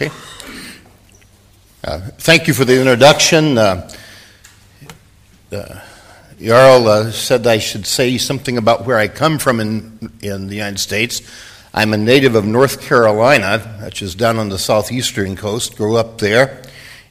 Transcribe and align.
Okay. 0.00 0.14
Uh, 1.82 1.98
thank 2.18 2.46
you 2.46 2.54
for 2.54 2.64
the 2.64 2.78
introduction. 2.78 3.58
Uh, 3.58 3.90
uh, 5.50 5.80
Jarl 6.40 6.86
uh, 6.86 7.10
said 7.10 7.48
I 7.48 7.58
should 7.58 7.84
say 7.84 8.16
something 8.16 8.58
about 8.58 8.86
where 8.86 8.96
I 8.96 9.08
come 9.08 9.40
from 9.40 9.58
in, 9.58 10.12
in 10.22 10.46
the 10.46 10.54
United 10.54 10.78
States. 10.78 11.20
I'm 11.74 11.92
a 11.92 11.96
native 11.96 12.36
of 12.36 12.46
North 12.46 12.80
Carolina, 12.80 13.58
which 13.82 14.00
is 14.00 14.14
down 14.14 14.38
on 14.38 14.50
the 14.50 14.58
southeastern 14.60 15.34
coast, 15.34 15.76
grew 15.76 15.96
up 15.96 16.18
there, 16.18 16.62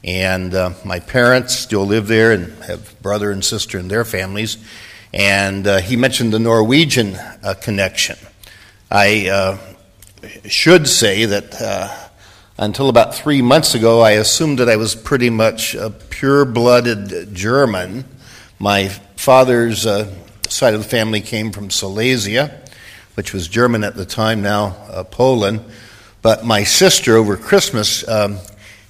and 0.02 0.54
uh, 0.54 0.70
my 0.82 0.98
parents 0.98 1.54
still 1.58 1.84
live 1.84 2.08
there 2.08 2.32
and 2.32 2.50
have 2.64 2.98
brother 3.02 3.30
and 3.30 3.44
sister 3.44 3.76
and 3.76 3.90
their 3.90 4.06
families. 4.06 4.56
And 5.12 5.66
uh, 5.66 5.80
he 5.80 5.96
mentioned 5.96 6.32
the 6.32 6.38
Norwegian 6.38 7.18
connection. 7.60 8.16
I 8.90 9.58
should 10.46 10.88
say 10.88 11.26
that 11.26 12.07
until 12.58 12.88
about 12.88 13.14
three 13.14 13.40
months 13.40 13.76
ago, 13.76 14.00
I 14.00 14.12
assumed 14.12 14.58
that 14.58 14.68
I 14.68 14.76
was 14.76 14.96
pretty 14.96 15.30
much 15.30 15.76
a 15.76 15.90
pure 15.90 16.44
blooded 16.44 17.32
German. 17.32 18.04
My 18.58 18.88
father's 18.88 19.86
uh, 19.86 20.12
side 20.48 20.74
of 20.74 20.82
the 20.82 20.88
family 20.88 21.20
came 21.20 21.52
from 21.52 21.70
Silesia, 21.70 22.60
which 23.14 23.32
was 23.32 23.46
German 23.46 23.84
at 23.84 23.94
the 23.94 24.04
time, 24.04 24.42
now 24.42 24.76
uh, 24.90 25.04
Poland. 25.04 25.60
But 26.20 26.44
my 26.44 26.64
sister 26.64 27.16
over 27.16 27.36
Christmas 27.36 28.06
um, 28.08 28.38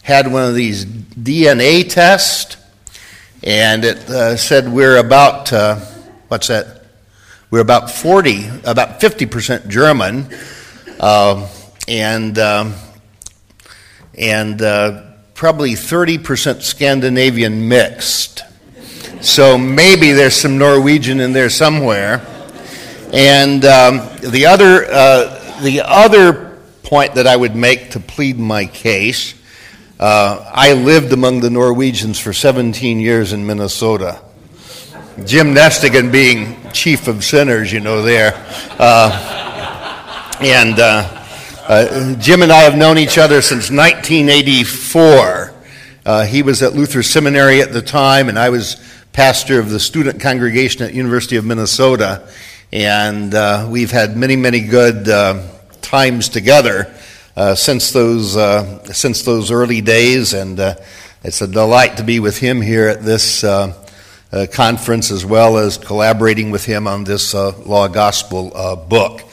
had 0.03 0.33
one 0.33 0.49
of 0.49 0.55
these 0.55 0.87
DNA 0.87 1.91
tests, 1.91 2.57
and 3.45 3.85
it 3.85 3.99
uh, 4.09 4.37
said 4.39 4.73
we're 4.73 4.97
about, 4.97 5.53
uh, 5.53 5.77
what's 6.29 6.49
that? 6.49 6.87
We're 7.51 7.61
about 7.61 7.91
40, 7.91 8.49
about 8.65 9.01
50% 9.01 9.69
German. 9.69 10.27
Um, 11.01 11.47
and 11.87 12.39
um, 12.39 12.75
and 14.19 14.61
uh, 14.61 15.03
probably 15.35 15.73
30% 15.73 16.63
Scandinavian 16.63 17.69
mixed. 17.69 18.43
So 19.21 19.57
maybe 19.57 20.13
there's 20.13 20.35
some 20.35 20.59
Norwegian 20.59 21.21
in 21.21 21.33
there 21.33 21.51
somewhere. 21.51 22.27
And 23.13 23.65
um, 23.65 24.09
the 24.21 24.47
other 24.47 24.85
uh, 24.85 25.61
the 25.63 25.83
other 25.85 26.59
point 26.83 27.15
that 27.15 27.27
I 27.27 27.37
would 27.37 27.57
make 27.57 27.93
to 27.93 28.01
plead 28.01 28.39
my 28.39 28.67
case, 28.67 29.35
uh, 29.99 30.51
I 30.53 30.75
lived 30.75 31.13
among 31.13 31.41
the 31.41 31.51
Norwegians 31.51 32.19
for 32.19 32.33
17 32.33 33.01
years 33.01 33.33
in 33.33 33.47
Minnesota. 33.47 34.21
Jim 35.25 35.55
Nestingen 35.55 36.13
being 36.13 36.57
chief 36.73 37.09
of 37.09 37.25
sinners, 37.25 37.73
you 37.73 37.81
know, 37.81 38.03
there. 38.03 38.33
Uh, 38.79 40.37
and 40.41 40.79
uh, 40.79 41.18
uh, 41.69 42.15
Jim 42.15 42.41
and 42.41 42.51
I 42.51 42.61
have 42.61 42.79
known 42.79 42.97
each 42.97 43.19
other 43.19 43.43
since 43.43 43.71
1984. 43.71 45.53
Uh, 46.07 46.25
he 46.25 46.43
was 46.43 46.63
at 46.63 46.73
Luther 46.73 47.03
Seminary 47.03 47.61
at 47.61 47.75
the 47.75 47.83
time, 47.83 48.31
and 48.31 48.39
I 48.39 48.49
was 48.49 48.83
pastor 49.13 49.61
of 49.61 49.69
the 49.69 49.79
student 49.79 50.19
congregation 50.19 50.83
at 50.83 50.95
University 50.95 51.37
of 51.37 51.45
Minnesota. 51.45 52.27
And 52.73 53.35
uh, 53.35 53.69
we've 53.71 53.91
had 53.91 54.17
many, 54.17 54.35
many 54.35 54.61
good 54.63 55.11
uh, 55.11 55.47
times 55.83 56.31
together 56.31 56.91
uh, 57.37 57.55
since 57.55 57.93
those 57.93 58.33
since 58.97 59.25
those 59.25 59.51
early 59.51 59.83
days, 59.83 60.33
and 60.33 60.59
it's 61.23 61.43
a 61.43 61.47
delight 61.47 61.99
to 61.99 62.03
be 62.03 62.19
with 62.19 62.39
him 62.39 62.63
here 62.63 62.89
at 62.89 63.03
this. 63.03 63.45
conference, 64.53 65.11
as 65.11 65.27
well 65.27 65.59
as 65.59 65.77
collaborating 65.77 66.51
with 66.51 66.65
him 66.65 66.87
on 66.87 67.05
this 67.05 67.35
law 67.35 67.89
gospel 67.89 68.87
book. 68.89 69.28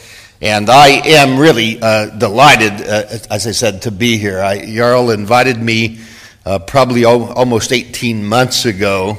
And 0.45 0.69
I 0.69 0.89
am 0.89 1.39
really 1.39 1.81
uh, 1.81 2.05
delighted, 2.05 2.73
uh, 2.73 3.17
as 3.31 3.47
I 3.47 3.51
said, 3.51 3.81
to 3.81 3.91
be 3.91 4.19
here. 4.19 4.39
I, 4.39 4.63
Jarl 4.63 5.09
invited 5.09 5.57
me 5.57 6.02
uh, 6.45 6.59
probably 6.59 7.03
al- 7.03 7.33
almost 7.33 7.73
18 7.73 8.23
months 8.23 8.65
ago, 8.65 9.17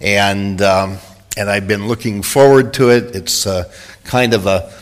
and, 0.00 0.62
um, 0.62 0.96
and 1.36 1.50
I've 1.50 1.68
been 1.68 1.88
looking 1.88 2.22
forward 2.22 2.72
to 2.74 2.88
it. 2.88 3.14
It's 3.14 3.46
uh, 3.46 3.70
kind 4.04 4.32
of 4.32 4.46
a 4.46 4.72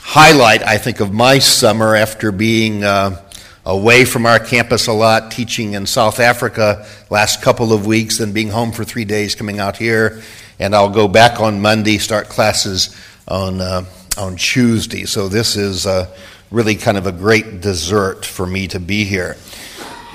highlight, 0.00 0.64
I 0.64 0.76
think, 0.76 1.00
of 1.00 1.14
my 1.14 1.38
summer 1.38 1.96
after 1.96 2.30
being 2.30 2.84
uh, 2.84 3.18
away 3.64 4.04
from 4.04 4.26
our 4.26 4.38
campus 4.38 4.86
a 4.86 4.92
lot, 4.92 5.30
teaching 5.30 5.72
in 5.72 5.86
South 5.86 6.20
Africa 6.20 6.86
last 7.08 7.40
couple 7.40 7.72
of 7.72 7.86
weeks, 7.86 8.18
then 8.18 8.34
being 8.34 8.50
home 8.50 8.70
for 8.70 8.84
three 8.84 9.06
days, 9.06 9.34
coming 9.34 9.60
out 9.60 9.78
here. 9.78 10.20
And 10.58 10.74
I'll 10.74 10.90
go 10.90 11.08
back 11.08 11.40
on 11.40 11.62
Monday, 11.62 11.96
start 11.96 12.28
classes 12.28 12.94
on 13.26 13.62
uh, 13.62 13.86
on 14.16 14.36
Tuesday. 14.36 15.04
So 15.04 15.28
this 15.28 15.56
is 15.56 15.86
uh, 15.86 16.14
really 16.50 16.74
kind 16.74 16.98
of 16.98 17.06
a 17.06 17.12
great 17.12 17.60
dessert 17.60 18.24
for 18.24 18.46
me 18.46 18.68
to 18.68 18.80
be 18.80 19.04
here. 19.04 19.36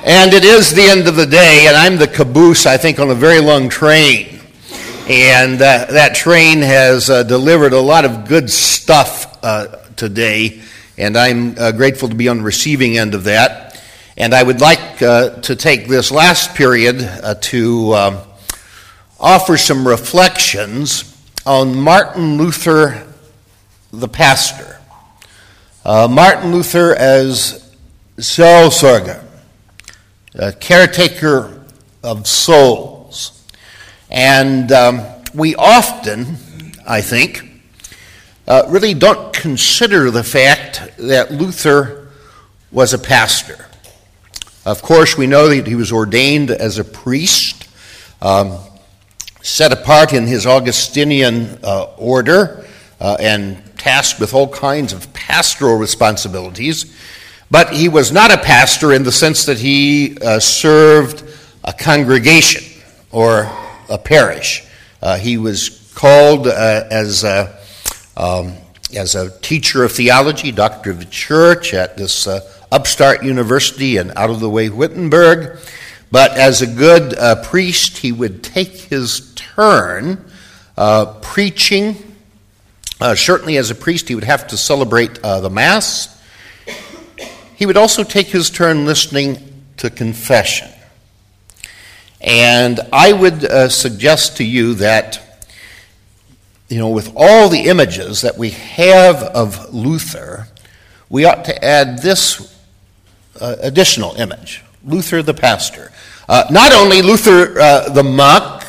And 0.05 0.33
it 0.33 0.43
is 0.43 0.71
the 0.71 0.83
end 0.83 1.07
of 1.07 1.15
the 1.15 1.25
day, 1.25 1.65
and 1.67 1.75
I'm 1.75 1.97
the 1.97 2.07
caboose, 2.07 2.65
I 2.65 2.77
think, 2.77 2.99
on 2.99 3.09
a 3.09 3.15
very 3.15 3.39
long 3.39 3.69
train. 3.69 4.39
And 5.09 5.55
uh, 5.55 5.85
that 5.89 6.15
train 6.15 6.61
has 6.61 7.09
uh, 7.09 7.23
delivered 7.23 7.73
a 7.73 7.79
lot 7.79 8.05
of 8.05 8.27
good 8.27 8.49
stuff 8.49 9.39
uh, 9.43 9.67
today, 9.95 10.61
and 10.97 11.17
I'm 11.17 11.57
uh, 11.57 11.71
grateful 11.71 12.09
to 12.09 12.15
be 12.15 12.29
on 12.29 12.37
the 12.37 12.43
receiving 12.43 12.97
end 12.97 13.15
of 13.15 13.23
that. 13.23 13.81
And 14.15 14.33
I 14.33 14.43
would 14.43 14.61
like 14.61 14.97
to 14.99 15.55
take 15.55 15.87
this 15.87 16.11
last 16.11 16.55
period 16.55 17.07
to 17.41 17.93
um, 17.93 18.17
offer 19.19 19.57
some 19.57 19.87
reflections 19.87 21.15
on 21.45 21.75
Martin 21.75 22.37
Luther 22.37 23.06
the 23.91 24.07
pastor. 24.07 24.79
Uh, 25.85 26.07
Martin 26.09 26.51
Luther 26.51 26.95
as 26.95 27.75
Seelsorger, 28.17 29.23
a 30.35 30.51
caretaker 30.51 31.63
of 32.03 32.27
souls. 32.27 33.45
And 34.09 34.71
um, 34.71 35.01
we 35.33 35.55
often, 35.55 36.37
I 36.87 37.01
think, 37.01 37.43
uh, 38.47 38.63
really 38.69 38.93
don't 38.93 39.33
consider 39.33 40.09
the 40.09 40.23
fact 40.23 40.81
that 40.97 41.31
Luther 41.31 42.07
was 42.71 42.93
a 42.93 42.97
pastor. 42.97 43.65
Of 44.65 44.81
course, 44.81 45.17
we 45.17 45.27
know 45.27 45.47
that 45.49 45.67
he 45.67 45.75
was 45.75 45.91
ordained 45.91 46.51
as 46.51 46.77
a 46.77 46.83
priest, 46.83 47.67
um, 48.21 48.57
set 49.41 49.71
apart 49.71 50.13
in 50.13 50.27
his 50.27 50.45
Augustinian 50.45 51.59
uh, 51.63 51.85
order, 51.97 52.65
uh, 52.99 53.15
and 53.19 53.61
tasked 53.87 54.19
with 54.19 54.33
all 54.33 54.49
kinds 54.49 54.91
of 54.91 55.13
pastoral 55.13 55.77
responsibilities, 55.77 56.93
but 57.49 57.71
he 57.71 57.87
was 57.87 58.11
not 58.11 58.33
a 58.33 58.37
pastor 58.37 58.91
in 58.91 59.03
the 59.03 59.13
sense 59.13 59.45
that 59.45 59.57
he 59.57 60.17
uh, 60.17 60.41
served 60.41 61.23
a 61.63 61.71
congregation 61.71 62.83
or 63.11 63.49
a 63.89 63.97
parish. 63.97 64.67
Uh, 65.01 65.17
he 65.17 65.37
was 65.37 65.89
called 65.95 66.47
uh, 66.47 66.83
as, 66.91 67.23
a, 67.23 67.57
um, 68.17 68.55
as 68.93 69.15
a 69.15 69.29
teacher 69.39 69.85
of 69.85 69.93
theology, 69.93 70.51
doctor 70.51 70.91
of 70.91 70.99
the 70.99 71.05
church 71.05 71.73
at 71.73 71.95
this 71.95 72.27
uh, 72.27 72.41
upstart 72.73 73.23
university 73.23 73.95
in 73.95 74.11
out 74.17 74.29
of 74.29 74.41
the 74.41 74.49
way 74.49 74.67
Wittenberg. 74.67 75.59
But 76.11 76.31
as 76.31 76.61
a 76.61 76.67
good 76.67 77.17
uh, 77.17 77.41
priest, 77.41 77.99
he 77.99 78.11
would 78.11 78.43
take 78.43 78.73
his 78.73 79.33
turn 79.35 80.25
preaching 81.21 82.06
uh, 82.99 83.13
certainly, 83.13 83.57
as 83.57 83.69
a 83.69 83.75
priest, 83.75 84.07
he 84.07 84.15
would 84.15 84.23
have 84.23 84.47
to 84.47 84.57
celebrate 84.57 85.19
uh, 85.23 85.39
the 85.39 85.49
Mass. 85.49 86.13
He 87.55 87.65
would 87.65 87.77
also 87.77 88.03
take 88.03 88.27
his 88.27 88.49
turn 88.49 88.85
listening 88.85 89.37
to 89.77 89.89
confession. 89.89 90.69
And 92.19 92.79
I 92.91 93.13
would 93.13 93.45
uh, 93.45 93.69
suggest 93.69 94.37
to 94.37 94.43
you 94.43 94.73
that, 94.75 95.47
you 96.69 96.79
know, 96.79 96.89
with 96.89 97.13
all 97.15 97.49
the 97.49 97.61
images 97.61 98.21
that 98.21 98.37
we 98.37 98.49
have 98.49 99.21
of 99.21 99.73
Luther, 99.73 100.47
we 101.09 101.25
ought 101.25 101.45
to 101.45 101.63
add 101.63 102.01
this 102.01 102.55
uh, 103.39 103.55
additional 103.61 104.15
image 104.15 104.63
Luther 104.83 105.21
the 105.21 105.33
pastor. 105.33 105.91
Uh, 106.27 106.45
not 106.49 106.73
only 106.73 107.03
Luther 107.03 107.59
uh, 107.59 107.89
the 107.89 108.03
monk, 108.03 108.63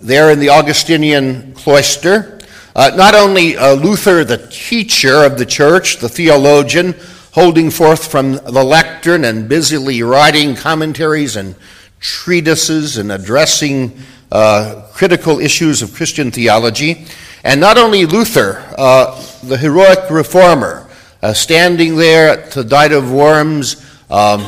there 0.00 0.30
in 0.30 0.38
the 0.38 0.50
Augustinian 0.50 1.54
cloister, 1.54 2.33
uh, 2.74 2.90
not 2.96 3.14
only 3.14 3.56
uh, 3.56 3.74
Luther, 3.74 4.24
the 4.24 4.48
teacher 4.50 5.24
of 5.24 5.38
the 5.38 5.46
church, 5.46 5.98
the 5.98 6.08
theologian, 6.08 6.94
holding 7.32 7.70
forth 7.70 8.10
from 8.10 8.32
the 8.32 8.64
lectern 8.64 9.24
and 9.24 9.48
busily 9.48 10.02
writing 10.02 10.54
commentaries 10.54 11.36
and 11.36 11.54
treatises 12.00 12.98
and 12.98 13.12
addressing 13.12 13.96
uh, 14.32 14.86
critical 14.92 15.38
issues 15.38 15.82
of 15.82 15.94
Christian 15.94 16.30
theology, 16.30 17.06
and 17.44 17.60
not 17.60 17.78
only 17.78 18.06
Luther, 18.06 18.64
uh, 18.76 19.22
the 19.44 19.56
heroic 19.56 20.10
reformer, 20.10 20.88
uh, 21.22 21.32
standing 21.32 21.96
there 21.96 22.28
at 22.28 22.50
the 22.50 22.64
Diet 22.64 22.92
of 22.92 23.12
Worms, 23.12 23.84
um, 24.10 24.46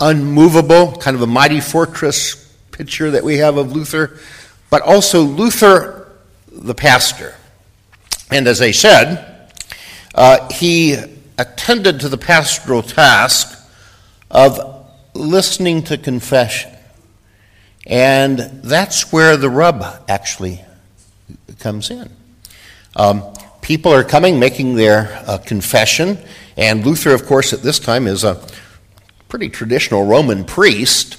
unmovable, 0.00 0.92
kind 0.96 1.16
of 1.16 1.22
a 1.22 1.26
mighty 1.26 1.60
fortress 1.60 2.36
picture 2.70 3.10
that 3.10 3.24
we 3.24 3.38
have 3.38 3.56
of 3.56 3.72
Luther, 3.72 4.18
but 4.70 4.82
also 4.82 5.22
Luther 5.22 5.97
the 6.58 6.74
pastor. 6.74 7.34
And 8.30 8.46
as 8.46 8.60
I 8.60 8.72
said, 8.72 9.52
uh, 10.14 10.52
he 10.52 10.96
attended 11.38 12.00
to 12.00 12.08
the 12.08 12.18
pastoral 12.18 12.82
task 12.82 13.58
of 14.30 14.86
listening 15.14 15.82
to 15.84 15.96
confession. 15.96 16.72
And 17.86 18.38
that's 18.38 19.12
where 19.12 19.36
the 19.36 19.48
rub 19.48 19.84
actually 20.08 20.62
comes 21.58 21.90
in. 21.90 22.10
Um, 22.96 23.22
people 23.62 23.92
are 23.92 24.04
coming, 24.04 24.38
making 24.38 24.74
their 24.74 25.22
uh, 25.26 25.38
confession, 25.38 26.18
and 26.56 26.84
Luther, 26.84 27.14
of 27.14 27.24
course, 27.24 27.52
at 27.52 27.62
this 27.62 27.78
time 27.78 28.08
is 28.08 28.24
a 28.24 28.44
pretty 29.28 29.48
traditional 29.48 30.04
Roman 30.04 30.44
priest, 30.44 31.16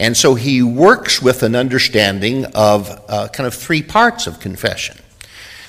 and 0.00 0.16
so 0.16 0.34
he 0.34 0.62
works 0.62 1.20
with 1.20 1.42
an 1.42 1.54
understanding 1.54 2.46
of 2.54 2.88
uh, 3.06 3.28
kind 3.28 3.46
of 3.46 3.52
three 3.52 3.82
parts 3.82 4.26
of 4.26 4.40
confession. 4.40 4.96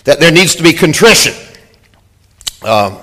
That 0.06 0.22
there 0.22 0.32
needs 0.32 0.56
to 0.56 0.64
be 0.64 0.72
contrition, 0.72 1.34
um, 2.64 2.98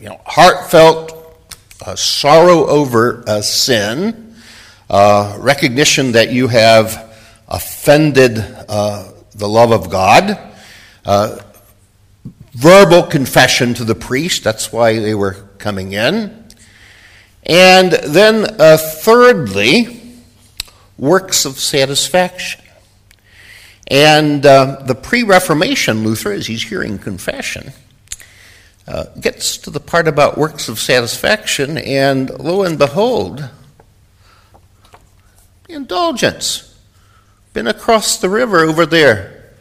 you 0.00 0.08
know, 0.08 0.20
heartfelt 0.26 1.38
uh, 1.86 1.94
sorrow 1.94 2.66
over 2.66 3.22
a 3.28 3.40
sin, 3.40 4.34
uh, 4.90 5.36
recognition 5.38 6.10
that 6.12 6.32
you 6.32 6.48
have 6.48 7.16
offended 7.46 8.36
uh, 8.68 9.12
the 9.36 9.48
love 9.48 9.70
of 9.70 9.88
God, 9.90 10.36
uh, 11.04 11.38
verbal 12.50 13.04
confession 13.04 13.74
to 13.74 13.84
the 13.84 13.94
priest, 13.94 14.42
that's 14.42 14.72
why 14.72 14.98
they 14.98 15.14
were 15.14 15.34
coming 15.58 15.92
in, 15.92 16.44
and 17.44 17.92
then 17.92 18.60
uh, 18.60 18.76
thirdly, 18.76 20.00
works 20.98 21.44
of 21.44 21.58
satisfaction. 21.58 22.62
And 23.86 24.44
uh, 24.46 24.82
the 24.84 24.94
pre 24.94 25.22
Reformation 25.22 26.02
Luther, 26.02 26.32
as 26.32 26.46
he's 26.46 26.62
hearing 26.62 26.98
confession, 26.98 27.72
uh, 28.86 29.04
gets 29.20 29.58
to 29.58 29.70
the 29.70 29.80
part 29.80 30.08
about 30.08 30.38
works 30.38 30.68
of 30.68 30.78
satisfaction, 30.78 31.78
and 31.78 32.30
lo 32.38 32.62
and 32.62 32.78
behold, 32.78 33.50
indulgence. 35.68 36.70
Been 37.52 37.66
across 37.66 38.18
the 38.18 38.28
river 38.28 38.60
over 38.60 38.84
there 38.84 39.52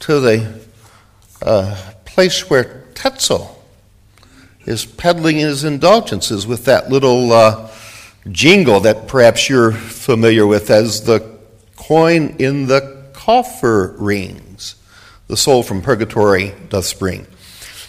to 0.00 0.20
the 0.20 0.60
uh, 1.42 1.92
place 2.04 2.50
where 2.50 2.84
Tetzel 2.94 3.62
is 4.66 4.84
peddling 4.84 5.36
his 5.36 5.64
indulgences 5.64 6.46
with 6.46 6.64
that 6.64 6.90
little 6.90 7.32
uh, 7.32 7.70
jingle 8.30 8.80
that 8.80 9.06
perhaps 9.06 9.48
you're 9.48 9.72
familiar 9.72 10.46
with 10.46 10.70
as 10.70 11.02
the 11.04 11.38
coin 11.76 12.36
in 12.38 12.66
the 12.66 13.04
coffer 13.12 13.94
rings. 13.98 14.76
The 15.26 15.36
soul 15.36 15.62
from 15.62 15.82
purgatory 15.82 16.54
doth 16.68 16.84
spring. 16.84 17.26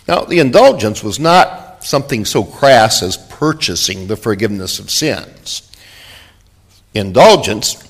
Now, 0.08 0.22
the 0.22 0.40
indulgence 0.40 1.04
was 1.04 1.20
not 1.20 1.84
something 1.84 2.26
so 2.26 2.44
crass 2.44 3.04
as 3.04 3.18
purchasing 3.18 4.08
the 4.08 4.16
forgiveness 4.16 4.80
of 4.80 4.90
sins. 4.90 5.70
Indulgence 6.94 7.82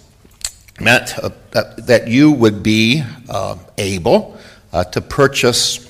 meant 0.80 1.18
uh, 1.20 1.30
that, 1.52 1.88
that, 1.88 2.08
you 2.08 2.32
would 2.32 2.64
be 2.64 3.04
uh, 3.30 3.58
able 3.78 4.38
uh, 4.74 4.84
to 4.86 5.02
purchase 5.02 5.82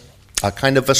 a 0.43 0.51
kind 0.51 0.77
of 0.77 0.89
a, 0.89 0.95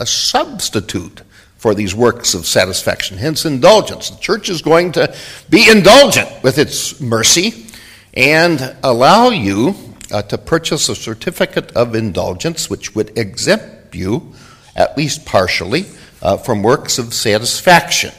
a 0.00 0.06
substitute 0.06 1.22
for 1.58 1.74
these 1.74 1.94
works 1.94 2.34
of 2.34 2.46
satisfaction, 2.46 3.18
hence 3.18 3.44
indulgence. 3.44 4.10
The 4.10 4.20
church 4.20 4.48
is 4.48 4.62
going 4.62 4.92
to 4.92 5.14
be 5.50 5.68
indulgent 5.68 6.42
with 6.42 6.56
its 6.56 7.00
mercy 7.00 7.66
and 8.14 8.76
allow 8.82 9.30
you 9.30 9.74
uh, 10.10 10.22
to 10.22 10.38
purchase 10.38 10.88
a 10.88 10.94
certificate 10.94 11.72
of 11.72 11.94
indulgence 11.94 12.70
which 12.70 12.94
would 12.94 13.18
exempt 13.18 13.94
you, 13.94 14.32
at 14.76 14.96
least 14.96 15.26
partially, 15.26 15.84
uh, 16.22 16.36
from 16.36 16.62
works 16.62 16.98
of 16.98 17.12
satisfaction. 17.12 18.12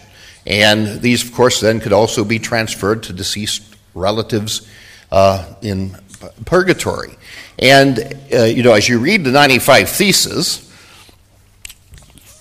And 0.45 1.01
these, 1.01 1.23
of 1.23 1.33
course, 1.33 1.61
then 1.61 1.79
could 1.79 1.93
also 1.93 2.25
be 2.25 2.39
transferred 2.39 3.03
to 3.03 3.13
deceased 3.13 3.63
relatives 3.93 4.67
uh, 5.11 5.53
in 5.61 5.95
purgatory. 6.45 7.15
And, 7.57 7.99
uh, 8.33 8.43
you 8.43 8.63
know, 8.63 8.73
as 8.73 8.87
you 8.87 8.99
read 8.99 9.23
the 9.23 9.31
95 9.31 9.89
Theses, 9.89 10.68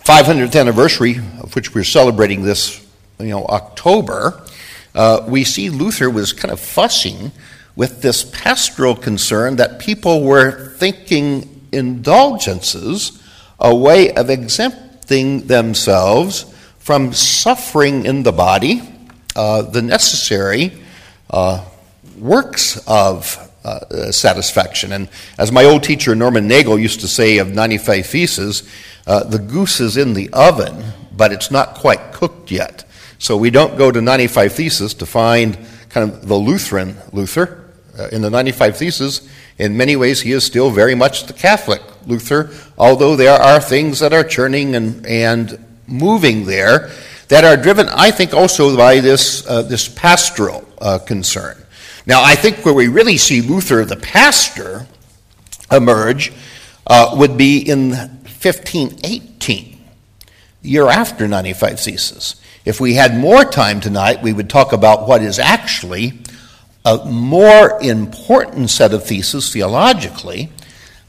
500th 0.08 0.58
anniversary 0.58 1.18
of 1.42 1.54
which 1.54 1.74
we're 1.74 1.84
celebrating 1.84 2.42
this, 2.42 2.82
you 3.20 3.26
know, 3.26 3.44
October, 3.44 4.42
uh, 4.94 5.22
we 5.28 5.44
see 5.44 5.68
Luther 5.68 6.08
was 6.08 6.32
kind 6.32 6.50
of 6.50 6.58
fussing 6.58 7.30
with 7.76 8.00
this 8.00 8.24
pastoral 8.24 8.96
concern 8.96 9.56
that 9.56 9.78
people 9.78 10.22
were 10.22 10.70
thinking 10.76 11.68
indulgences 11.72 13.22
a 13.60 13.76
way 13.76 14.10
of 14.14 14.30
exempting 14.30 15.46
themselves 15.46 16.54
from 16.78 17.12
suffering 17.12 18.06
in 18.06 18.22
the 18.22 18.32
body, 18.32 18.80
uh, 19.36 19.60
the 19.60 19.82
necessary 19.82 20.72
uh, 21.28 21.62
works 22.16 22.82
of 22.88 23.44
uh, 23.62 24.10
satisfaction. 24.10 24.92
And 24.92 25.10
as 25.36 25.52
my 25.52 25.64
old 25.64 25.82
teacher 25.82 26.14
Norman 26.14 26.48
Nagel 26.48 26.78
used 26.78 27.00
to 27.00 27.08
say 27.08 27.36
of 27.36 27.52
95 27.52 28.06
Theses, 28.06 28.62
uh, 29.08 29.24
the 29.24 29.38
goose 29.38 29.80
is 29.80 29.96
in 29.96 30.12
the 30.12 30.28
oven, 30.34 30.92
but 31.16 31.32
it's 31.32 31.50
not 31.50 31.74
quite 31.74 32.12
cooked 32.12 32.50
yet. 32.50 32.84
So 33.18 33.36
we 33.36 33.50
don't 33.50 33.78
go 33.78 33.90
to 33.90 34.00
95 34.00 34.52
Theses 34.52 34.94
to 34.94 35.06
find 35.06 35.58
kind 35.88 36.12
of 36.12 36.28
the 36.28 36.36
Lutheran 36.36 36.96
Luther. 37.12 37.64
Uh, 37.98 38.08
in 38.12 38.22
the 38.22 38.30
95 38.30 38.76
Theses, 38.76 39.28
in 39.56 39.76
many 39.76 39.96
ways, 39.96 40.20
he 40.20 40.32
is 40.32 40.44
still 40.44 40.70
very 40.70 40.94
much 40.94 41.24
the 41.24 41.32
Catholic 41.32 41.82
Luther, 42.06 42.50
although 42.76 43.16
there 43.16 43.40
are 43.40 43.60
things 43.60 43.98
that 43.98 44.12
are 44.12 44.22
churning 44.22 44.76
and, 44.76 45.04
and 45.06 45.64
moving 45.86 46.44
there 46.44 46.90
that 47.28 47.44
are 47.44 47.56
driven, 47.56 47.88
I 47.88 48.10
think, 48.10 48.34
also 48.34 48.76
by 48.76 49.00
this, 49.00 49.44
uh, 49.48 49.62
this 49.62 49.88
pastoral 49.88 50.68
uh, 50.80 50.98
concern. 50.98 51.56
Now, 52.06 52.22
I 52.22 52.34
think 52.34 52.64
where 52.64 52.74
we 52.74 52.88
really 52.88 53.16
see 53.16 53.40
Luther, 53.40 53.84
the 53.84 53.96
pastor, 53.96 54.86
emerge 55.72 56.30
uh, 56.86 57.14
would 57.18 57.36
be 57.36 57.58
in 57.58 58.17
1518, 58.40 59.78
year 60.62 60.88
after 60.88 61.26
95 61.26 61.80
Theses. 61.80 62.36
If 62.64 62.80
we 62.80 62.94
had 62.94 63.16
more 63.16 63.44
time 63.44 63.80
tonight, 63.80 64.22
we 64.22 64.32
would 64.32 64.50
talk 64.50 64.72
about 64.72 65.08
what 65.08 65.22
is 65.22 65.38
actually 65.38 66.20
a 66.84 67.04
more 67.04 67.80
important 67.82 68.70
set 68.70 68.92
of 68.94 69.04
theses 69.04 69.52
theologically, 69.52 70.50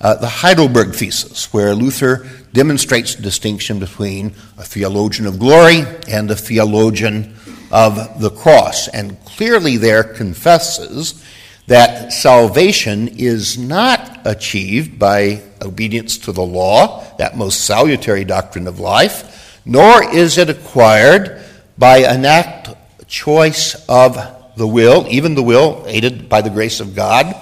uh, 0.02 0.16
the 0.16 0.28
Heidelberg 0.28 0.94
thesis, 0.94 1.54
where 1.54 1.76
Luther 1.76 2.28
demonstrates 2.54 3.16
the 3.16 3.22
distinction 3.22 3.80
between 3.80 4.28
a 4.58 4.64
theologian 4.64 5.28
of 5.28 5.38
glory 5.38 5.84
and 6.08 6.32
a 6.32 6.36
theologian 6.36 7.36
of 7.72 8.20
the 8.20 8.32
cross, 8.32 8.88
and 8.88 9.24
clearly 9.26 9.78
there 9.78 10.04
confesses 10.04 11.24
that 11.70 12.12
salvation 12.12 13.08
is 13.10 13.56
not 13.56 14.22
achieved 14.26 14.98
by 14.98 15.40
obedience 15.62 16.18
to 16.18 16.32
the 16.32 16.42
law, 16.42 17.06
that 17.18 17.38
most 17.38 17.64
salutary 17.64 18.26
doctrine 18.26 18.66
of 18.66 18.80
life, 18.80 19.62
nor 19.68 20.04
is 20.12 20.40
it 20.40 20.50
acquired 20.50 21.40
by 21.78 22.00
an 22.00 22.26
act 22.26 22.70
choice 23.06 23.76
of 23.88 24.18
the 24.58 24.68
will, 24.68 25.06
even 25.12 25.36
the 25.36 25.44
will 25.44 25.84
aided 25.86 26.28
by 26.28 26.42
the 26.42 26.50
grace 26.50 26.80
of 26.80 26.96
God. 26.96 27.36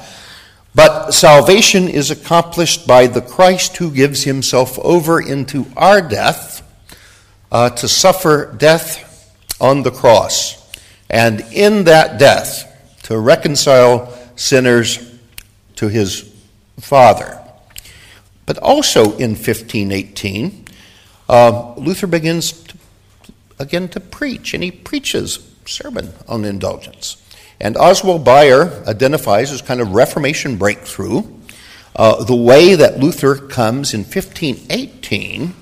But 0.75 1.11
salvation 1.11 1.87
is 1.87 2.11
accomplished 2.11 2.85
by 2.85 3.07
the 3.07 3.21
Christ 3.21 3.77
who 3.77 3.91
gives 3.91 4.23
himself 4.23 4.77
over 4.79 5.21
into 5.21 5.65
our 5.77 6.01
death 6.01 6.63
uh, 7.49 7.69
to 7.69 7.87
suffer 7.87 8.53
death 8.57 9.33
on 9.61 9.83
the 9.83 9.91
cross, 9.91 10.69
and 11.09 11.39
in 11.53 11.85
that 11.85 12.19
death 12.19 12.65
to 13.03 13.17
reconcile 13.17 14.13
sinners 14.37 15.19
to 15.75 15.89
his 15.89 16.33
Father. 16.79 17.37
But 18.45 18.57
also 18.59 19.17
in 19.17 19.31
1518, 19.31 20.65
uh, 21.27 21.73
Luther 21.75 22.07
begins 22.07 22.53
to, 22.53 22.77
again 23.59 23.89
to 23.89 23.99
preach, 23.99 24.53
and 24.53 24.63
he 24.63 24.71
preaches 24.71 25.39
sermon 25.65 26.13
on 26.29 26.45
indulgence. 26.45 27.21
And 27.59 27.75
Oswald 27.75 28.23
Bayer 28.23 28.83
identifies 28.87 29.51
as 29.51 29.61
kind 29.61 29.81
of 29.81 29.91
Reformation 29.91 30.57
breakthrough 30.57 31.23
uh, 31.95 32.23
the 32.23 32.35
way 32.35 32.75
that 32.75 32.99
Luther 32.99 33.35
comes 33.35 33.93
in 33.93 34.01
1518 34.01 35.53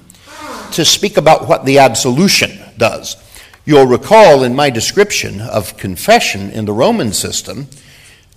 to 0.73 0.85
speak 0.85 1.15
about 1.15 1.47
what 1.47 1.65
the 1.65 1.79
absolution 1.79 2.59
does. 2.77 3.15
You'll 3.63 3.87
recall 3.87 4.43
in 4.43 4.55
my 4.55 4.69
description 4.69 5.39
of 5.39 5.77
confession 5.77 6.51
in 6.51 6.65
the 6.65 6.73
Roman 6.73 7.13
system, 7.13 7.67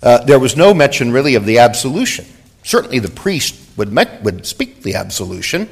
uh, 0.01 0.23
there 0.23 0.39
was 0.39 0.55
no 0.55 0.73
mention 0.73 1.11
really 1.11 1.35
of 1.35 1.45
the 1.45 1.59
absolution. 1.59 2.25
Certainly 2.63 2.99
the 2.99 3.11
priest 3.11 3.55
would, 3.77 3.91
met, 3.91 4.21
would 4.23 4.45
speak 4.45 4.83
the 4.83 4.95
absolution, 4.95 5.69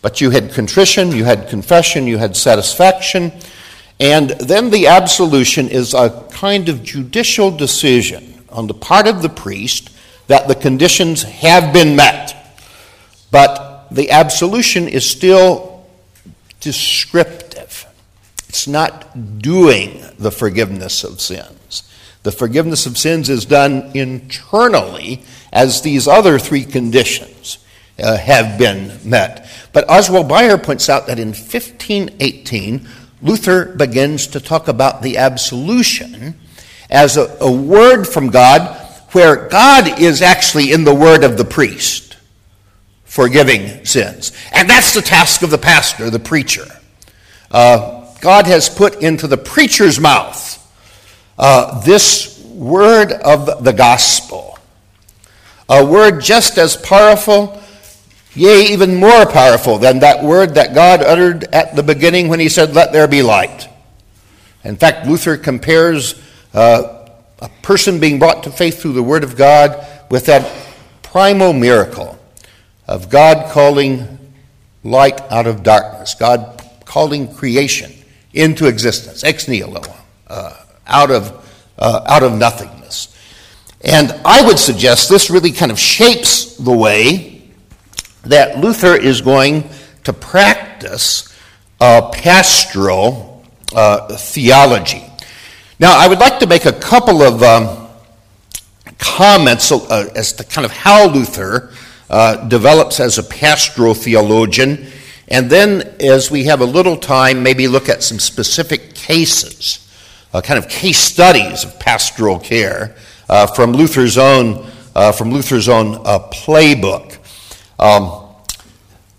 but 0.00 0.20
you 0.20 0.30
had 0.30 0.52
contrition, 0.52 1.12
you 1.12 1.24
had 1.24 1.48
confession, 1.48 2.06
you 2.06 2.18
had 2.18 2.36
satisfaction, 2.36 3.32
and 4.00 4.30
then 4.30 4.70
the 4.70 4.88
absolution 4.88 5.68
is 5.68 5.94
a 5.94 6.26
kind 6.32 6.68
of 6.68 6.82
judicial 6.82 7.50
decision 7.50 8.44
on 8.50 8.66
the 8.66 8.74
part 8.74 9.06
of 9.06 9.22
the 9.22 9.28
priest 9.28 9.90
that 10.26 10.48
the 10.48 10.54
conditions 10.54 11.22
have 11.22 11.72
been 11.72 11.94
met. 11.94 12.58
But 13.30 13.88
the 13.90 14.10
absolution 14.10 14.88
is 14.88 15.08
still 15.08 15.86
descriptive. 16.60 17.86
It's 18.48 18.66
not 18.66 19.38
doing 19.38 20.04
the 20.18 20.30
forgiveness 20.30 21.04
of 21.04 21.20
sins. 21.20 21.88
The 22.22 22.32
forgiveness 22.32 22.86
of 22.86 22.96
sins 22.96 23.28
is 23.28 23.44
done 23.44 23.90
internally 23.94 25.22
as 25.52 25.82
these 25.82 26.06
other 26.06 26.38
three 26.38 26.64
conditions 26.64 27.58
uh, 28.02 28.16
have 28.16 28.58
been 28.58 28.98
met. 29.04 29.48
But 29.72 29.88
Oswald 29.90 30.28
Bayer 30.28 30.58
points 30.58 30.88
out 30.88 31.06
that 31.06 31.18
in 31.18 31.28
1518, 31.28 32.88
Luther 33.22 33.64
begins 33.66 34.28
to 34.28 34.40
talk 34.40 34.68
about 34.68 35.02
the 35.02 35.16
absolution 35.16 36.38
as 36.90 37.16
a, 37.16 37.36
a 37.40 37.50
word 37.50 38.04
from 38.04 38.30
God 38.30 38.78
where 39.12 39.48
God 39.48 40.00
is 40.00 40.22
actually 40.22 40.72
in 40.72 40.84
the 40.84 40.94
word 40.94 41.24
of 41.24 41.36
the 41.36 41.44
priest 41.44 42.16
forgiving 43.04 43.84
sins. 43.84 44.32
And 44.52 44.70
that's 44.70 44.94
the 44.94 45.02
task 45.02 45.42
of 45.42 45.50
the 45.50 45.58
pastor, 45.58 46.08
the 46.08 46.18
preacher. 46.18 46.64
Uh, 47.50 48.06
God 48.20 48.46
has 48.46 48.70
put 48.70 49.02
into 49.02 49.26
the 49.26 49.36
preacher's 49.36 50.00
mouth 50.00 50.58
uh, 51.42 51.80
this 51.80 52.38
word 52.44 53.10
of 53.10 53.64
the 53.64 53.72
gospel, 53.72 54.60
a 55.68 55.84
word 55.84 56.20
just 56.20 56.56
as 56.56 56.76
powerful, 56.76 57.60
yea, 58.32 58.66
even 58.66 58.94
more 58.94 59.26
powerful 59.26 59.76
than 59.76 59.98
that 59.98 60.22
word 60.22 60.54
that 60.54 60.72
God 60.72 61.02
uttered 61.02 61.42
at 61.52 61.74
the 61.74 61.82
beginning 61.82 62.28
when 62.28 62.38
he 62.38 62.48
said, 62.48 62.76
Let 62.76 62.92
there 62.92 63.08
be 63.08 63.22
light. 63.22 63.68
In 64.62 64.76
fact, 64.76 65.08
Luther 65.08 65.36
compares 65.36 66.14
uh, 66.54 67.08
a 67.40 67.48
person 67.60 67.98
being 67.98 68.20
brought 68.20 68.44
to 68.44 68.50
faith 68.52 68.80
through 68.80 68.92
the 68.92 69.02
word 69.02 69.24
of 69.24 69.34
God 69.36 69.84
with 70.12 70.26
that 70.26 70.48
primal 71.02 71.52
miracle 71.52 72.16
of 72.86 73.10
God 73.10 73.50
calling 73.50 74.32
light 74.84 75.20
out 75.22 75.48
of 75.48 75.64
darkness, 75.64 76.14
God 76.14 76.62
calling 76.84 77.34
creation 77.34 77.92
into 78.32 78.68
existence, 78.68 79.24
ex 79.24 79.48
nihilo, 79.48 79.82
uh, 80.28 80.61
out 80.86 81.10
of, 81.10 81.48
uh, 81.78 82.04
out 82.06 82.22
of 82.22 82.32
nothingness. 82.32 83.16
And 83.84 84.12
I 84.24 84.46
would 84.46 84.58
suggest 84.58 85.08
this 85.08 85.30
really 85.30 85.52
kind 85.52 85.72
of 85.72 85.78
shapes 85.78 86.56
the 86.56 86.72
way 86.72 87.42
that 88.24 88.58
Luther 88.58 88.94
is 88.94 89.20
going 89.20 89.68
to 90.04 90.12
practice 90.12 91.36
uh, 91.80 92.10
pastoral 92.10 93.44
uh, 93.74 94.16
theology. 94.16 95.04
Now, 95.80 95.98
I 95.98 96.06
would 96.06 96.20
like 96.20 96.38
to 96.38 96.46
make 96.46 96.64
a 96.64 96.72
couple 96.72 97.22
of 97.22 97.42
um, 97.42 97.88
comments 98.98 99.72
uh, 99.72 100.08
as 100.14 100.32
to 100.34 100.44
kind 100.44 100.64
of 100.64 100.70
how 100.70 101.08
Luther 101.08 101.72
uh, 102.08 102.46
develops 102.46 103.00
as 103.00 103.18
a 103.18 103.22
pastoral 103.24 103.94
theologian, 103.94 104.86
and 105.26 105.50
then 105.50 105.94
as 105.98 106.30
we 106.30 106.44
have 106.44 106.60
a 106.60 106.64
little 106.64 106.96
time, 106.96 107.42
maybe 107.42 107.66
look 107.66 107.88
at 107.88 108.02
some 108.02 108.20
specific 108.20 108.94
cases 108.94 109.91
kind 110.40 110.58
of 110.58 110.68
case 110.68 110.98
studies 110.98 111.64
of 111.64 111.78
pastoral 111.78 112.38
care 112.38 112.96
uh, 113.28 113.46
from 113.46 113.72
Luther's 113.72 114.16
own, 114.16 114.66
uh, 114.94 115.12
from 115.12 115.30
Luther's 115.30 115.68
own 115.68 115.96
uh, 116.06 116.18
playbook. 116.30 117.18
Um, 117.78 118.22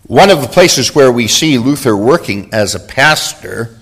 one 0.06 0.30
of 0.30 0.42
the 0.42 0.48
places 0.48 0.94
where 0.94 1.12
we 1.12 1.28
see 1.28 1.58
Luther 1.58 1.96
working 1.96 2.52
as 2.52 2.74
a 2.74 2.80
pastor 2.80 3.78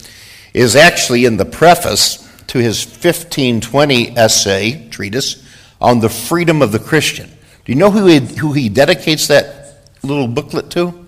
is 0.55 0.77
actually 0.77 1.25
in 1.25 1.37
the 1.37 1.45
preface 1.45 2.19
to 2.49 2.59
his 2.59 2.85
1520 2.85 4.17
essay, 4.17 4.89
treatise, 4.91 5.43
on 5.81 6.01
the 6.01 6.09
freedom 6.09 6.63
of 6.63 6.71
the 6.71 6.79
Christian. 6.79 7.29
Do 7.65 7.73
you 7.73 7.77
know 7.77 7.91
who 7.91 8.07
he, 8.07 8.19
who 8.19 8.53
he 8.53 8.69
dedicates 8.69 9.29
that 9.29 9.89
little 10.03 10.29
booklet 10.29 10.71
to? 10.73 11.07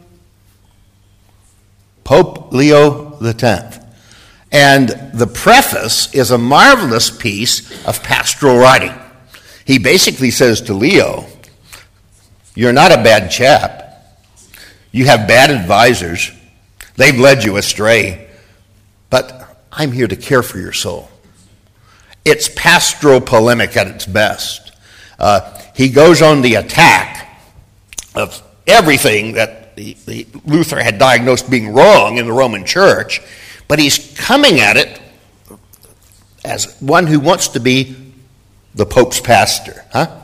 Pope 2.02 2.52
Leo 2.52 3.18
X. 3.22 3.83
And 4.54 4.88
the 5.12 5.26
preface 5.26 6.14
is 6.14 6.30
a 6.30 6.38
marvelous 6.38 7.10
piece 7.10 7.84
of 7.88 8.04
pastoral 8.04 8.56
writing. 8.56 8.94
He 9.64 9.80
basically 9.80 10.30
says 10.30 10.60
to 10.62 10.74
Leo, 10.74 11.26
You're 12.54 12.72
not 12.72 12.92
a 12.92 13.02
bad 13.02 13.32
chap. 13.32 14.16
You 14.92 15.06
have 15.06 15.26
bad 15.26 15.50
advisors. 15.50 16.30
They've 16.94 17.18
led 17.18 17.42
you 17.42 17.56
astray. 17.56 18.28
But 19.10 19.58
I'm 19.72 19.90
here 19.90 20.06
to 20.06 20.14
care 20.14 20.44
for 20.44 20.58
your 20.58 20.72
soul. 20.72 21.10
It's 22.24 22.48
pastoral 22.48 23.20
polemic 23.20 23.76
at 23.76 23.88
its 23.88 24.06
best. 24.06 24.70
Uh, 25.18 25.60
he 25.74 25.88
goes 25.88 26.22
on 26.22 26.42
the 26.42 26.54
attack 26.54 27.40
of 28.14 28.40
everything 28.68 29.32
that 29.32 29.74
the, 29.74 29.96
the 30.06 30.28
Luther 30.44 30.80
had 30.80 31.00
diagnosed 31.00 31.50
being 31.50 31.72
wrong 31.72 32.18
in 32.18 32.26
the 32.26 32.32
Roman 32.32 32.64
church 32.64 33.20
but 33.68 33.78
he's 33.78 34.14
coming 34.16 34.60
at 34.60 34.76
it 34.76 35.00
as 36.44 36.78
one 36.80 37.06
who 37.06 37.18
wants 37.18 37.48
to 37.48 37.60
be 37.60 37.96
the 38.74 38.86
Pope's 38.86 39.20
pastor. 39.20 39.84
Huh? 39.92 40.20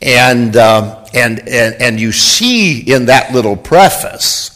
And, 0.00 0.56
um, 0.56 1.04
and, 1.14 1.40
and, 1.48 1.74
and 1.80 2.00
you 2.00 2.12
see 2.12 2.80
in 2.80 3.06
that 3.06 3.32
little 3.32 3.56
preface 3.56 4.52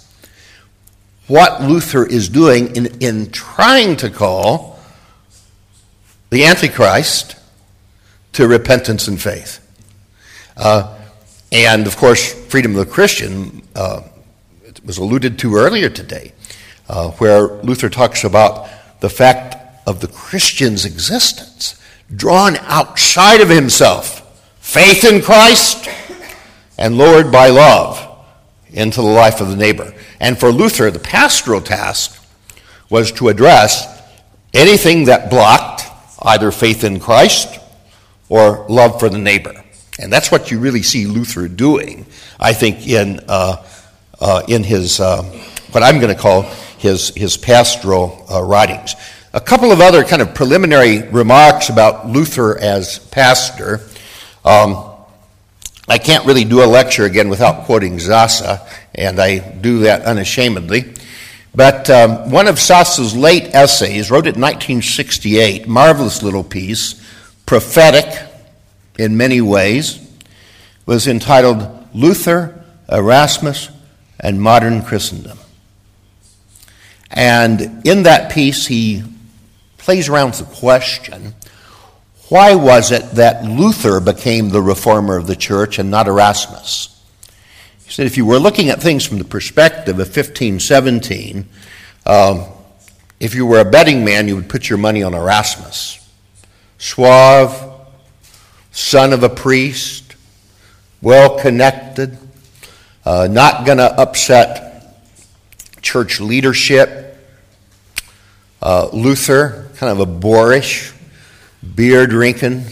what 1.27 1.63
Luther 1.63 2.05
is 2.05 2.29
doing 2.29 2.77
in, 2.77 2.87
in 3.01 3.31
trying 3.31 3.97
to 3.97 4.11
call 4.11 4.79
the 6.31 6.45
Antichrist 6.45 7.37
to 8.33 8.47
repentance 8.47 9.09
and 9.09 9.21
faith. 9.21 9.67
Uh, 10.57 10.97
and 11.51 11.87
of 11.87 11.97
course, 11.97 12.33
freedom 12.47 12.73
of 12.73 12.87
the 12.87 12.93
Christian 12.93 13.63
uh, 13.75 14.03
was 14.85 14.99
alluded 14.99 15.39
to 15.41 15.57
earlier 15.57 15.89
today 15.89 16.33
uh, 16.91 17.11
where 17.13 17.47
Luther 17.63 17.89
talks 17.89 18.25
about 18.25 18.69
the 18.99 19.09
fact 19.09 19.55
of 19.87 20.01
the 20.01 20.09
Christian's 20.09 20.85
existence, 20.85 21.81
drawn 22.15 22.57
outside 22.63 23.41
of 23.41 23.49
himself, 23.49 24.27
faith 24.59 25.05
in 25.05 25.23
Christ, 25.23 25.89
and 26.77 26.99
lowered 26.99 27.31
by 27.31 27.49
love 27.49 28.07
into 28.73 29.01
the 29.01 29.07
life 29.07 29.41
of 29.41 29.49
the 29.49 29.57
neighbor. 29.57 29.95
And 30.19 30.39
for 30.39 30.51
Luther, 30.51 30.91
the 30.91 30.99
pastoral 30.99 31.61
task 31.61 32.21
was 32.89 33.13
to 33.13 33.29
address 33.29 33.87
anything 34.53 35.05
that 35.05 35.31
blocked 35.31 35.83
either 36.23 36.51
faith 36.51 36.83
in 36.83 36.99
Christ 36.99 37.61
or 38.29 38.67
love 38.69 38.99
for 38.99 39.09
the 39.09 39.19
neighbor. 39.19 39.55
And 40.01 40.13
that's 40.13 40.33
what 40.33 40.51
you 40.51 40.59
really 40.59 40.83
see 40.83 41.07
Luther 41.07 41.47
doing, 41.47 42.05
I 42.41 42.53
think, 42.53 42.89
in, 42.89 43.21
uh, 43.29 43.65
uh, 44.21 44.43
in 44.49 44.65
his, 44.65 44.99
uh, 44.99 45.23
what 45.71 45.85
I'm 45.85 46.01
going 46.01 46.15
to 46.15 46.21
call 46.21 46.51
his, 46.81 47.11
his 47.11 47.37
pastoral 47.37 48.27
uh, 48.31 48.43
writings. 48.43 48.95
A 49.35 49.41
couple 49.41 49.71
of 49.71 49.81
other 49.81 50.03
kind 50.03 50.23
of 50.23 50.35
preliminary 50.35 51.03
remarks 51.03 51.69
about 51.69 52.09
Luther 52.09 52.59
as 52.59 52.99
pastor. 52.99 53.81
Um, 54.45 54.91
I 55.87 55.99
can't 55.99 56.25
really 56.25 56.45
do 56.45 56.65
a 56.65 56.67
lecture 56.67 57.05
again 57.05 57.29
without 57.29 57.67
quoting 57.67 57.99
Sasse, 57.99 58.67
and 58.95 59.21
I 59.21 59.39
do 59.39 59.81
that 59.81 60.03
unashamedly. 60.03 60.95
But 61.55 61.91
um, 61.91 62.31
one 62.31 62.49
of 62.49 62.55
Sasse's 62.57 63.15
late 63.15 63.55
essays, 63.55 64.11
wrote 64.11 64.27
it 64.27 64.37
in 64.37 64.41
1968, 64.41 65.69
marvelous 65.69 66.23
little 66.23 66.45
piece, 66.45 66.95
prophetic 67.45 68.07
in 68.99 69.19
many 69.19 69.43
ways, 69.43 70.01
was 70.87 71.07
entitled 71.07 71.89
Luther, 71.93 72.65
Erasmus, 72.91 73.69
and 74.19 74.41
Modern 74.41 74.83
Christendom. 74.83 75.40
And 77.11 77.87
in 77.87 78.05
that 78.05 78.31
piece, 78.31 78.67
he 78.67 79.03
plays 79.79 80.09
around 80.09 80.31
with 80.31 80.39
the 80.39 80.57
question 80.57 81.35
why 82.31 82.55
was 82.55 82.93
it 82.93 83.03
that 83.17 83.45
Luther 83.45 83.99
became 83.99 84.51
the 84.51 84.63
reformer 84.63 85.17
of 85.17 85.27
the 85.27 85.35
church 85.35 85.81
and 85.81 85.91
not 85.91 86.07
Erasmus? 86.07 86.97
He 87.85 87.91
said 87.91 88.07
if 88.07 88.17
you 88.17 88.25
were 88.25 88.39
looking 88.39 88.69
at 88.69 88.81
things 88.81 89.05
from 89.05 89.19
the 89.19 89.25
perspective 89.25 89.95
of 89.95 90.07
1517, 90.07 91.49
um, 92.07 92.45
if 93.19 93.35
you 93.35 93.47
were 93.47 93.59
a 93.59 93.65
betting 93.65 94.05
man, 94.05 94.29
you 94.29 94.37
would 94.37 94.49
put 94.49 94.69
your 94.69 94.79
money 94.79 95.03
on 95.03 95.13
Erasmus. 95.13 96.09
Suave, 96.79 97.83
son 98.71 99.13
of 99.13 99.25
a 99.25 99.29
priest, 99.29 100.15
well 101.03 101.37
connected, 101.37 102.17
uh, 103.05 103.27
not 103.29 103.67
going 103.67 103.79
to 103.79 103.93
upset 104.01 104.70
church 105.83 106.21
leadership. 106.21 107.17
Uh, 108.63 108.89
Luther, 108.93 109.71
kind 109.77 109.91
of 109.91 110.01
a 110.01 110.07
boorish, 110.07 110.93
beer 111.75 112.07
drinking, 112.07 112.65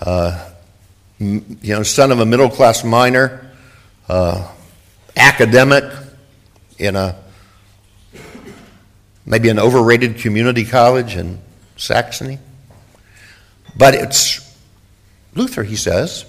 uh, 0.00 0.50
you 1.18 1.44
know, 1.62 1.82
son 1.82 2.10
of 2.10 2.20
a 2.20 2.26
middle 2.26 2.48
class 2.48 2.82
miner, 2.82 3.50
uh, 4.08 4.50
academic 5.16 5.84
in 6.78 6.96
a 6.96 7.16
maybe 9.24 9.48
an 9.48 9.58
overrated 9.58 10.18
community 10.18 10.64
college 10.64 11.16
in 11.16 11.38
Saxony. 11.76 12.38
But 13.76 13.94
it's 13.94 14.40
Luther, 15.34 15.62
he 15.62 15.76
says, 15.76 16.24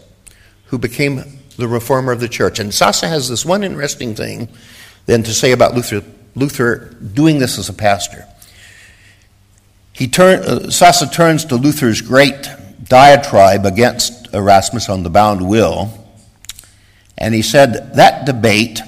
who 0.66 0.78
became 0.78 1.40
the 1.58 1.68
reformer 1.68 2.12
of 2.12 2.20
the 2.20 2.30
church. 2.30 2.60
And 2.60 2.72
Sasse 2.72 3.08
has 3.08 3.30
this 3.30 3.46
one 3.46 3.64
interesting 3.64 4.16
thing 4.16 4.50
than 5.06 5.24
to 5.24 5.34
say 5.34 5.52
about 5.52 5.74
Luther, 5.74 6.04
Luther 6.36 6.96
doing 7.14 7.40
this 7.40 7.58
as 7.58 7.70
a 7.70 7.74
pastor. 7.74 8.26
he 9.92 10.08
turn, 10.08 10.40
uh, 10.40 10.60
Sasse 10.68 11.12
turns 11.12 11.46
to 11.46 11.56
Luther's 11.56 12.02
great 12.02 12.50
diatribe 12.84 13.66
against 13.66 14.34
Erasmus 14.34 14.90
on 14.90 15.04
the 15.04 15.10
bound 15.10 15.48
will, 15.48 15.92
and 17.18 17.34
he 17.34 17.42
said 17.42 17.96
that 17.96 18.26
debate 18.26 18.82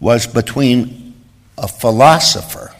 was 0.00 0.26
between 0.26 1.14
a 1.56 1.68
philosopher 1.68 2.72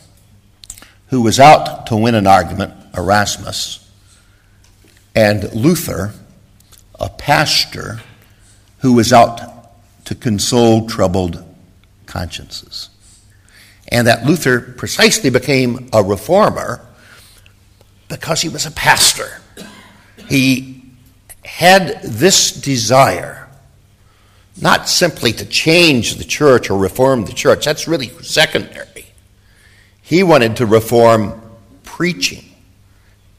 who 1.09 1.21
was 1.23 1.39
out 1.39 1.87
to 1.87 1.97
win 1.97 2.15
an 2.15 2.27
argument, 2.27 2.75
Erasmus, 2.97 3.89
and 5.15 5.53
Luther, 5.55 6.13
a 6.99 7.09
pastor 7.09 8.01
who 8.79 8.95
was 8.95 9.13
out 9.13 9.41
to 10.07 10.15
console 10.15 10.89
troubled 10.89 11.45
consciences. 12.12 12.90
And 13.88 14.07
that 14.07 14.26
Luther 14.26 14.61
precisely 14.61 15.31
became 15.31 15.88
a 15.95 16.02
reformer 16.02 16.87
because 18.09 18.42
he 18.42 18.50
was 18.50 18.66
a 18.66 18.71
pastor. 18.71 19.40
He 20.28 20.85
had 21.42 22.02
this 22.02 22.52
desire 22.52 23.49
not 24.61 24.90
simply 24.90 25.33
to 25.33 25.47
change 25.47 26.16
the 26.16 26.25
church 26.25 26.69
or 26.69 26.78
reform 26.78 27.25
the 27.25 27.33
church, 27.33 27.64
that's 27.64 27.88
really 27.88 28.09
secondary. 28.21 29.07
He 30.02 30.23
wanted 30.23 30.57
to 30.57 30.66
reform 30.66 31.40
preaching 31.83 32.45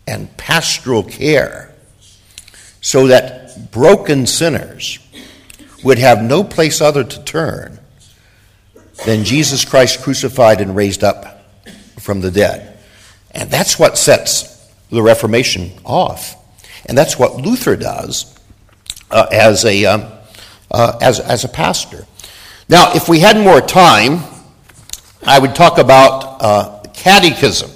and 0.07 0.35
pastoral 0.37 1.03
care 1.03 1.71
so 2.81 3.07
that 3.07 3.71
broken 3.71 4.25
sinners 4.25 4.97
would 5.83 5.99
have 5.99 6.23
no 6.23 6.43
place 6.43 6.81
other 6.81 7.03
to 7.03 7.23
turn 7.23 7.79
than 9.05 9.23
Jesus 9.23 9.65
Christ 9.65 10.01
crucified 10.01 10.61
and 10.61 10.75
raised 10.75 11.03
up 11.03 11.45
from 11.99 12.21
the 12.21 12.31
dead. 12.31 12.79
And 13.31 13.49
that's 13.49 13.79
what 13.79 13.97
sets 13.97 14.71
the 14.89 15.01
Reformation 15.01 15.71
off. 15.83 16.35
And 16.85 16.97
that's 16.97 17.17
what 17.17 17.35
Luther 17.35 17.75
does 17.75 18.37
uh, 19.09 19.27
as, 19.31 19.65
a, 19.65 19.85
um, 19.85 20.11
uh, 20.71 20.97
as, 21.01 21.19
as 21.19 21.43
a 21.43 21.49
pastor. 21.49 22.05
Now, 22.69 22.93
if 22.93 23.09
we 23.09 23.19
had 23.19 23.37
more 23.37 23.61
time, 23.61 24.23
I 25.25 25.39
would 25.39 25.55
talk 25.55 25.77
about 25.77 26.41
uh, 26.41 26.81
catechism 26.93 27.71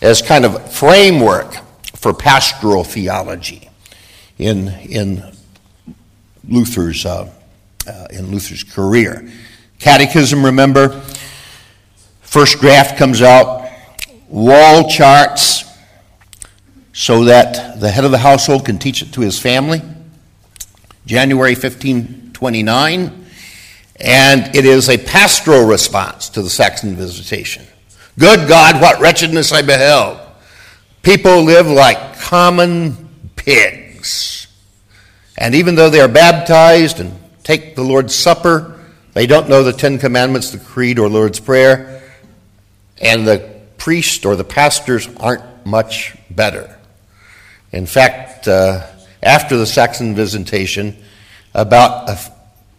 as 0.00 0.22
kind 0.22 0.44
of 0.44 0.72
framework 0.72 1.54
for 1.94 2.14
pastoral 2.14 2.84
theology 2.84 3.68
in, 4.38 4.68
in 4.68 5.22
Luther's, 6.48 7.04
uh, 7.04 7.32
uh, 7.86 8.06
in 8.10 8.30
Luther's 8.30 8.62
career. 8.62 9.28
Catechism, 9.78 10.44
remember, 10.44 11.00
first 12.20 12.60
draft 12.60 12.98
comes 12.98 13.22
out, 13.22 13.70
wall 14.28 14.88
charts, 14.88 15.64
so 16.92 17.24
that 17.24 17.78
the 17.80 17.88
head 17.88 18.04
of 18.04 18.10
the 18.10 18.18
household 18.18 18.64
can 18.64 18.78
teach 18.78 19.02
it 19.02 19.12
to 19.12 19.20
his 19.20 19.38
family. 19.38 19.80
January 21.06 21.52
1529, 21.52 23.26
and 24.00 24.56
it 24.56 24.64
is 24.64 24.88
a 24.88 24.98
pastoral 24.98 25.64
response 25.64 26.28
to 26.30 26.42
the 26.42 26.50
Saxon 26.50 26.96
visitation. 26.96 27.64
Good 28.18 28.48
God, 28.48 28.82
what 28.82 29.00
wretchedness 29.00 29.52
I 29.52 29.62
beheld! 29.62 30.18
People 31.02 31.42
live 31.44 31.68
like 31.68 32.18
common 32.18 33.08
pigs. 33.36 34.48
And 35.38 35.54
even 35.54 35.76
though 35.76 35.88
they 35.88 36.00
are 36.00 36.08
baptized 36.08 36.98
and 36.98 37.16
take 37.44 37.76
the 37.76 37.84
Lord's 37.84 38.14
Supper, 38.14 38.77
they 39.14 39.26
don't 39.26 39.48
know 39.48 39.62
the 39.62 39.72
Ten 39.72 39.98
Commandments, 39.98 40.50
the 40.50 40.58
Creed, 40.58 40.98
or 40.98 41.08
Lord's 41.08 41.40
Prayer, 41.40 42.02
and 43.00 43.26
the 43.26 43.58
priest 43.78 44.26
or 44.26 44.36
the 44.36 44.44
pastors 44.44 45.08
aren't 45.16 45.66
much 45.66 46.16
better. 46.30 46.78
In 47.72 47.86
fact, 47.86 48.48
uh, 48.48 48.86
after 49.22 49.56
the 49.56 49.66
Saxon 49.66 50.14
visitation, 50.14 50.96
about 51.54 52.08
a, 52.08 52.18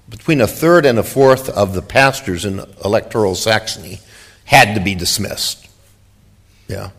between 0.10 0.42
a 0.42 0.48
third 0.48 0.86
and 0.86 0.98
a 1.00 1.04
fourth 1.04 1.50
of 1.50 1.74
the 1.74 1.82
pastors 1.82 2.46
in 2.46 2.60
electoral 2.84 3.36
Saxony 3.36 4.00
had 4.46 4.76
to 4.76 4.82
be 4.82 4.96
dismissed. 4.96 5.68
Yeah. 6.68 6.92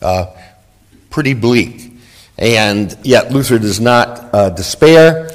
Uh, 0.00 0.26
pretty 1.10 1.34
bleak. 1.34 1.92
And 2.36 2.96
yet 3.02 3.32
Luther 3.32 3.58
does 3.58 3.80
not 3.80 4.34
uh, 4.34 4.50
despair. 4.50 5.30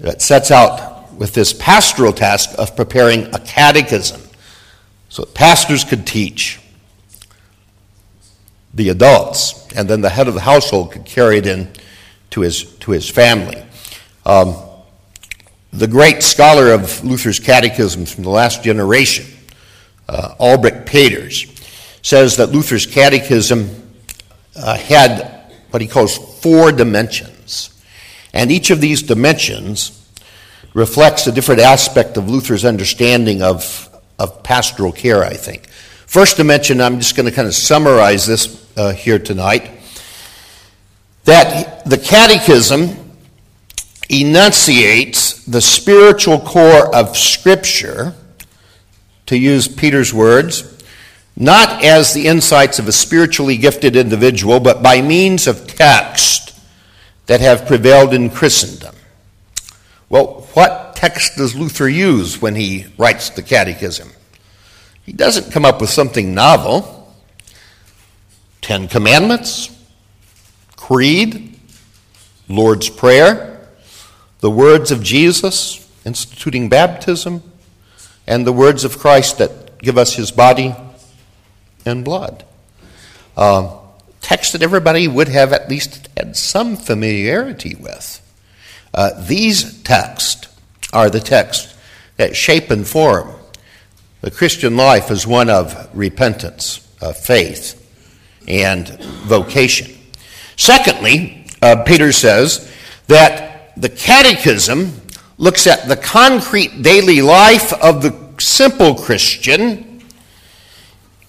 It 0.00 0.22
sets 0.22 0.50
out 0.50 0.99
with 1.20 1.34
this 1.34 1.52
pastoral 1.52 2.14
task 2.14 2.48
of 2.56 2.74
preparing 2.74 3.32
a 3.34 3.38
catechism 3.38 4.22
so 5.10 5.22
that 5.22 5.34
pastors 5.34 5.84
could 5.84 6.06
teach 6.06 6.58
the 8.72 8.88
adults, 8.88 9.68
and 9.76 9.86
then 9.86 10.00
the 10.00 10.08
head 10.08 10.28
of 10.28 10.34
the 10.34 10.40
household 10.40 10.92
could 10.92 11.04
carry 11.04 11.36
it 11.36 11.46
in 11.46 11.68
to 12.30 12.40
his, 12.40 12.64
to 12.76 12.92
his 12.92 13.10
family. 13.10 13.62
Um, 14.24 14.56
the 15.74 15.86
great 15.86 16.22
scholar 16.22 16.72
of 16.72 17.04
Luther's 17.04 17.38
catechisms 17.38 18.10
from 18.10 18.24
the 18.24 18.30
last 18.30 18.62
generation, 18.62 19.26
uh, 20.08 20.36
Albrecht 20.38 20.86
Peters, 20.86 21.44
says 22.00 22.38
that 22.38 22.46
Luther's 22.46 22.86
catechism 22.86 23.92
uh, 24.56 24.74
had 24.78 25.52
what 25.68 25.82
he 25.82 25.88
calls 25.88 26.16
four 26.40 26.72
dimensions. 26.72 27.78
And 28.32 28.50
each 28.50 28.70
of 28.70 28.80
these 28.80 29.02
dimensions 29.02 29.99
reflects 30.74 31.26
a 31.26 31.32
different 31.32 31.60
aspect 31.60 32.16
of 32.16 32.28
Luther's 32.28 32.64
understanding 32.64 33.42
of, 33.42 33.88
of 34.18 34.42
pastoral 34.42 34.92
care, 34.92 35.24
I 35.24 35.34
think. 35.34 35.68
First 36.06 36.36
dimension, 36.36 36.80
I'm 36.80 36.98
just 36.98 37.16
going 37.16 37.28
to 37.28 37.34
kind 37.34 37.48
of 37.48 37.54
summarize 37.54 38.26
this 38.26 38.66
uh, 38.76 38.92
here 38.92 39.18
tonight, 39.18 39.70
that 41.24 41.84
the 41.84 41.98
Catechism 41.98 42.96
enunciates 44.08 45.44
the 45.44 45.60
spiritual 45.60 46.40
core 46.40 46.94
of 46.94 47.16
Scripture, 47.16 48.14
to 49.26 49.38
use 49.38 49.68
Peters' 49.68 50.12
words, 50.12 50.82
not 51.36 51.84
as 51.84 52.12
the 52.12 52.26
insights 52.26 52.80
of 52.80 52.88
a 52.88 52.92
spiritually 52.92 53.56
gifted 53.56 53.94
individual, 53.94 54.58
but 54.58 54.82
by 54.82 55.00
means 55.00 55.46
of 55.46 55.68
text 55.68 56.58
that 57.26 57.40
have 57.40 57.64
prevailed 57.64 58.12
in 58.12 58.28
Christendom. 58.28 58.92
Well, 60.10 60.48
what 60.54 60.96
text 60.96 61.36
does 61.36 61.54
Luther 61.54 61.88
use 61.88 62.42
when 62.42 62.56
he 62.56 62.86
writes 62.98 63.30
the 63.30 63.42
Catechism? 63.42 64.10
He 65.06 65.12
doesn't 65.12 65.52
come 65.52 65.64
up 65.64 65.80
with 65.80 65.88
something 65.88 66.34
novel. 66.34 67.14
Ten 68.60 68.88
Commandments, 68.88 69.70
Creed, 70.76 71.58
Lord's 72.48 72.90
Prayer, 72.90 73.68
the 74.40 74.50
words 74.50 74.90
of 74.90 75.00
Jesus 75.02 75.88
instituting 76.04 76.68
baptism, 76.68 77.44
and 78.26 78.44
the 78.44 78.52
words 78.52 78.84
of 78.84 78.98
Christ 78.98 79.38
that 79.38 79.78
give 79.78 79.96
us 79.96 80.14
his 80.14 80.32
body 80.32 80.74
and 81.86 82.04
blood. 82.04 82.44
Uh, 83.36 83.78
text 84.20 84.52
that 84.54 84.62
everybody 84.62 85.06
would 85.06 85.28
have 85.28 85.52
at 85.52 85.70
least 85.70 86.08
had 86.16 86.36
some 86.36 86.76
familiarity 86.76 87.76
with. 87.76 88.20
Uh, 88.92 89.10
these 89.26 89.82
texts 89.82 90.48
are 90.92 91.10
the 91.10 91.20
texts 91.20 91.76
that 92.16 92.36
shape 92.36 92.70
and 92.70 92.86
form 92.86 93.32
the 94.20 94.30
Christian 94.30 94.76
life 94.76 95.10
as 95.10 95.26
one 95.26 95.48
of 95.48 95.88
repentance, 95.94 96.86
of 97.00 97.16
faith, 97.16 97.76
and 98.46 98.88
vocation. 99.24 99.96
Secondly, 100.56 101.46
uh, 101.62 101.82
Peter 101.84 102.12
says 102.12 102.70
that 103.06 103.72
the 103.76 103.88
catechism 103.88 104.92
looks 105.38 105.66
at 105.66 105.88
the 105.88 105.96
concrete 105.96 106.82
daily 106.82 107.22
life 107.22 107.72
of 107.82 108.02
the 108.02 108.14
simple 108.38 108.94
Christian 108.94 110.02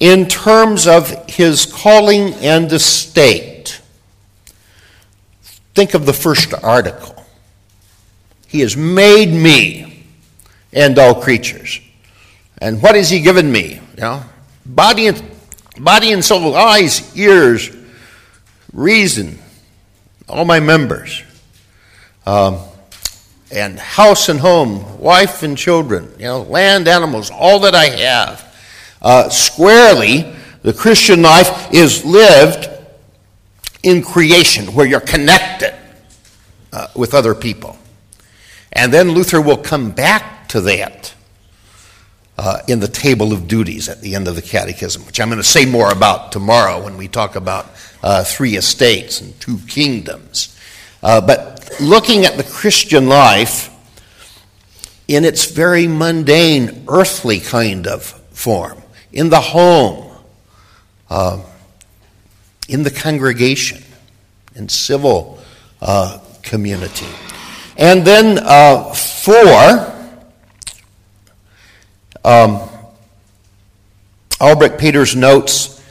in 0.02 0.28
terms 0.28 0.88
of 0.88 1.30
his 1.30 1.66
calling 1.66 2.34
and 2.36 2.72
estate. 2.74 3.80
Think 5.74 5.94
of 5.94 6.06
the 6.06 6.14
first 6.14 6.54
article. 6.62 7.21
He 8.52 8.60
has 8.60 8.76
made 8.76 9.30
me 9.32 10.06
and 10.74 10.98
all 11.00 11.22
creatures. 11.22 11.80
And 12.60 12.82
what 12.82 12.96
has 12.96 13.10
he 13.10 13.22
given 13.22 13.52
me? 13.52 13.82
You 13.96 14.02
know, 14.02 14.24
body 14.66 15.08
and 15.08 15.32
Body 15.80 16.12
and 16.12 16.24
soul, 16.24 16.56
eyes, 16.56 17.16
ears, 17.18 17.76
reason, 18.74 19.40
all 20.28 20.46
my 20.46 20.60
members. 20.60 21.24
Um, 22.26 22.60
and 23.52 23.80
house 23.80 24.30
and 24.30 24.40
home, 24.40 25.00
wife 25.00 25.44
and 25.44 25.58
children, 25.58 26.14
you 26.18 26.26
know, 26.26 26.44
land, 26.44 26.88
animals, 26.88 27.32
all 27.32 27.62
that 27.62 27.74
I 27.74 27.86
have. 27.86 28.56
Uh, 29.02 29.30
squarely, 29.30 30.34
the 30.62 30.74
Christian 30.74 31.22
life 31.22 31.74
is 31.74 32.06
lived 32.06 32.70
in 33.84 34.04
creation, 34.04 34.74
where 34.74 34.86
you're 34.86 35.00
connected 35.00 35.74
uh, 36.72 36.88
with 36.96 37.14
other 37.14 37.34
people. 37.34 37.78
And 38.74 38.94
then 38.94 39.12
Luther 39.12 39.42
will 39.42 39.58
come 39.58 39.92
back 39.92 40.48
to 40.50 40.62
that 40.62 41.14
uh, 42.38 42.60
in 42.68 42.80
the 42.80 42.88
table 42.88 43.34
of 43.34 43.48
duties 43.48 43.90
at 43.90 44.02
the 44.02 44.16
end 44.16 44.28
of 44.28 44.36
the 44.36 44.42
catechism, 44.42 45.06
which 45.06 45.20
I'm 45.20 45.30
going 45.30 45.38
to 45.38 45.44
say 45.44 45.66
more 45.66 45.92
about 45.92 46.32
tomorrow 46.32 46.84
when 46.84 46.98
we 46.98 47.08
talk 47.08 47.36
about 47.36 47.68
uh, 48.02 48.24
three 48.24 48.56
estates 48.56 49.22
and 49.22 49.40
two 49.40 49.58
kingdoms. 49.68 50.58
Uh, 51.04 51.22
but 51.22 51.70
looking 51.80 52.26
at 52.26 52.38
the 52.38 52.44
Christian 52.44 53.08
life 53.08 53.70
in 55.08 55.26
its 55.26 55.52
very 55.52 55.88
mundane, 55.88 56.86
earthly 56.88 57.40
kind 57.40 57.86
of 57.86 58.04
form, 58.04 58.82
in 59.12 59.30
the 59.30 59.42
home, 59.42 60.10
uh, 61.10 61.42
in 62.70 62.84
the 62.84 62.92
congregation, 62.92 63.84
in 64.56 64.70
civil 64.70 65.40
uh, 65.82 66.20
community. 66.42 67.08
And 67.78 68.06
then 68.06 68.40
uh, 68.42 68.94
four, 68.94 69.92
um, 72.24 72.70
Albrecht 74.40 74.80
Peters 74.80 75.16
notes 75.16 75.82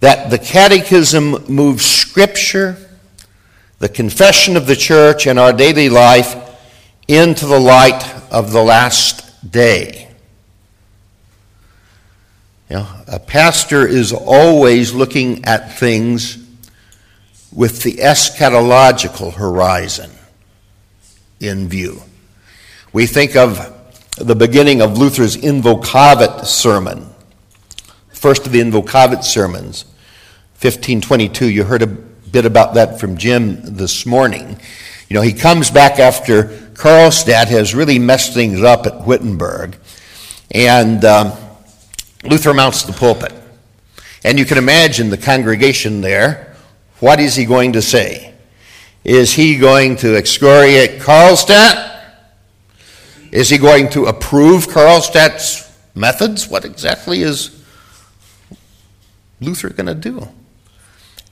that 0.00 0.30
the 0.30 0.38
Catechism 0.38 1.46
moves 1.48 1.84
Scripture, 1.84 2.76
the 3.78 3.88
confession 3.88 4.56
of 4.56 4.66
the 4.66 4.76
church, 4.76 5.26
and 5.26 5.38
our 5.38 5.52
daily 5.52 5.88
life 5.88 6.36
into 7.08 7.46
the 7.46 7.58
light 7.58 8.02
of 8.30 8.52
the 8.52 8.62
last 8.62 9.50
day. 9.50 10.08
You 12.70 12.76
know, 12.76 12.88
a 13.06 13.18
pastor 13.18 13.86
is 13.86 14.12
always 14.12 14.92
looking 14.94 15.44
at 15.44 15.78
things 15.78 16.38
with 17.52 17.82
the 17.82 17.96
eschatological 17.96 19.34
horizon 19.34 20.10
in 21.48 21.68
view. 21.68 22.02
We 22.92 23.06
think 23.06 23.36
of 23.36 23.72
the 24.16 24.34
beginning 24.34 24.80
of 24.80 24.96
Luther's 24.96 25.36
Invocavit 25.36 26.44
sermon, 26.44 27.06
first 28.08 28.46
of 28.46 28.52
the 28.52 28.60
Invocavit 28.60 29.24
sermons, 29.24 29.84
1522. 30.60 31.50
You 31.50 31.64
heard 31.64 31.82
a 31.82 31.86
bit 31.86 32.46
about 32.46 32.74
that 32.74 33.00
from 33.00 33.16
Jim 33.16 33.60
this 33.76 34.06
morning. 34.06 34.58
You 35.08 35.14
know, 35.14 35.22
he 35.22 35.32
comes 35.32 35.70
back 35.70 35.98
after 35.98 36.44
Karlstadt 36.74 37.48
has 37.48 37.74
really 37.74 37.98
messed 37.98 38.34
things 38.34 38.62
up 38.62 38.86
at 38.86 39.06
Wittenberg, 39.06 39.76
and 40.50 41.04
um, 41.04 41.32
Luther 42.22 42.54
mounts 42.54 42.84
the 42.84 42.92
pulpit. 42.92 43.32
And 44.24 44.38
you 44.38 44.44
can 44.44 44.58
imagine 44.58 45.10
the 45.10 45.18
congregation 45.18 46.00
there. 46.00 46.56
What 47.00 47.20
is 47.20 47.36
he 47.36 47.44
going 47.44 47.74
to 47.74 47.82
say? 47.82 48.33
Is 49.04 49.34
he 49.34 49.58
going 49.58 49.96
to 49.96 50.16
excoriate 50.16 51.00
Karlstadt? 51.00 51.92
Is 53.30 53.50
he 53.50 53.58
going 53.58 53.90
to 53.90 54.06
approve 54.06 54.68
Karlstadt's 54.68 55.70
methods? 55.94 56.48
What 56.48 56.64
exactly 56.64 57.20
is 57.20 57.62
Luther 59.40 59.68
going 59.68 59.86
to 59.86 59.94
do? 59.94 60.26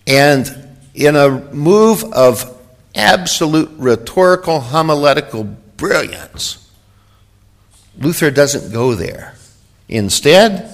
And 0.07 0.77
in 0.95 1.17
a 1.17 1.31
move 1.31 2.05
of 2.13 2.59
absolute 2.95 3.71
rhetorical 3.79 4.61
homiletical 4.61 5.45
brilliance, 5.45 6.71
Luther 7.99 8.31
doesn't 8.31 8.71
go 8.73 8.95
there. 8.95 9.35
Instead, 9.89 10.71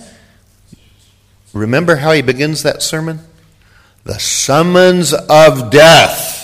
remember 1.53 1.97
how 1.97 2.11
he 2.13 2.23
begins 2.23 2.65
that 2.65 2.83
sermon? 2.83 3.21
The 4.05 4.19
summons 4.19 5.13
of 5.13 5.71
death 5.71 6.38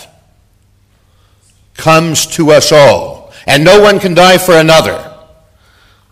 comes 1.74 2.26
to 2.26 2.50
us 2.50 2.72
all, 2.72 3.32
and 3.46 3.64
no 3.64 3.80
one 3.80 4.00
can 4.00 4.14
die 4.14 4.38
for 4.38 4.54
another. 4.54 5.10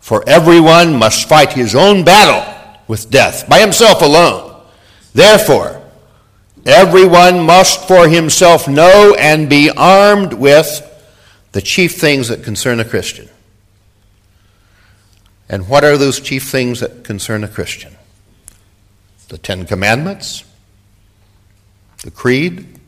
For 0.00 0.28
everyone 0.28 0.96
must 0.96 1.28
fight 1.28 1.52
his 1.52 1.74
own 1.74 2.04
battle 2.04 2.80
with 2.88 3.10
death 3.10 3.48
by 3.48 3.60
himself 3.60 4.02
alone. 4.02 4.60
Therefore, 5.14 5.82
everyone 6.66 7.40
must 7.40 7.86
for 7.86 8.08
himself 8.08 8.66
know 8.66 9.14
and 9.18 9.48
be 9.48 9.70
armed 9.70 10.32
with 10.32 10.88
the 11.52 11.62
chief 11.62 11.96
things 11.96 12.28
that 12.28 12.42
concern 12.42 12.80
a 12.80 12.84
Christian. 12.84 13.28
And 15.48 15.68
what 15.68 15.84
are 15.84 15.96
those 15.96 16.18
chief 16.18 16.44
things 16.50 16.80
that 16.80 17.04
concern 17.04 17.44
a 17.44 17.48
Christian? 17.48 17.96
The 19.28 19.38
Ten 19.38 19.66
Commandments, 19.66 20.44
the 22.02 22.10
Creed, 22.10 22.80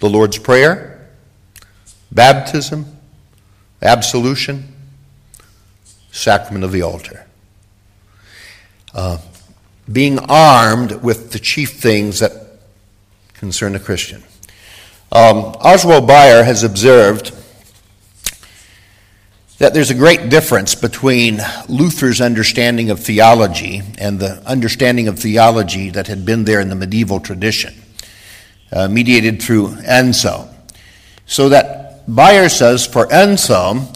the 0.00 0.08
Lord's 0.08 0.38
Prayer 0.38 0.93
baptism, 2.14 2.86
absolution, 3.82 4.72
sacrament 6.12 6.64
of 6.64 6.72
the 6.72 6.82
altar. 6.82 7.26
Uh, 8.94 9.18
being 9.92 10.18
armed 10.20 11.02
with 11.02 11.32
the 11.32 11.38
chief 11.38 11.72
things 11.72 12.20
that 12.20 12.32
concern 13.34 13.74
a 13.74 13.80
Christian. 13.80 14.22
Um, 15.12 15.54
Oswald 15.60 16.06
Bayer 16.06 16.42
has 16.44 16.62
observed 16.62 17.32
that 19.58 19.74
there's 19.74 19.90
a 19.90 19.94
great 19.94 20.30
difference 20.30 20.74
between 20.74 21.40
Luther's 21.68 22.20
understanding 22.20 22.90
of 22.90 23.00
theology 23.00 23.82
and 23.98 24.18
the 24.18 24.42
understanding 24.46 25.06
of 25.06 25.18
theology 25.18 25.90
that 25.90 26.06
had 26.06 26.24
been 26.24 26.44
there 26.44 26.60
in 26.60 26.68
the 26.68 26.74
medieval 26.74 27.20
tradition, 27.20 27.74
uh, 28.72 28.88
mediated 28.88 29.42
through 29.42 29.76
Anselm. 29.86 30.48
So 31.26 31.48
that 31.50 31.93
Bayer 32.12 32.48
says 32.48 32.86
for 32.86 33.10
Anselm, 33.12 33.88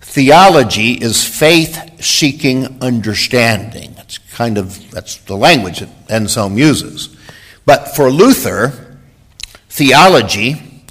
theology 0.00 0.92
is 0.92 1.26
faith 1.26 2.02
seeking 2.02 2.82
understanding. 2.82 3.94
That's 3.94 4.18
kind 4.18 4.58
of 4.58 4.90
that's 4.90 5.16
the 5.16 5.36
language 5.36 5.80
that 5.80 5.88
Anselm 6.10 6.58
uses. 6.58 7.16
But 7.64 7.94
for 7.94 8.10
Luther, 8.10 8.98
theology 9.68 10.84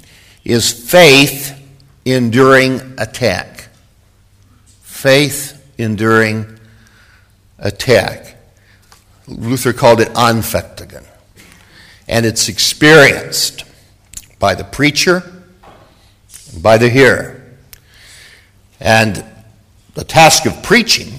is 0.44 0.72
faith 0.72 1.58
enduring 2.04 2.94
attack. 2.98 3.68
Faith 4.82 5.62
enduring 5.78 6.58
attack. 7.58 8.36
Luther 9.28 9.72
called 9.72 10.00
it 10.00 10.08
Anfechtung. 10.08 11.04
And 12.08 12.26
it's 12.26 12.48
experienced 12.48 13.64
by 14.38 14.54
the 14.54 14.64
preacher 14.64 15.41
by 16.60 16.78
the 16.78 16.88
hearer. 16.88 17.40
And 18.80 19.24
the 19.94 20.04
task 20.04 20.46
of 20.46 20.62
preaching, 20.62 21.12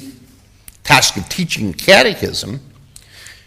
task 0.83 1.17
of 1.17 1.29
teaching 1.29 1.73
catechism, 1.73 2.59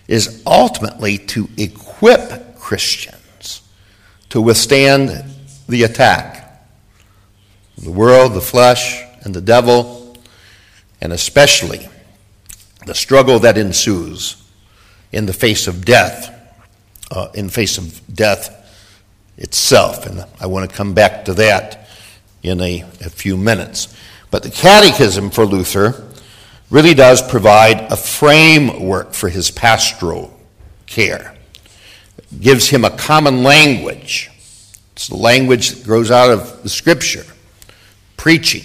is 0.09 0.43
ultimately 0.47 1.19
to 1.19 1.49
equip 1.57 2.57
Christians 2.59 3.63
to 4.31 4.41
withstand 4.41 5.25
the 5.69 5.83
attack 5.83 6.43
the 7.79 7.91
world, 7.91 8.33
the 8.33 8.41
flesh, 8.41 9.03
and 9.23 9.35
the 9.35 9.41
devil, 9.41 10.17
and 11.01 11.13
especially 11.13 11.89
the 12.87 12.95
struggle 12.95 13.39
that 13.41 13.59
ensues 13.59 14.43
in 15.13 15.27
the 15.27 15.33
face 15.33 15.67
of 15.67 15.85
death, 15.85 16.33
uh, 17.11 17.29
in 17.35 17.51
face 17.51 17.77
of 17.77 18.01
death 18.15 18.66
itself. 19.39 20.07
And 20.07 20.25
I 20.41 20.47
want 20.47 20.69
to 20.69 20.77
come 20.77 20.95
back 20.95 21.25
to 21.27 21.35
that 21.35 21.89
in 22.43 22.61
a, 22.61 22.83
a 23.01 23.11
few 23.11 23.37
minutes. 23.37 23.95
But 24.31 24.43
the 24.43 24.51
Catechism 24.51 25.31
for 25.31 25.45
Luther 25.45 26.05
really 26.71 26.95
does 26.95 27.23
provide 27.23 27.93
a 27.93 27.97
framework 27.97 29.13
for 29.13 29.29
his 29.29 29.51
pastoral 29.51 30.39
care. 30.87 31.37
It 32.19 32.41
gives 32.41 32.69
him 32.69 32.85
a 32.85 32.91
common 32.91 33.43
language. 33.43 34.31
It's 34.93 35.09
the 35.09 35.17
language 35.17 35.71
that 35.71 35.85
grows 35.85 36.11
out 36.11 36.31
of 36.31 36.63
the 36.63 36.69
Scripture, 36.69 37.25
preaching, 38.17 38.65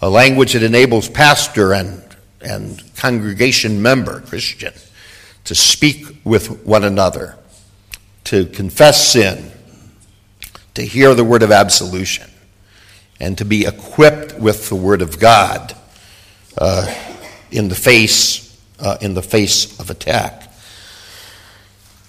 a 0.00 0.08
language 0.08 0.54
that 0.54 0.62
enables 0.62 1.08
pastor 1.08 1.74
and, 1.74 2.02
and 2.40 2.82
congregation 2.96 3.82
member, 3.82 4.20
Christian, 4.22 4.72
to 5.44 5.54
speak 5.54 6.06
with 6.24 6.64
one 6.64 6.84
another, 6.84 7.36
to 8.24 8.46
confess 8.46 9.12
sin, 9.12 9.47
to 10.78 10.86
hear 10.86 11.12
the 11.12 11.24
word 11.24 11.42
of 11.42 11.50
absolution 11.50 12.30
and 13.18 13.36
to 13.36 13.44
be 13.44 13.66
equipped 13.66 14.38
with 14.38 14.68
the 14.68 14.76
word 14.76 15.02
of 15.02 15.18
God 15.18 15.74
uh, 16.56 16.94
in 17.50 17.66
the 17.66 17.74
face 17.74 18.56
uh, 18.78 18.96
in 19.00 19.14
the 19.14 19.22
face 19.22 19.80
of 19.80 19.90
attack. 19.90 20.44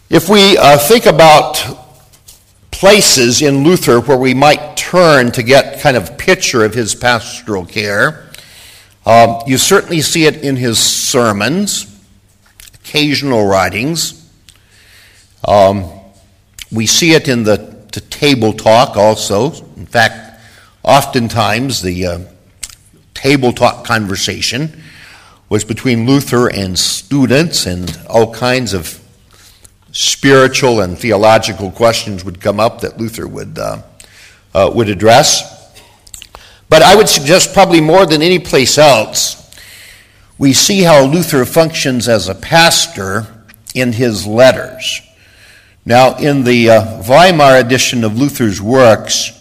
If 0.07 0.29
we 0.29 0.55
uh, 0.55 0.77
think 0.77 1.07
about 1.07 1.59
places 2.69 3.41
in 3.41 3.63
Luther 3.63 4.01
where 4.01 4.19
we 4.19 4.35
might 4.35 4.77
turn 4.77 5.31
to 5.31 5.41
get 5.41 5.81
kind 5.81 5.97
of 5.97 6.19
picture 6.19 6.63
of 6.63 6.75
his 6.75 6.93
pastoral 6.93 7.65
care, 7.65 8.29
um, 9.03 9.41
you 9.47 9.57
certainly 9.57 10.01
see 10.01 10.27
it 10.27 10.43
in 10.43 10.55
his 10.55 10.77
sermons, 10.77 11.87
occasional 12.75 13.47
writings. 13.47 14.31
Um, 15.43 15.89
we 16.71 16.85
see 16.85 17.13
it 17.13 17.27
in 17.27 17.41
the 17.41 17.78
to 17.91 18.01
table 18.01 18.53
talk 18.53 18.95
also. 18.95 19.51
In 19.75 19.85
fact, 19.85 20.41
oftentimes 20.83 21.81
the 21.81 22.05
uh, 22.05 22.19
table 23.13 23.51
talk 23.51 23.85
conversation 23.85 24.83
was 25.49 25.63
between 25.63 26.05
Luther 26.05 26.47
and 26.47 26.77
students, 26.77 27.65
and 27.65 27.99
all 28.07 28.33
kinds 28.33 28.73
of 28.73 29.01
spiritual 29.91 30.81
and 30.81 30.97
theological 30.97 31.71
questions 31.71 32.23
would 32.23 32.39
come 32.39 32.59
up 32.59 32.81
that 32.81 32.99
Luther 32.99 33.27
would, 33.27 33.57
uh, 33.57 33.81
uh, 34.53 34.71
would 34.73 34.89
address. 34.89 35.57
But 36.69 36.83
I 36.83 36.95
would 36.95 37.09
suggest, 37.09 37.53
probably 37.53 37.81
more 37.81 38.05
than 38.05 38.21
any 38.21 38.37
place 38.37 38.77
else, 38.77 39.35
we 40.37 40.53
see 40.53 40.83
how 40.83 41.03
Luther 41.03 41.43
functions 41.45 42.07
as 42.07 42.29
a 42.29 42.35
pastor 42.35 43.25
in 43.73 43.93
his 43.93 44.27
letters. 44.27 45.01
Now, 45.85 46.17
in 46.17 46.43
the 46.43 46.69
uh, 46.69 47.03
Weimar 47.03 47.57
edition 47.57 48.03
of 48.03 48.17
Luther's 48.17 48.61
works, 48.61 49.31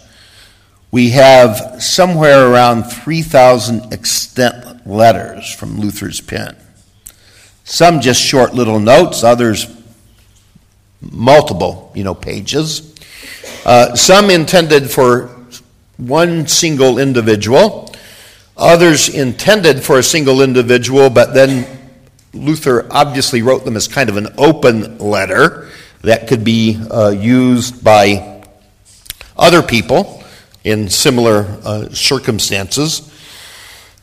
we 0.91 1.11
have 1.11 1.81
somewhere 1.83 2.49
around 2.49 2.83
3,000 2.83 3.93
extant 3.93 4.87
letters 4.87 5.53
from 5.53 5.79
Luther's 5.79 6.21
pen. 6.21 6.55
Some 7.63 7.99
just 7.99 8.21
short 8.21 8.53
little 8.53 8.79
notes, 8.79 9.23
others 9.23 9.67
multiple, 11.01 11.91
you 11.93 12.03
know, 12.03 12.15
pages. 12.15 12.95
Uh, 13.65 13.93
some 13.95 14.29
intended 14.29 14.89
for 14.89 15.27
one 15.97 16.47
single 16.47 16.97
individual, 16.97 17.93
others 18.57 19.09
intended 19.09 19.83
for 19.83 19.99
a 19.99 20.03
single 20.03 20.41
individual, 20.41 21.09
but 21.09 21.33
then 21.33 21.67
Luther 22.33 22.87
obviously 22.89 23.41
wrote 23.41 23.65
them 23.65 23.75
as 23.75 23.87
kind 23.87 24.09
of 24.09 24.17
an 24.17 24.27
open 24.37 24.97
letter 24.97 25.68
that 26.01 26.27
could 26.27 26.43
be 26.43 26.79
uh, 26.89 27.09
used 27.09 27.83
by 27.83 28.43
other 29.37 29.61
people 29.61 30.23
in 30.63 30.89
similar 30.89 31.45
uh, 31.63 31.89
circumstances. 31.89 33.05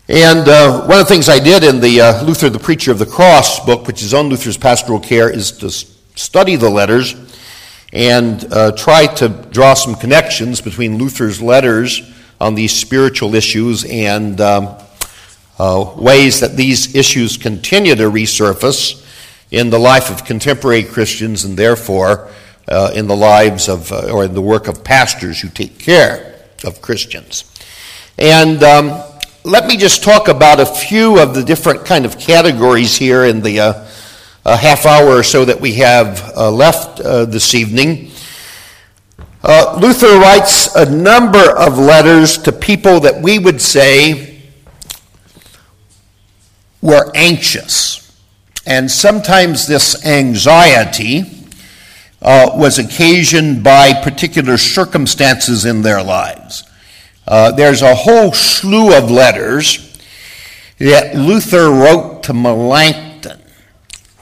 And 0.09 0.49
uh, 0.49 0.87
one 0.87 0.99
of 1.01 1.07
the 1.07 1.13
things 1.13 1.29
I 1.29 1.39
did 1.39 1.65
in 1.65 1.81
the 1.81 2.01
uh, 2.01 2.25
Luther, 2.25 2.49
the 2.49 2.59
Preacher 2.59 2.93
of 2.93 2.99
the 2.99 3.07
Cross 3.07 3.67
book, 3.67 3.87
which 3.87 4.03
is 4.03 4.15
on 4.15 4.29
Luther's 4.29 4.57
pastoral 4.57 5.01
care, 5.01 5.29
is 5.31 5.53
to 5.59 5.71
study 5.71 6.57
the 6.57 6.71
letters 6.71 7.15
and 7.93 8.47
uh, 8.53 8.73
try 8.73 9.07
to 9.07 9.29
draw 9.51 9.75
some 9.75 9.95
connections 9.95 10.61
between 10.61 10.99
Luther's 10.99 11.41
letters 11.41 12.13
on 12.41 12.55
these 12.55 12.73
spiritual 12.73 13.35
issues 13.35 13.85
and 13.85 14.41
um, 14.41 14.77
uh, 15.59 15.95
ways 15.97 16.41
that 16.41 16.57
these 16.57 16.95
issues 16.95 17.37
continue 17.37 17.95
to 17.95 18.05
resurface 18.05 19.03
in 19.51 19.71
the 19.71 19.79
life 19.79 20.11
of 20.11 20.25
contemporary 20.25 20.83
Christians 20.83 21.45
and 21.45 21.57
therefore 21.57 22.29
uh, 22.69 22.91
in 22.95 23.07
the 23.07 23.17
lives 23.17 23.69
of 23.69 23.93
uh, 23.93 24.11
or 24.13 24.25
in 24.25 24.35
the 24.35 24.43
work 24.43 24.69
of 24.69 24.83
pastors 24.83 25.41
who 25.41 25.49
take 25.49 25.79
care 25.79 26.35
of 26.65 26.83
Christians. 26.83 27.45
And 28.19 28.63
um, 28.63 29.03
let 29.45 29.67
me 29.67 29.77
just 29.77 30.03
talk 30.03 30.29
about 30.29 30.59
a 30.59 30.67
few 30.67 31.21
of 31.21 31.35
the 31.35 31.45
different 31.45 31.85
kind 31.85 32.05
of 32.05 32.19
categories 32.19 32.97
here 32.97 33.25
in 33.25 33.43
the 33.43 33.61
uh, 33.61 34.57
half 34.57 34.87
hour 34.87 35.09
or 35.09 35.23
so 35.23 35.45
that 35.45 35.61
we 35.61 35.75
have 35.75 36.33
uh, 36.37 36.51
left 36.51 37.01
uh, 37.01 37.25
this 37.25 37.55
evening. 37.55 38.11
Uh, 39.43 39.79
Luther 39.81 40.19
writes 40.19 40.75
a 40.75 40.91
number 40.91 41.51
of 41.57 41.79
letters 41.79 42.39
to 42.39 42.53
people 42.53 43.01
that 43.01 43.23
we 43.23 43.39
would 43.39 43.61
say 43.61 44.43
were 46.81 47.11
anxious. 47.15 48.06
And 48.67 48.91
sometimes 48.91 49.69
this 49.69 50.05
anxiety 50.05 51.23
uh, 52.21 52.51
was 52.55 52.79
occasioned 52.79 53.63
by 53.63 53.93
particular 54.03 54.59
circumstances 54.59 55.65
in 55.65 55.83
their 55.83 56.03
lives. 56.03 56.69
Uh, 57.29 57.53
there's 57.53 57.83
a 57.83 57.95
whole 57.95 58.33
slew 58.33 58.97
of 58.97 59.11
letters 59.11 59.97
that 60.79 61.15
Luther 61.15 61.71
wrote 61.71 62.25
to 62.25 62.35
Melanchthon. 62.35 63.41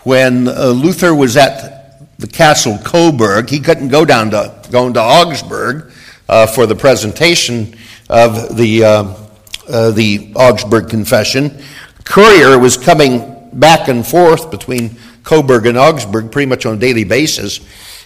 When 0.03 0.47
uh, 0.49 0.67
Luther 0.69 1.15
was 1.15 1.37
at 1.39 2.19
the 2.19 2.27
castle 2.27 2.79
Coburg, 2.85 3.49
he 3.49 3.61
couldn't 3.61 3.89
go 3.89 4.05
down 4.05 4.31
to, 4.33 4.55
going 4.71 4.93
to 4.95 5.01
Augsburg 5.01 5.91
uh, 6.29 6.47
for 6.47 6.67
the 6.67 6.75
presentation 6.75 7.77
of 8.11 8.57
the, 8.57 8.85
uh, 8.85 9.15
uh, 9.69 9.91
the 9.93 10.33
Augsburg 10.37 10.91
Confession. 10.91 11.63
Courier 12.05 12.59
was 12.59 12.77
coming 12.77 13.34
back 13.59 13.89
and 13.89 14.07
forth 14.07 14.51
between 14.51 14.97
Coburg 15.23 15.67
and 15.67 15.79
Augsburg 15.79 16.31
pretty 16.31 16.47
much 16.47 16.67
on 16.67 16.75
a 16.75 16.79
daily 16.79 17.05
basis. 17.05 17.61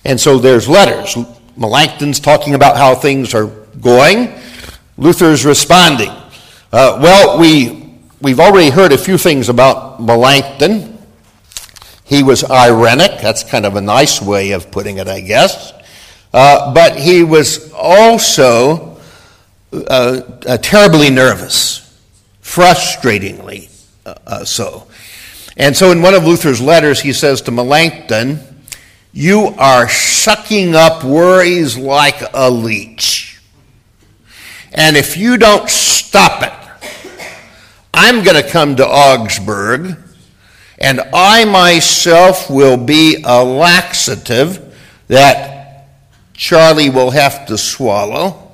And 0.04 0.20
so 0.20 0.38
there's 0.38 0.68
letters. 0.68 1.16
Melanchthon's 1.56 2.20
talking 2.20 2.54
about 2.54 2.76
how 2.76 2.94
things 2.94 3.34
are 3.34 3.46
going. 3.80 4.32
Luther's 4.96 5.44
responding. 5.44 6.10
Uh, 6.72 6.98
well, 7.02 7.38
we, 7.38 7.94
we've 8.20 8.40
already 8.40 8.70
heard 8.70 8.92
a 8.92 8.98
few 8.98 9.18
things 9.18 9.48
about 9.48 10.00
Melanchthon. 10.00 10.98
He 12.04 12.22
was 12.22 12.42
irenic. 12.42 13.20
That's 13.20 13.42
kind 13.42 13.66
of 13.66 13.76
a 13.76 13.80
nice 13.80 14.22
way 14.22 14.52
of 14.52 14.70
putting 14.70 14.98
it, 14.98 15.08
I 15.08 15.20
guess. 15.20 15.72
Uh, 16.32 16.72
but 16.72 16.98
he 16.98 17.22
was 17.22 17.72
also 17.72 18.98
uh, 19.72 20.20
uh 20.46 20.56
terribly 20.58 21.10
nervous, 21.10 22.00
frustratingly 22.42 23.70
uh, 24.06 24.14
uh, 24.26 24.44
so. 24.44 24.87
And 25.58 25.76
so 25.76 25.90
in 25.90 26.00
one 26.00 26.14
of 26.14 26.24
Luther's 26.24 26.60
letters, 26.60 27.00
he 27.00 27.12
says 27.12 27.42
to 27.42 27.50
Melanchthon, 27.50 28.38
You 29.12 29.54
are 29.58 29.88
sucking 29.88 30.76
up 30.76 31.02
worries 31.02 31.76
like 31.76 32.22
a 32.32 32.48
leech. 32.48 33.40
And 34.72 34.96
if 34.96 35.16
you 35.16 35.36
don't 35.36 35.68
stop 35.68 36.42
it, 36.42 36.52
I'm 37.92 38.22
going 38.22 38.40
to 38.40 38.48
come 38.48 38.76
to 38.76 38.86
Augsburg, 38.86 39.96
and 40.78 41.00
I 41.12 41.44
myself 41.44 42.48
will 42.48 42.76
be 42.76 43.24
a 43.26 43.42
laxative 43.42 44.76
that 45.08 45.88
Charlie 46.34 46.90
will 46.90 47.10
have 47.10 47.46
to 47.46 47.58
swallow. 47.58 48.52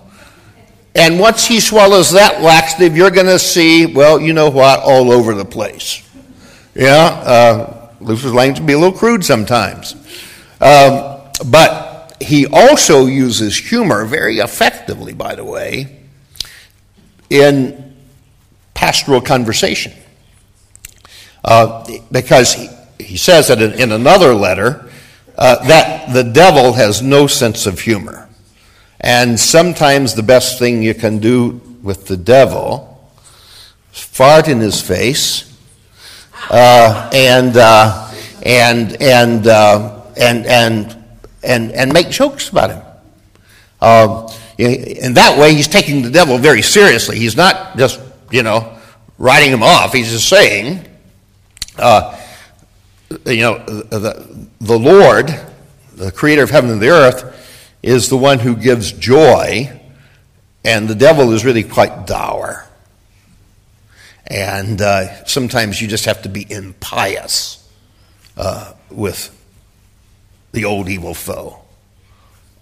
And 0.95 1.19
once 1.19 1.45
he 1.45 1.61
swallows 1.61 2.13
that 2.13 2.41
laxative, 2.41 2.97
you're 2.97 3.11
going 3.11 3.27
to 3.27 3.39
see, 3.39 3.85
well, 3.85 4.19
you 4.19 4.33
know 4.33 4.49
what, 4.49 4.81
all 4.81 5.11
over 5.11 5.35
the 5.35 5.45
place. 5.45 6.04
Yeah, 6.75 6.91
uh, 6.91 7.89
Luther's 8.01 8.35
language 8.35 8.59
can 8.59 8.67
be 8.67 8.73
a 8.73 8.79
little 8.79 8.97
crude 8.97 9.25
sometimes. 9.25 9.95
Um, 10.61 11.21
but 11.47 12.17
he 12.21 12.47
also 12.47 13.07
uses 13.07 13.57
humor 13.57 14.05
very 14.05 14.39
effectively, 14.39 15.13
by 15.13 15.35
the 15.35 15.45
way, 15.45 16.01
in 17.31 17.95
pastoral 18.75 19.21
conversation. 19.21 19.93
Uh, 21.45 21.87
because 22.11 22.55
he, 22.55 22.69
he 22.99 23.17
says 23.17 23.49
that 23.49 23.61
in, 23.61 23.73
in 23.75 23.93
another 23.93 24.35
letter 24.35 24.91
uh, 25.37 25.65
that 25.67 26.13
the 26.13 26.25
devil 26.25 26.73
has 26.73 27.03
no 27.03 27.27
sense 27.27 27.67
of 27.67 27.81
humor. 27.81 28.29
And 29.01 29.39
sometimes 29.39 30.15
the 30.15 30.23
best 30.23 30.59
thing 30.59 30.83
you 30.83 30.95
can 30.95 31.19
do 31.19 31.61
with 31.83 32.07
the 32.07 32.17
devil 32.17 32.91
fart 33.91 34.49
in 34.49 34.61
his 34.61 34.81
face 34.81 35.54
uh, 36.51 37.11
and, 37.13 37.57
uh, 37.57 38.13
and, 38.43 39.01
and, 39.01 39.47
uh, 39.47 40.03
and, 40.17 40.47
and, 40.47 41.05
and, 41.43 41.73
and 41.73 41.93
make 41.93 42.11
jokes 42.11 42.49
about 42.49 42.71
him. 42.71 42.83
Um, 43.81 44.29
in 44.59 45.15
that 45.15 45.39
way, 45.39 45.55
he's 45.55 45.69
taking 45.69 46.03
the 46.03 46.11
devil 46.11 46.39
very 46.39 46.63
seriously. 46.63 47.19
He's 47.19 47.37
not 47.37 47.77
just, 47.77 48.01
you 48.31 48.43
know, 48.43 48.79
writing 49.19 49.51
him 49.51 49.63
off. 49.63 49.93
He's 49.93 50.11
just 50.11 50.29
saying, 50.29 50.87
uh, 51.79 52.19
you 53.27 53.41
know, 53.41 53.59
the, 53.65 54.49
the 54.61 54.79
Lord, 54.79 55.29
the 55.95 56.13
creator 56.13 56.43
of 56.43 56.51
heaven 56.51 56.71
and 56.71 56.81
the 56.81 56.89
earth, 56.89 57.33
is 57.83 58.09
the 58.09 58.17
one 58.17 58.39
who 58.39 58.57
gives 58.57 58.93
joy, 58.93 59.71
and 60.65 60.89
the 60.89 60.95
devil 60.95 61.33
is 61.33 61.45
really 61.45 61.63
quite 61.63 62.07
dour. 62.07 62.67
And 64.27 64.81
uh, 64.81 65.25
sometimes 65.27 65.81
you 65.81 65.89
just 65.89 66.07
have 66.07 66.23
to 66.23 66.29
be 66.29 66.51
impious 66.51 67.69
uh, 68.37 68.73
with 68.91 69.31
the 70.53 70.65
old 70.65 70.89
evil 70.89 71.15
foe. 71.15 71.61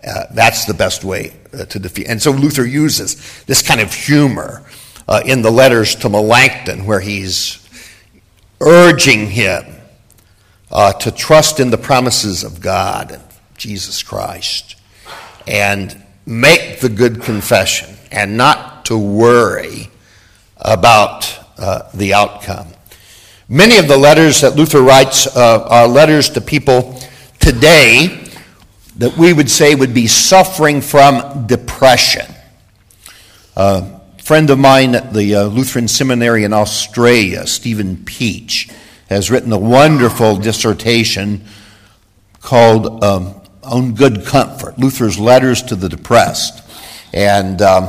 Uh, 0.06 0.24
that's 0.32 0.64
the 0.64 0.74
best 0.74 1.04
way 1.04 1.32
uh, 1.52 1.64
to 1.66 1.78
defeat. 1.78 2.08
And 2.08 2.20
so 2.20 2.32
Luther 2.32 2.66
uses 2.66 3.44
this 3.44 3.62
kind 3.62 3.80
of 3.80 3.94
humor 3.94 4.64
uh, 5.06 5.22
in 5.24 5.42
the 5.42 5.50
letters 5.50 5.94
to 5.96 6.08
Melanchthon, 6.08 6.86
where 6.86 7.00
he's 7.00 7.58
urging 8.60 9.28
him 9.30 9.64
uh, 10.70 10.92
to 10.94 11.12
trust 11.12 11.60
in 11.60 11.70
the 11.70 11.78
promises 11.78 12.42
of 12.42 12.60
God 12.60 13.12
and 13.12 13.22
Jesus 13.56 14.02
Christ 14.02 14.76
and 15.46 16.02
make 16.26 16.80
the 16.80 16.88
good 16.88 17.22
confession 17.22 17.94
and 18.10 18.36
not 18.36 18.86
to 18.86 18.96
worry 18.96 19.88
about 20.56 21.41
uh, 21.58 21.90
the 21.94 22.14
outcome. 22.14 22.68
Many 23.48 23.78
of 23.78 23.88
the 23.88 23.98
letters 23.98 24.40
that 24.40 24.56
Luther 24.56 24.80
writes 24.80 25.26
uh, 25.26 25.66
are 25.68 25.86
letters 25.86 26.30
to 26.30 26.40
people 26.40 26.98
today 27.38 28.24
that 28.96 29.16
we 29.16 29.32
would 29.32 29.50
say 29.50 29.74
would 29.74 29.94
be 29.94 30.06
suffering 30.06 30.80
from 30.80 31.46
depression. 31.46 32.26
Uh, 33.56 33.98
friend 34.22 34.48
of 34.50 34.58
mine 34.58 34.94
at 34.94 35.12
the 35.12 35.34
uh, 35.34 35.44
Lutheran 35.44 35.88
Seminary 35.88 36.44
in 36.44 36.52
Australia, 36.52 37.46
Stephen 37.46 37.96
Pietsch, 37.96 38.70
has 39.08 39.30
written 39.30 39.52
a 39.52 39.58
wonderful 39.58 40.36
dissertation 40.36 41.44
called 42.40 43.02
um, 43.04 43.34
On 43.62 43.94
Good 43.94 44.24
Comfort 44.24 44.78
Luther's 44.78 45.18
Letters 45.18 45.62
to 45.64 45.76
the 45.76 45.88
Depressed. 45.88 46.62
And, 47.12 47.60
um, 47.60 47.88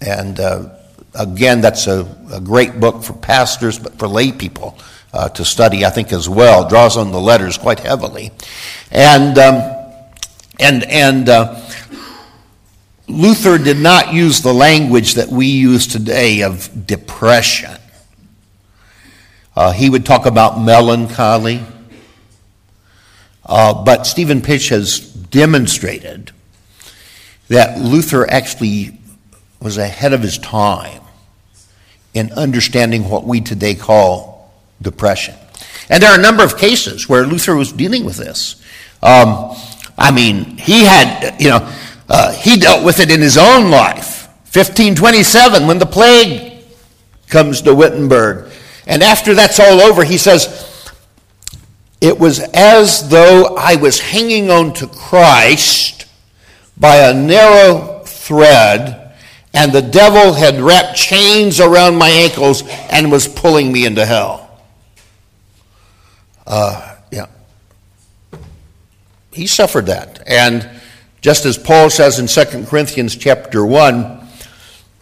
and 0.00 0.40
uh, 0.40 0.70
again, 1.14 1.60
that's 1.60 1.86
a, 1.86 2.06
a, 2.32 2.40
great 2.40 2.78
book 2.78 3.02
for 3.02 3.12
pastors, 3.14 3.78
but 3.78 3.98
for 3.98 4.08
lay 4.08 4.32
people 4.32 4.78
uh, 5.12 5.28
to 5.30 5.44
study, 5.44 5.84
I 5.84 5.90
think, 5.90 6.12
as 6.12 6.28
well. 6.28 6.68
Draws 6.68 6.96
on 6.96 7.12
the 7.12 7.20
letters 7.20 7.58
quite 7.58 7.80
heavily. 7.80 8.30
And, 8.90 9.38
um, 9.38 9.76
and, 10.58 10.84
and 10.84 11.28
uh, 11.28 11.60
Luther 13.08 13.58
did 13.58 13.78
not 13.78 14.12
use 14.12 14.40
the 14.40 14.54
language 14.54 15.14
that 15.14 15.28
we 15.28 15.46
use 15.46 15.86
today 15.86 16.42
of 16.42 16.86
depression. 16.86 17.76
Uh, 19.56 19.72
he 19.72 19.90
would 19.90 20.06
talk 20.06 20.26
about 20.26 20.60
melancholy. 20.60 21.60
Uh, 23.44 23.84
but 23.84 24.06
Stephen 24.06 24.40
Pietsch 24.40 24.68
has 24.68 25.00
demonstrated 25.00 26.30
that 27.48 27.80
Luther 27.80 28.30
actually 28.30 28.96
was 29.60 29.76
ahead 29.76 30.12
of 30.12 30.22
his 30.22 30.38
time 30.38 30.99
in 32.14 32.32
understanding 32.32 33.08
what 33.08 33.24
we 33.24 33.40
today 33.40 33.74
call 33.74 34.52
depression. 34.82 35.34
And 35.88 36.02
there 36.02 36.10
are 36.10 36.18
a 36.18 36.22
number 36.22 36.44
of 36.44 36.56
cases 36.56 37.08
where 37.08 37.24
Luther 37.24 37.54
was 37.56 37.72
dealing 37.72 38.04
with 38.04 38.16
this. 38.16 38.62
Um, 39.02 39.56
I 39.98 40.10
mean, 40.10 40.56
he 40.56 40.84
had, 40.84 41.40
you 41.40 41.50
know, 41.50 41.72
uh, 42.08 42.32
he 42.32 42.58
dealt 42.58 42.84
with 42.84 43.00
it 43.00 43.10
in 43.10 43.20
his 43.20 43.36
own 43.36 43.70
life. 43.70 44.26
1527, 44.52 45.66
when 45.66 45.78
the 45.78 45.86
plague 45.86 46.64
comes 47.28 47.62
to 47.62 47.74
Wittenberg. 47.74 48.50
And 48.86 49.02
after 49.02 49.34
that's 49.34 49.60
all 49.60 49.80
over, 49.80 50.04
he 50.04 50.18
says, 50.18 50.92
It 52.00 52.18
was 52.18 52.40
as 52.52 53.08
though 53.08 53.56
I 53.56 53.76
was 53.76 54.00
hanging 54.00 54.50
on 54.50 54.72
to 54.74 54.86
Christ 54.88 56.06
by 56.76 56.96
a 56.96 57.14
narrow 57.14 58.00
thread, 58.04 58.99
and 59.52 59.72
the 59.72 59.82
devil 59.82 60.32
had 60.32 60.60
wrapped 60.60 60.96
chains 60.96 61.60
around 61.60 61.96
my 61.96 62.08
ankles 62.08 62.62
and 62.90 63.10
was 63.10 63.26
pulling 63.26 63.72
me 63.72 63.84
into 63.84 64.06
hell. 64.06 64.60
Uh, 66.46 66.96
yeah. 67.10 67.26
He 69.32 69.46
suffered 69.46 69.86
that. 69.86 70.22
And 70.26 70.68
just 71.20 71.44
as 71.44 71.58
Paul 71.58 71.90
says 71.90 72.18
in 72.18 72.26
2 72.26 72.66
Corinthians 72.66 73.16
chapter 73.16 73.64
1 73.66 74.26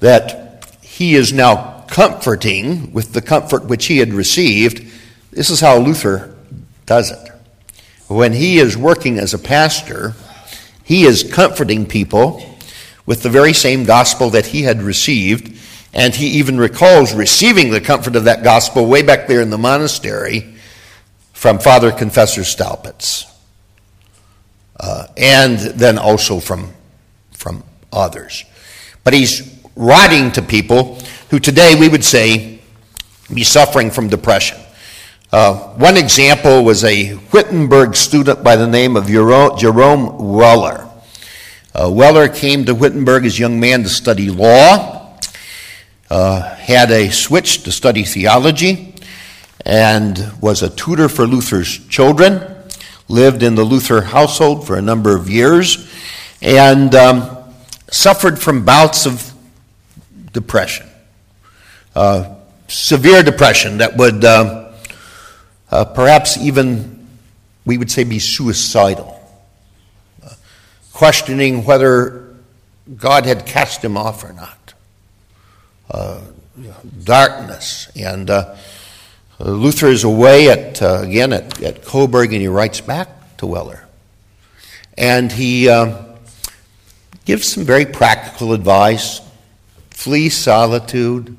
that 0.01 0.79
he 0.83 1.15
is 1.15 1.33
now 1.33 1.85
comforting 1.89 2.93
with 2.93 3.13
the 3.13 3.23
comfort 3.23 3.67
which 3.67 3.87
he 3.87 3.99
had 3.99 4.13
received, 4.13 4.85
this 5.31 5.51
is 5.51 5.61
how 5.61 5.79
Luther 5.79 6.35
does 6.87 7.11
it. 7.11 7.33
When 8.09 8.33
he 8.33 8.59
is 8.59 8.77
working 8.77 9.19
as 9.19 9.35
a 9.35 9.39
pastor, 9.39 10.15
he 10.83 11.05
is 11.05 11.23
comforting 11.23 11.85
people 11.85 12.58
with 13.09 13.23
the 13.23 13.31
very 13.31 13.55
same 13.55 13.85
gospel 13.85 14.29
that 14.29 14.45
he 14.45 14.65
had 14.65 14.83
received, 14.83 15.59
and 15.95 16.15
he 16.15 16.27
even 16.27 16.59
recalls 16.59 17.15
receiving 17.15 17.71
the 17.71 17.81
comfort 17.81 18.15
of 18.17 18.25
that 18.25 18.45
gospel 18.45 18.85
way 18.85 19.01
back 19.01 19.27
there 19.27 19.41
in 19.41 19.49
the 19.49 19.57
monastery 19.57 20.55
from 21.33 21.59
Father 21.59 21.91
Confessor 21.91 22.43
Staupitz 22.43 23.25
uh, 24.79 25.07
and 25.17 25.59
then 25.59 25.97
also 25.97 26.39
from, 26.39 26.71
from 27.33 27.65
others. 27.91 28.45
But 29.05 29.15
he's 29.15 29.59
writing 29.75 30.31
to 30.33 30.43
people 30.43 30.99
who 31.31 31.41
today 31.41 31.81
we 31.81 31.89
would 31.89 32.05
say 32.05 32.61
be 33.33 33.43
suffering 33.43 33.91
from 33.91 34.09
depression. 34.09 34.59
Uh, 35.33 35.55
one 35.77 35.97
example 35.97 36.63
was 36.63 36.85
a 36.85 37.15
Wittenberg 37.33 37.97
student 37.97 38.45
by 38.45 38.57
the 38.57 38.67
name 38.67 38.99
of 38.99 39.07
Jerome 39.07 40.19
Weller. 40.35 40.88
Uh, 41.75 41.91
Weller 41.91 42.29
came 42.29 42.65
to 42.65 42.75
Wittenberg 42.75 43.25
as 43.25 43.37
a 43.37 43.41
young 43.41 43.61
man 43.61 43.83
to 43.83 43.89
study 43.89 44.31
law, 44.31 45.19
uh, 46.11 46.43
had 46.57 46.91
a 46.91 47.11
switch 47.11 47.63
to 47.65 47.73
study 47.73 48.05
theology, 48.05 48.95
and 49.65 50.33
was 50.41 50.63
a 50.63 50.71
tutor 50.71 51.09
for 51.09 51.27
Luther's 51.27 51.79
children 51.89 52.57
lived 53.09 53.43
in 53.43 53.55
the 53.55 53.65
Luther 53.65 54.03
household 54.03 54.67
for 54.67 54.77
a 54.77 54.83
number 54.83 55.17
of 55.17 55.29
years, 55.31 55.91
and 56.43 56.95
um, 56.95 57.37
suffered 57.91 58.39
from 58.39 58.65
bouts 58.65 59.07
of 59.07 59.33
depression. 60.33 60.87
Uh, 61.95 62.35
severe 62.69 63.23
depression 63.23 63.79
that 63.79 63.97
would 63.97 64.25
uh, 64.25 64.73
uh, 65.71 65.85
perhaps 65.87 66.37
even, 66.37 67.09
we 67.65 67.79
would 67.79 67.91
say, 67.91 68.05
be 68.05 68.19
suicidal. 68.19 69.18
Questioning 70.99 71.65
whether 71.65 72.35
God 72.97 73.25
had 73.25 73.47
cast 73.47 73.85
him 73.85 73.97
off 73.97 74.25
or 74.25 74.33
not. 74.33 74.75
Uh, 75.89 76.21
darkness 77.05 77.89
and 77.95 78.29
uh, 78.29 78.57
Luther 79.39 79.87
is 79.87 80.03
away 80.03 80.49
at, 80.49 80.83
uh, 80.83 81.03
again 81.03 81.33
at, 81.33 81.63
at 81.63 81.85
Coburg 81.85 82.33
and 82.33 82.43
he 82.43 82.49
writes 82.49 82.81
back 82.81 83.37
to 83.37 83.47
Weller. 83.47 83.87
And 84.97 85.31
he 85.31 85.69
uh, 85.69 86.03
gives 87.25 87.47
some 87.47 87.63
very 87.65 87.87
practical 87.87 88.53
advice 88.53 89.21
flee 89.91 90.29
solitude, 90.31 91.37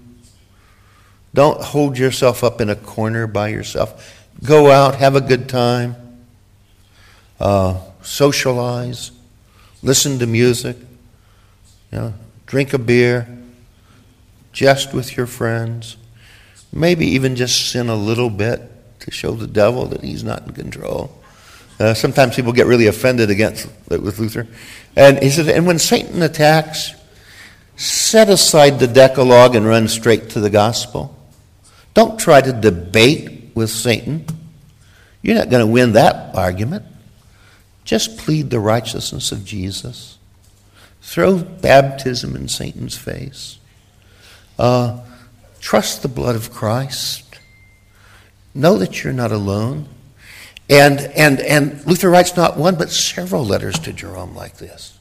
don't 1.33 1.61
hold 1.61 1.97
yourself 1.97 2.45
up 2.45 2.61
in 2.61 2.69
a 2.69 2.77
corner 2.77 3.27
by 3.27 3.49
yourself. 3.49 4.25
Go 4.41 4.71
out, 4.71 4.95
have 4.95 5.17
a 5.17 5.21
good 5.21 5.49
time, 5.49 5.97
uh, 7.41 7.77
socialize, 8.01 9.11
listen 9.81 10.19
to 10.19 10.27
music, 10.27 10.77
you 11.91 11.97
know, 11.97 12.13
drink 12.45 12.73
a 12.73 12.79
beer, 12.79 13.27
jest 14.51 14.93
with 14.93 15.15
your 15.15 15.27
friends. 15.27 15.97
Maybe 16.71 17.07
even 17.07 17.35
just 17.35 17.71
sin 17.71 17.89
a 17.89 17.95
little 17.95 18.29
bit 18.29 18.61
to 18.99 19.11
show 19.11 19.31
the 19.31 19.47
devil 19.47 19.85
that 19.87 20.03
he's 20.03 20.23
not 20.23 20.45
in 20.45 20.53
control. 20.53 21.15
Uh, 21.79 21.93
sometimes 21.93 22.35
people 22.35 22.51
get 22.51 22.67
really 22.67 22.87
offended 22.87 23.29
against 23.29 23.67
with 23.87 24.19
Luther. 24.19 24.47
And 24.95 25.21
he 25.23 25.29
said, 25.29 25.47
and 25.47 25.65
when 25.65 25.79
Satan 25.79 26.21
attacks, 26.21 26.93
set 27.77 28.29
aside 28.29 28.79
the 28.79 28.87
Decalogue 28.87 29.55
and 29.55 29.65
run 29.65 29.87
straight 29.87 30.31
to 30.31 30.41
the 30.41 30.49
gospel. 30.49 31.15
Don't 31.93 32.19
try 32.19 32.41
to 32.41 32.51
debate 32.51 33.51
with 33.55 33.69
Satan. 33.69 34.25
You're 35.21 35.35
not 35.35 35.49
going 35.49 35.65
to 35.65 35.71
win 35.71 35.93
that 35.93 36.35
argument. 36.35 36.85
Just 37.89 38.19
plead 38.19 38.51
the 38.51 38.59
righteousness 38.59 39.31
of 39.31 39.43
Jesus. 39.43 40.19
Throw 41.01 41.39
baptism 41.39 42.35
in 42.35 42.47
Satan's 42.47 42.95
face. 42.95 43.57
Uh, 44.59 44.99
Trust 45.59 46.03
the 46.03 46.07
blood 46.07 46.35
of 46.35 46.51
Christ. 46.51 47.39
Know 48.53 48.77
that 48.77 49.03
you're 49.03 49.11
not 49.11 49.31
alone. 49.31 49.87
And, 50.69 50.99
and, 50.99 51.39
and 51.39 51.83
Luther 51.87 52.11
writes 52.11 52.37
not 52.37 52.57
one, 52.57 52.75
but 52.75 52.91
several 52.91 53.43
letters 53.43 53.79
to 53.79 53.91
Jerome 53.91 54.35
like 54.35 54.57
this. 54.57 54.95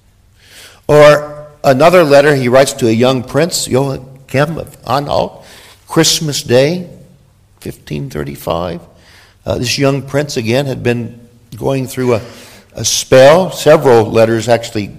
Or 0.88 1.46
another 1.62 2.05
letter 2.05 2.35
he 2.37 2.48
writes 2.48 2.72
to 2.72 2.88
a 2.88 2.90
young 2.90 3.22
prince, 3.22 3.68
Joachim 3.68 4.57
of 4.57 4.79
Anhalt, 4.88 5.44
Christmas 5.88 6.42
Day, 6.42 6.85
1535. 7.61 8.81
Uh, 9.44 9.59
this 9.59 9.77
young 9.77 10.01
prince, 10.01 10.38
again, 10.38 10.64
had 10.64 10.83
been 10.83 11.29
going 11.55 11.87
through 11.87 12.14
a, 12.14 12.22
a 12.78 12.84
spell. 12.84 13.50
Several 13.50 14.04
letters 14.04 14.48
actually 14.48 14.96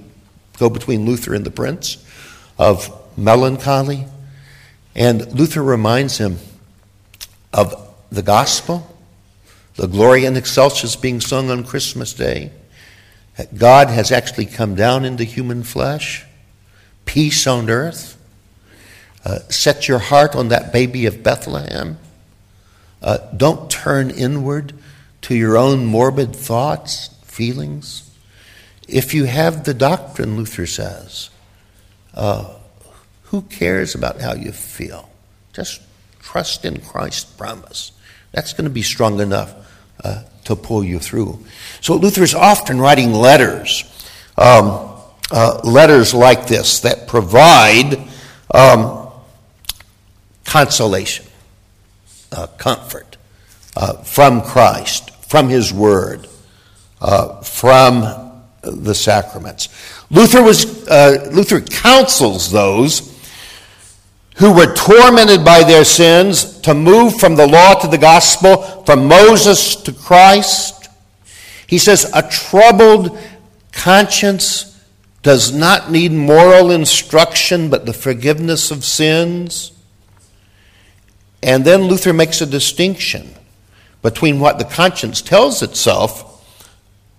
go 0.57 0.69
between 0.69 1.05
Luther 1.05 1.33
and 1.33 1.45
the 1.45 1.51
prince 1.51 2.05
of 2.57 2.93
melancholy, 3.17 4.06
and 4.95 5.31
Luther 5.33 5.63
reminds 5.63 6.17
him 6.17 6.39
of 7.54 7.73
the 8.12 8.21
gospel, 8.21 8.85
the 9.75 9.87
Gloria 9.87 10.27
in 10.27 10.35
Excelsis 10.35 10.97
being 10.97 11.21
sung 11.21 11.49
on 11.49 11.63
Christmas 11.63 12.13
Day. 12.13 12.51
That 13.37 13.58
God 13.58 13.87
has 13.87 14.12
actually 14.12 14.47
come 14.47 14.75
down 14.75 15.06
into 15.06 15.23
human 15.23 15.63
flesh, 15.63 16.25
peace 17.06 17.47
on 17.47 17.69
earth. 17.69 18.17
Uh, 19.23 19.39
set 19.47 19.87
your 19.87 19.99
heart 19.99 20.35
on 20.35 20.49
that 20.49 20.73
baby 20.73 21.06
of 21.06 21.23
Bethlehem. 21.23 21.97
Uh, 23.01 23.19
don't 23.35 23.71
turn 23.71 24.10
inward 24.10 24.73
to 25.21 25.35
your 25.35 25.58
own 25.58 25.85
morbid 25.85 26.35
thoughts, 26.35 27.10
feelings. 27.40 28.12
If 28.85 29.13
you 29.13 29.23
have 29.23 29.63
the 29.63 29.73
doctrine, 29.73 30.35
Luther 30.35 30.65
says, 30.65 31.29
uh, 32.13 32.54
who 33.31 33.44
cares 33.44 33.96
about 33.96 34.19
how 34.19 34.33
you 34.33 34.52
feel? 34.52 35.10
Just 35.54 35.81
trust 36.19 36.65
in 36.65 36.81
Christ's 36.81 37.23
promise. 37.23 37.94
That's 38.33 38.52
going 38.52 38.65
to 38.65 38.69
be 38.69 38.81
strong 38.81 39.21
enough 39.21 39.56
uh, 40.04 40.23
to 40.44 40.58
pull 40.58 40.83
you 40.83 41.00
through. 41.00 41.40
So 41.79 41.96
Luther 41.96 42.23
is 42.23 42.35
often 42.35 42.81
writing 42.81 43.13
letters, 43.13 43.85
um, 44.37 44.90
uh, 45.31 45.62
letters 45.63 46.13
like 46.13 46.48
this 46.48 46.81
that 46.81 47.08
provide 47.08 48.06
um, 48.54 49.08
consolation, 50.44 51.25
uh, 52.33 52.48
comfort 52.58 53.15
uh, 53.77 53.94
from 54.04 54.42
Christ, 54.42 55.12
from 55.29 55.48
His 55.48 55.71
Word, 55.71 56.27
uh, 57.02 57.41
from 57.41 58.43
the 58.62 58.93
sacraments. 58.93 59.69
Luther 60.10 60.43
was 60.43 60.87
uh, 60.87 61.29
Luther 61.31 61.62
counsels 61.62 62.52
those 62.52 63.17
who 64.37 64.54
were 64.54 64.73
tormented 64.73 65.43
by 65.43 65.63
their 65.63 65.83
sins 65.83 66.60
to 66.62 66.73
move 66.73 67.19
from 67.19 67.35
the 67.35 67.47
law 67.47 67.73
to 67.73 67.87
the 67.87 67.97
gospel, 67.97 68.83
from 68.85 69.06
Moses 69.06 69.75
to 69.75 69.91
Christ. 69.91 70.89
He 71.67 71.77
says 71.77 72.10
a 72.13 72.27
troubled 72.27 73.17
conscience 73.71 74.81
does 75.21 75.54
not 75.54 75.91
need 75.91 76.12
moral 76.12 76.71
instruction 76.71 77.69
but 77.69 77.85
the 77.85 77.93
forgiveness 77.93 78.71
of 78.71 78.85
sins. 78.85 79.73
And 81.43 81.65
then 81.65 81.83
Luther 81.83 82.13
makes 82.13 82.41
a 82.41 82.45
distinction 82.45 83.35
between 84.02 84.39
what 84.39 84.58
the 84.58 84.65
conscience 84.65 85.21
tells 85.21 85.62
itself 85.62 86.29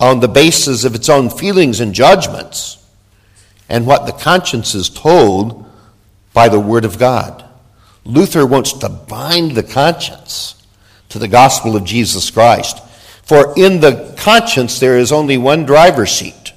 on 0.00 0.20
the 0.20 0.28
basis 0.28 0.84
of 0.84 0.94
its 0.94 1.08
own 1.10 1.28
feelings 1.28 1.78
and 1.78 1.94
judgments 1.94 2.78
and 3.68 3.86
what 3.86 4.06
the 4.06 4.12
conscience 4.12 4.74
is 4.74 4.88
told 4.88 5.64
by 6.32 6.48
the 6.48 6.58
Word 6.58 6.86
of 6.86 6.98
God. 6.98 7.44
Luther 8.04 8.46
wants 8.46 8.72
to 8.72 8.88
bind 8.88 9.52
the 9.52 9.62
conscience 9.62 10.66
to 11.10 11.18
the 11.18 11.28
gospel 11.28 11.76
of 11.76 11.84
Jesus 11.84 12.30
Christ. 12.30 12.82
For 13.22 13.52
in 13.56 13.80
the 13.80 14.14
conscience 14.18 14.80
there 14.80 14.98
is 14.98 15.12
only 15.12 15.36
one 15.36 15.66
driver's 15.66 16.10
seat, 16.10 16.52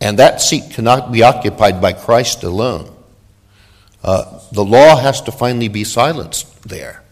and 0.00 0.18
that 0.18 0.40
seat 0.40 0.70
cannot 0.72 1.10
be 1.10 1.22
occupied 1.22 1.80
by 1.80 1.94
Christ 1.94 2.44
alone. 2.44 2.94
Uh, 4.04 4.40
the 4.52 4.64
law 4.64 4.96
has 4.96 5.22
to 5.22 5.32
finally 5.32 5.68
be 5.68 5.82
silenced 5.82 6.62
there, 6.68 7.02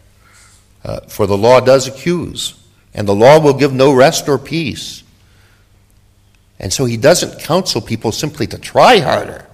uh, 0.85 1.01
for 1.09 1.27
the 1.27 1.39
law 1.39 1.59
does 1.59 1.89
accuse 1.89 2.55
and 2.95 3.09
the 3.09 3.15
law 3.15 3.41
will 3.41 3.55
give 3.55 3.73
no 3.73 3.93
rest 3.93 4.29
or 4.29 4.39
peace. 4.39 5.03
And 6.59 6.73
so 6.73 6.85
he 6.85 6.97
doesn't 6.97 7.41
counsel 7.41 7.81
people 7.81 8.13
simply 8.13 8.47
to 8.47 8.59
try 8.59 8.99
harder. 8.99 9.47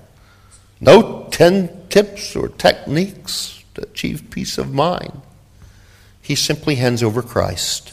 No 0.80 1.28
10 1.30 1.88
tips 1.88 2.36
or 2.36 2.48
techniques 2.48 3.64
to 3.74 3.82
achieve 3.82 4.30
peace 4.30 4.58
of 4.58 4.72
mind. 4.72 5.22
He 6.20 6.34
simply 6.34 6.76
hands 6.76 7.02
over 7.02 7.22
Christ 7.22 7.92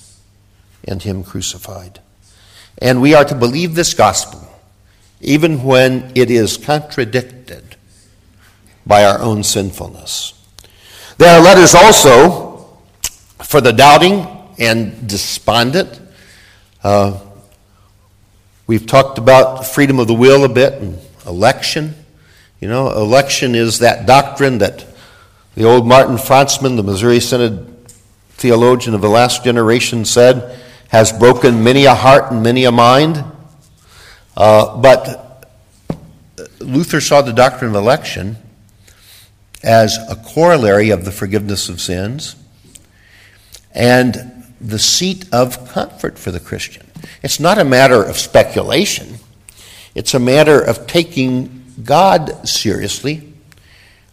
and 0.84 1.02
Him 1.02 1.24
crucified. 1.24 2.00
And 2.80 3.02
we 3.02 3.16
are 3.16 3.26
to 3.26 3.36
believe 3.36 3.76
this 3.76 3.94
gospel 3.94 4.48
even 5.20 5.64
when 5.64 6.12
it 6.16 6.30
is 6.30 6.58
contradicted 6.58 7.76
by 8.86 9.04
our 9.04 9.20
own 9.20 9.44
sinfulness. 9.44 10.34
There 11.18 11.36
are 11.36 11.44
letters 11.44 11.74
also 11.74 12.78
for 13.44 13.62
the 13.62 13.74
doubting 13.74 14.37
and 14.58 15.08
despondent. 15.08 16.00
Uh, 16.84 17.20
we've 18.66 18.86
talked 18.86 19.18
about 19.18 19.66
freedom 19.66 20.00
of 20.00 20.08
the 20.08 20.14
will 20.14 20.44
a 20.44 20.50
bit 20.50 20.74
and 20.82 21.00
election. 21.26 21.96
You 22.60 22.68
know, 22.68 22.92
election 22.92 23.56
is 23.56 23.80
that 23.80 24.06
doctrine 24.06 24.60
that 24.60 24.86
the 25.56 25.64
old 25.66 25.88
Martin 25.88 26.18
Franzmann, 26.18 26.76
the 26.76 26.84
Missouri 26.84 27.20
Synod 27.20 27.74
theologian 28.32 28.94
of 28.94 29.02
the 29.02 29.10
last 29.10 29.44
generation, 29.44 30.06
said 30.06 30.60
has 30.90 31.12
broken 31.12 31.64
many 31.64 31.86
a 31.86 31.94
heart 31.94 32.32
and 32.32 32.44
many 32.44 32.64
a 32.66 32.72
mind. 32.72 33.24
Uh, 34.36 34.78
but 34.78 35.50
Luther 36.60 37.02
saw 37.02 37.22
the 37.22 37.34
doctrine 37.34 37.72
of 37.72 37.76
election 37.76 38.38
as 39.64 39.98
a 40.10 40.16
corollary 40.16 40.92
of 40.92 41.06
the 41.06 41.12
forgiveness 41.12 41.70
of 41.70 41.82
sins. 41.82 42.36
And 43.74 44.37
the 44.60 44.80
seat 44.80 45.26
of 45.32 45.70
comfort 45.70 46.18
for 46.18 46.32
the 46.32 46.40
Christian. 46.40 46.86
It's 47.22 47.40
not 47.40 47.58
a 47.58 47.64
matter 47.64 48.04
of 48.04 48.18
speculation, 48.18 49.16
it's 49.96 50.14
a 50.14 50.20
matter 50.20 50.60
of 50.60 50.88
taking 50.88 51.64
God 51.84 52.48
seriously 52.48 53.34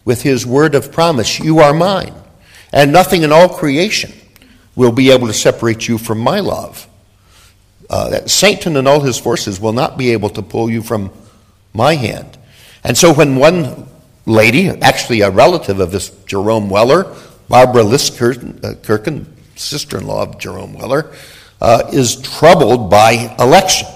with 0.03 0.21
His 0.21 0.45
word 0.45 0.75
of 0.75 0.91
promise 0.91 1.39
You 1.39 1.59
are 1.59 1.73
mine, 1.73 2.13
and 2.71 2.91
nothing 2.91 3.23
in 3.23 3.31
all 3.31 3.49
creation 3.49 4.11
will 4.75 4.91
be 4.91 5.11
able 5.11 5.27
to 5.27 5.33
separate 5.33 5.87
you 5.87 5.97
from 5.97 6.19
my 6.19 6.39
love. 6.39 6.87
Uh, 7.89 8.09
that 8.09 8.29
Satan 8.29 8.77
and 8.77 8.87
all 8.87 8.99
his 8.99 9.19
forces 9.19 9.59
will 9.59 9.73
not 9.73 9.95
be 9.95 10.11
able 10.11 10.29
to 10.29 10.41
pull 10.41 10.71
you 10.71 10.81
from 10.81 11.11
my 11.71 11.93
hand. 11.95 12.35
And 12.83 12.97
so 12.97 13.13
when 13.13 13.35
one 13.35 13.87
lady, 14.25 14.69
actually 14.69 15.21
a 15.21 15.29
relative 15.29 15.79
of 15.79 15.91
this 15.91 16.09
Jerome 16.25 16.69
Weller, 16.69 17.15
Barbara 17.47 17.83
Liskirchen, 17.83 18.63
uh, 18.63 18.73
sister 19.55 19.97
in 19.97 20.07
law 20.07 20.23
of 20.23 20.37
Jerome 20.39 20.73
Weller, 20.73 21.13
uh, 21.61 21.89
is 21.91 22.21
troubled 22.21 22.89
by 22.89 23.35
election. 23.39 23.87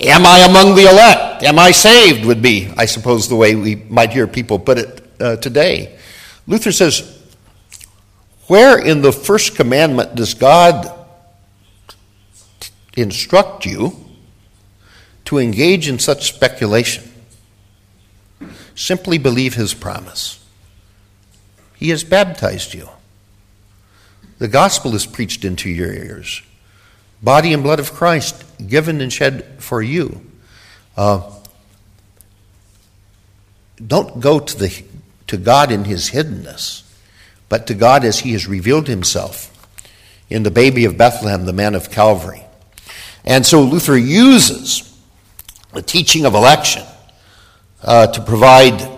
Am 0.00 0.24
I 0.24 0.40
among 0.40 0.76
the 0.76 0.90
elect? 0.90 1.42
Am 1.42 1.58
I 1.58 1.72
saved? 1.72 2.24
Would 2.24 2.40
be, 2.40 2.72
I 2.76 2.86
suppose, 2.86 3.28
the 3.28 3.36
way 3.36 3.54
we 3.54 3.76
might 3.76 4.12
hear 4.12 4.26
people 4.26 4.58
put 4.58 4.78
it 4.78 5.12
uh, 5.20 5.36
today. 5.36 5.98
Luther 6.46 6.72
says, 6.72 7.18
Where 8.46 8.78
in 8.78 9.02
the 9.02 9.12
first 9.12 9.56
commandment 9.56 10.14
does 10.14 10.34
God 10.34 10.90
instruct 12.96 13.66
you 13.66 13.92
to 15.26 15.38
engage 15.38 15.86
in 15.88 15.98
such 15.98 16.32
speculation? 16.32 17.04
Simply 18.74 19.18
believe 19.18 19.54
his 19.54 19.74
promise. 19.74 20.42
He 21.76 21.90
has 21.90 22.04
baptized 22.04 22.72
you. 22.72 22.88
The 24.40 24.48
gospel 24.48 24.94
is 24.94 25.04
preached 25.04 25.44
into 25.44 25.68
your 25.68 25.92
ears. 25.92 26.40
Body 27.22 27.52
and 27.52 27.62
blood 27.62 27.78
of 27.78 27.92
Christ 27.92 28.42
given 28.66 29.02
and 29.02 29.12
shed 29.12 29.44
for 29.58 29.82
you. 29.82 30.24
Uh, 30.96 31.30
don't 33.86 34.18
go 34.18 34.40
to, 34.40 34.58
the, 34.58 34.84
to 35.26 35.36
God 35.36 35.70
in 35.70 35.84
his 35.84 36.10
hiddenness, 36.10 36.90
but 37.50 37.66
to 37.66 37.74
God 37.74 38.02
as 38.02 38.20
he 38.20 38.32
has 38.32 38.46
revealed 38.46 38.88
himself 38.88 39.46
in 40.30 40.42
the 40.42 40.50
baby 40.50 40.86
of 40.86 40.96
Bethlehem, 40.96 41.44
the 41.44 41.52
man 41.52 41.74
of 41.74 41.90
Calvary. 41.90 42.42
And 43.26 43.44
so 43.44 43.60
Luther 43.62 43.98
uses 43.98 44.98
the 45.74 45.82
teaching 45.82 46.24
of 46.24 46.34
election 46.34 46.84
uh, 47.82 48.06
to 48.06 48.22
provide 48.22 48.88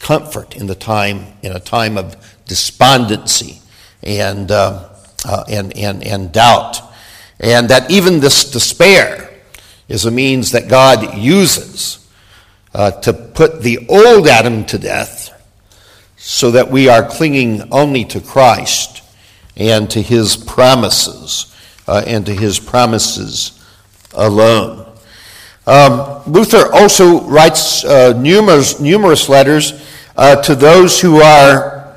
comfort 0.00 0.56
in 0.56 0.66
the 0.66 0.74
time 0.74 1.34
in 1.42 1.52
a 1.52 1.60
time 1.60 1.96
of 1.96 2.16
despondency 2.46 3.60
and, 4.02 4.50
uh, 4.50 4.87
uh, 5.24 5.44
and, 5.48 5.76
and, 5.76 6.04
and 6.04 6.32
doubt. 6.32 6.80
And 7.40 7.68
that 7.70 7.90
even 7.90 8.20
this 8.20 8.50
despair 8.50 9.30
is 9.88 10.04
a 10.04 10.10
means 10.10 10.52
that 10.52 10.68
God 10.68 11.16
uses 11.16 12.08
uh, 12.74 12.90
to 13.02 13.12
put 13.12 13.62
the 13.62 13.86
old 13.88 14.26
Adam 14.26 14.64
to 14.66 14.78
death 14.78 15.34
so 16.16 16.50
that 16.50 16.70
we 16.70 16.88
are 16.88 17.08
clinging 17.08 17.72
only 17.72 18.04
to 18.04 18.20
Christ 18.20 19.02
and 19.56 19.90
to 19.90 20.02
his 20.02 20.36
promises 20.36 21.54
uh, 21.86 22.02
and 22.06 22.26
to 22.26 22.34
his 22.34 22.58
promises 22.58 23.64
alone. 24.14 24.84
Um, 25.66 26.22
Luther 26.26 26.72
also 26.72 27.22
writes 27.22 27.84
uh, 27.84 28.14
numerous, 28.16 28.80
numerous 28.80 29.28
letters 29.28 29.86
uh, 30.16 30.36
to 30.42 30.54
those 30.54 31.00
who 31.00 31.20
are 31.20 31.87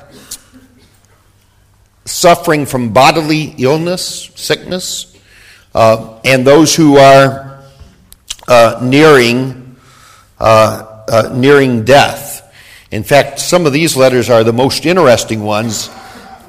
suffering 2.04 2.66
from 2.66 2.92
bodily 2.92 3.54
illness, 3.58 4.30
sickness, 4.34 5.16
uh, 5.74 6.20
and 6.24 6.46
those 6.46 6.74
who 6.74 6.96
are 6.96 7.62
uh, 8.48 8.80
nearing, 8.82 9.76
uh, 10.38 11.04
uh, 11.08 11.30
nearing 11.34 11.84
death. 11.84 12.40
In 12.90 13.02
fact, 13.02 13.38
some 13.38 13.66
of 13.66 13.72
these 13.72 13.96
letters 13.96 14.28
are 14.28 14.44
the 14.44 14.52
most 14.52 14.84
interesting 14.84 15.42
ones, 15.42 15.90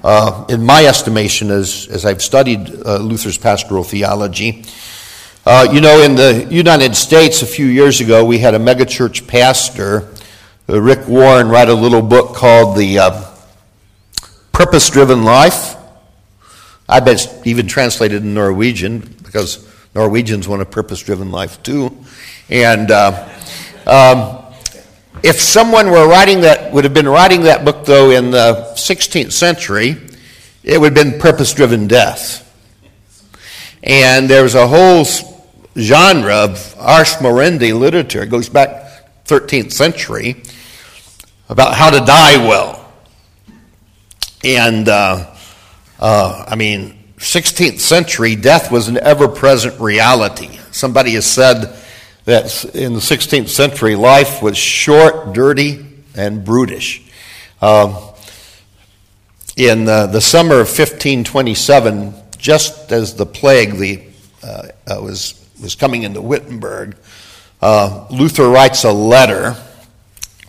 uh, 0.03 0.45
in 0.49 0.61
my 0.65 0.85
estimation, 0.85 1.49
as, 1.49 1.87
as 1.89 2.03
I've 2.03 2.21
studied 2.21 2.67
Luther's 2.67 3.37
pastoral 3.37 3.85
theology. 3.85 4.65
you 5.71 5.79
know, 5.79 6.01
in 6.01 6.15
the 6.15 6.47
United 6.51 6.95
States 6.95 7.41
a 7.41 7.45
few 7.45 7.67
years 7.67 8.01
ago, 8.01 8.25
we 8.25 8.39
had 8.39 8.53
a 8.53 8.59
megachurch 8.59 9.25
pastor, 9.27 10.09
Rick 10.67 11.07
Warren, 11.07 11.47
write 11.47 11.69
a 11.69 11.73
little 11.73 12.01
book 12.01 12.35
called 12.35 12.75
The 12.75 12.97
Purpose 14.53 14.87
driven 14.91 15.23
life. 15.23 15.75
I 16.87 16.99
bet 16.99 17.15
it's 17.15 17.47
even 17.47 17.65
translated 17.65 18.21
in 18.21 18.35
Norwegian 18.35 18.99
because 19.23 19.67
Norwegians 19.95 20.47
want 20.47 20.61
a 20.61 20.65
purpose 20.65 21.01
driven 21.01 21.31
life 21.31 21.63
too. 21.63 21.97
And 22.49 22.91
uh, 22.91 23.29
um, 23.87 24.45
if 25.23 25.41
someone 25.41 25.89
were 25.89 26.07
writing 26.07 26.41
that, 26.41 26.71
would 26.71 26.83
have 26.83 26.93
been 26.93 27.09
writing 27.09 27.41
that 27.43 27.65
book 27.65 27.83
though 27.85 28.11
in 28.11 28.29
the 28.29 28.73
16th 28.75 29.31
century, 29.31 29.97
it 30.63 30.79
would 30.79 30.95
have 30.95 31.11
been 31.11 31.19
purpose 31.19 31.51
driven 31.51 31.87
death. 31.87 32.39
And 33.81 34.29
there's 34.29 34.53
a 34.53 34.67
whole 34.67 35.03
genre 35.75 36.35
of 36.35 36.75
ars 36.77 37.15
moriendi 37.15 37.77
literature, 37.77 38.21
it 38.21 38.29
goes 38.29 38.49
back 38.49 39.25
13th 39.25 39.71
century, 39.71 40.43
about 41.49 41.73
how 41.73 41.89
to 41.89 42.05
die 42.05 42.37
well 42.37 42.82
And, 44.43 44.89
uh, 44.89 45.33
uh, 45.99 46.45
I 46.47 46.55
mean, 46.55 46.97
16th 47.17 47.79
century, 47.79 48.35
death 48.35 48.71
was 48.71 48.89
an 48.89 48.97
ever 48.97 49.27
present 49.27 49.79
reality. 49.79 50.59
Somebody 50.71 51.13
has 51.13 51.25
said 51.25 51.75
that 52.25 52.65
in 52.75 52.93
the 52.93 52.99
16th 52.99 53.49
century, 53.49 53.95
life 53.95 54.41
was 54.41 54.57
short, 54.57 55.33
dirty, 55.33 55.85
and 56.15 56.43
brutish. 56.43 57.09
Um, 57.61 57.95
in 59.55 59.87
uh, 59.87 60.07
the 60.07 60.19
summer 60.19 60.55
of 60.55 60.67
1527, 60.67 62.13
just 62.37 62.91
as 62.91 63.15
the 63.15 63.25
plague 63.25 63.75
the, 63.75 64.03
uh, 64.43 64.67
uh, 64.87 65.01
was, 65.01 65.47
was 65.61 65.75
coming 65.75 66.03
into 66.03 66.21
Wittenberg, 66.21 66.97
uh, 67.61 68.07
Luther 68.09 68.49
writes 68.49 68.83
a 68.83 68.91
letter 68.91 69.55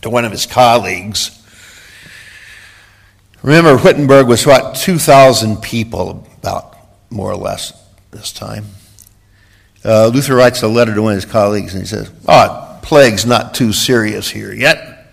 to 0.02 0.10
one 0.10 0.24
of 0.24 0.32
his 0.32 0.46
colleagues. 0.46 1.43
Remember, 3.44 3.76
Wittenberg 3.76 4.26
was 4.26 4.46
what, 4.46 4.74
2,000 4.74 5.58
people, 5.58 6.26
about 6.38 6.78
more 7.10 7.30
or 7.30 7.36
less, 7.36 7.74
this 8.10 8.32
time. 8.32 8.64
Uh, 9.84 10.06
Luther 10.06 10.34
writes 10.34 10.62
a 10.62 10.68
letter 10.68 10.94
to 10.94 11.02
one 11.02 11.12
of 11.12 11.16
his 11.16 11.30
colleagues 11.30 11.74
and 11.74 11.82
he 11.82 11.86
says, 11.86 12.10
Oh, 12.26 12.78
plague's 12.80 13.26
not 13.26 13.52
too 13.52 13.74
serious 13.74 14.30
here 14.30 14.50
yet. 14.50 15.10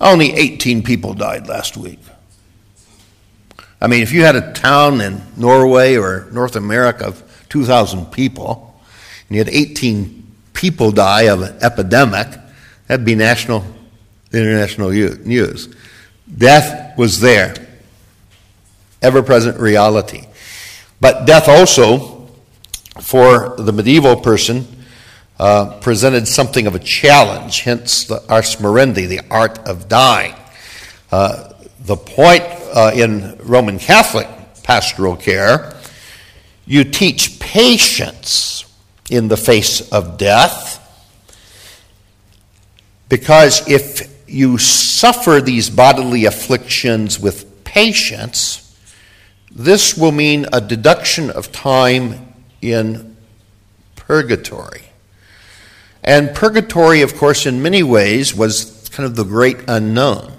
Only 0.00 0.34
18 0.34 0.84
people 0.84 1.14
died 1.14 1.48
last 1.48 1.76
week. 1.76 1.98
I 3.80 3.88
mean, 3.88 4.02
if 4.02 4.12
you 4.12 4.22
had 4.22 4.36
a 4.36 4.52
town 4.52 5.00
in 5.00 5.20
Norway 5.36 5.96
or 5.96 6.28
North 6.30 6.54
America 6.54 7.06
of 7.06 7.46
2,000 7.48 8.06
people, 8.12 8.80
and 9.28 9.36
you 9.36 9.42
had 9.42 9.52
18 9.52 10.32
people 10.52 10.92
die 10.92 11.22
of 11.22 11.42
an 11.42 11.56
epidemic, 11.60 12.28
that'd 12.86 13.04
be 13.04 13.16
national, 13.16 13.64
international 14.32 14.90
news. 14.90 15.74
Death 16.38 16.96
was 16.96 17.20
there, 17.20 17.54
ever 19.04 19.22
present 19.22 19.60
reality. 19.60 20.24
But 21.00 21.26
death 21.26 21.48
also, 21.48 22.28
for 23.00 23.54
the 23.56 23.72
medieval 23.72 24.16
person, 24.16 24.66
uh, 25.38 25.78
presented 25.80 26.26
something 26.26 26.66
of 26.66 26.74
a 26.74 26.78
challenge, 26.78 27.60
hence 27.60 28.04
the 28.04 28.22
ars 28.28 28.56
moriendi, 28.56 29.06
the 29.06 29.20
art 29.30 29.58
of 29.68 29.88
dying. 29.88 30.34
Uh, 31.12 31.52
the 31.80 31.96
point 31.96 32.44
uh, 32.72 32.92
in 32.94 33.36
Roman 33.38 33.78
Catholic 33.78 34.28
pastoral 34.62 35.16
care, 35.16 35.76
you 36.66 36.84
teach 36.84 37.38
patience 37.40 38.64
in 39.10 39.28
the 39.28 39.36
face 39.36 39.92
of 39.92 40.16
death, 40.16 40.80
because 43.10 43.68
if 43.68 44.10
you 44.26 44.56
suffer 44.56 45.40
these 45.40 45.68
bodily 45.68 46.24
afflictions 46.24 47.20
with 47.20 47.64
patience, 47.64 48.63
this 49.54 49.96
will 49.96 50.12
mean 50.12 50.46
a 50.52 50.60
deduction 50.60 51.30
of 51.30 51.52
time 51.52 52.34
in 52.60 53.16
purgatory. 53.94 54.82
And 56.02 56.34
purgatory, 56.34 57.02
of 57.02 57.16
course, 57.16 57.46
in 57.46 57.62
many 57.62 57.82
ways 57.82 58.34
was 58.34 58.88
kind 58.90 59.06
of 59.06 59.16
the 59.16 59.24
great 59.24 59.58
unknown. 59.68 60.32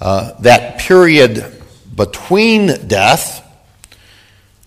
Uh, 0.00 0.32
that 0.40 0.80
period 0.80 1.62
between 1.94 2.88
death 2.88 3.44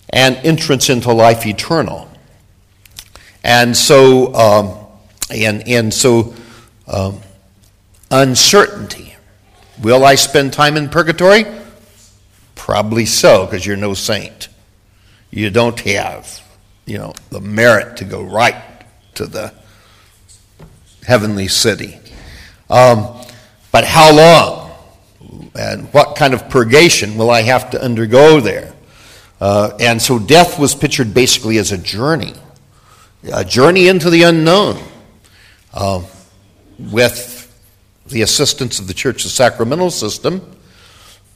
and 0.10 0.36
entrance 0.38 0.90
into 0.90 1.12
life 1.12 1.46
eternal. 1.46 2.10
And 3.44 3.76
so, 3.76 4.34
um, 4.36 4.88
and, 5.34 5.68
and 5.68 5.94
so, 5.94 6.36
um, 6.88 7.20
uncertainty. 8.12 9.16
Will 9.82 10.06
I 10.06 10.16
spend 10.16 10.54
time 10.54 10.78
in 10.78 10.90
purgatory? 10.90 11.46
Probably 12.64 13.08
so, 13.08 13.48
because 13.48 13.66
you're 13.66 13.76
no 13.76 13.96
saint. 13.96 14.48
You 15.32 15.50
don't 15.50 15.80
have, 15.80 16.48
you 16.86 17.00
know, 17.00 17.16
the 17.32 17.42
merit 17.42 17.98
to 17.98 18.06
go 18.06 18.22
right 18.22 18.56
to 19.16 19.26
the 19.26 19.52
heavenly 21.04 21.48
city. 21.48 21.98
Um, 22.70 23.20
but 23.72 23.84
how 23.84 24.16
long? 24.16 24.76
And 25.56 25.92
what 25.92 26.16
kind 26.16 26.36
of 26.36 26.50
purgation 26.50 27.18
will 27.18 27.32
I 27.32 27.42
have 27.42 27.72
to 27.72 27.84
undergo 27.84 28.40
there? 28.40 28.72
Uh, 29.42 29.76
and 29.80 30.00
so 30.00 30.20
death 30.20 30.60
was 30.60 30.76
pictured 30.76 31.16
basically 31.16 31.58
as 31.58 31.72
a 31.72 31.80
journey, 31.80 32.36
a 33.34 33.44
journey 33.44 33.88
into 33.88 34.12
the 34.12 34.22
unknown 34.22 34.80
uh, 35.74 36.04
with 36.78 37.52
the 38.06 38.22
assistance 38.22 38.78
of 38.78 38.86
the 38.86 38.94
church's 38.94 39.34
sacramental 39.34 39.90
system, 39.90 40.58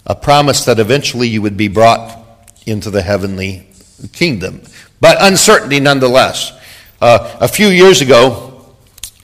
a 0.05 0.15
promise 0.15 0.65
that 0.65 0.79
eventually 0.79 1.27
you 1.27 1.41
would 1.41 1.57
be 1.57 1.67
brought 1.67 2.19
into 2.65 2.89
the 2.89 3.01
heavenly 3.01 3.67
kingdom. 4.13 4.61
But 5.01 5.17
uncertainty 5.19 5.79
nonetheless. 5.79 6.51
Uh, 7.01 7.37
a 7.39 7.47
few 7.47 7.67
years 7.67 8.01
ago, 8.01 8.75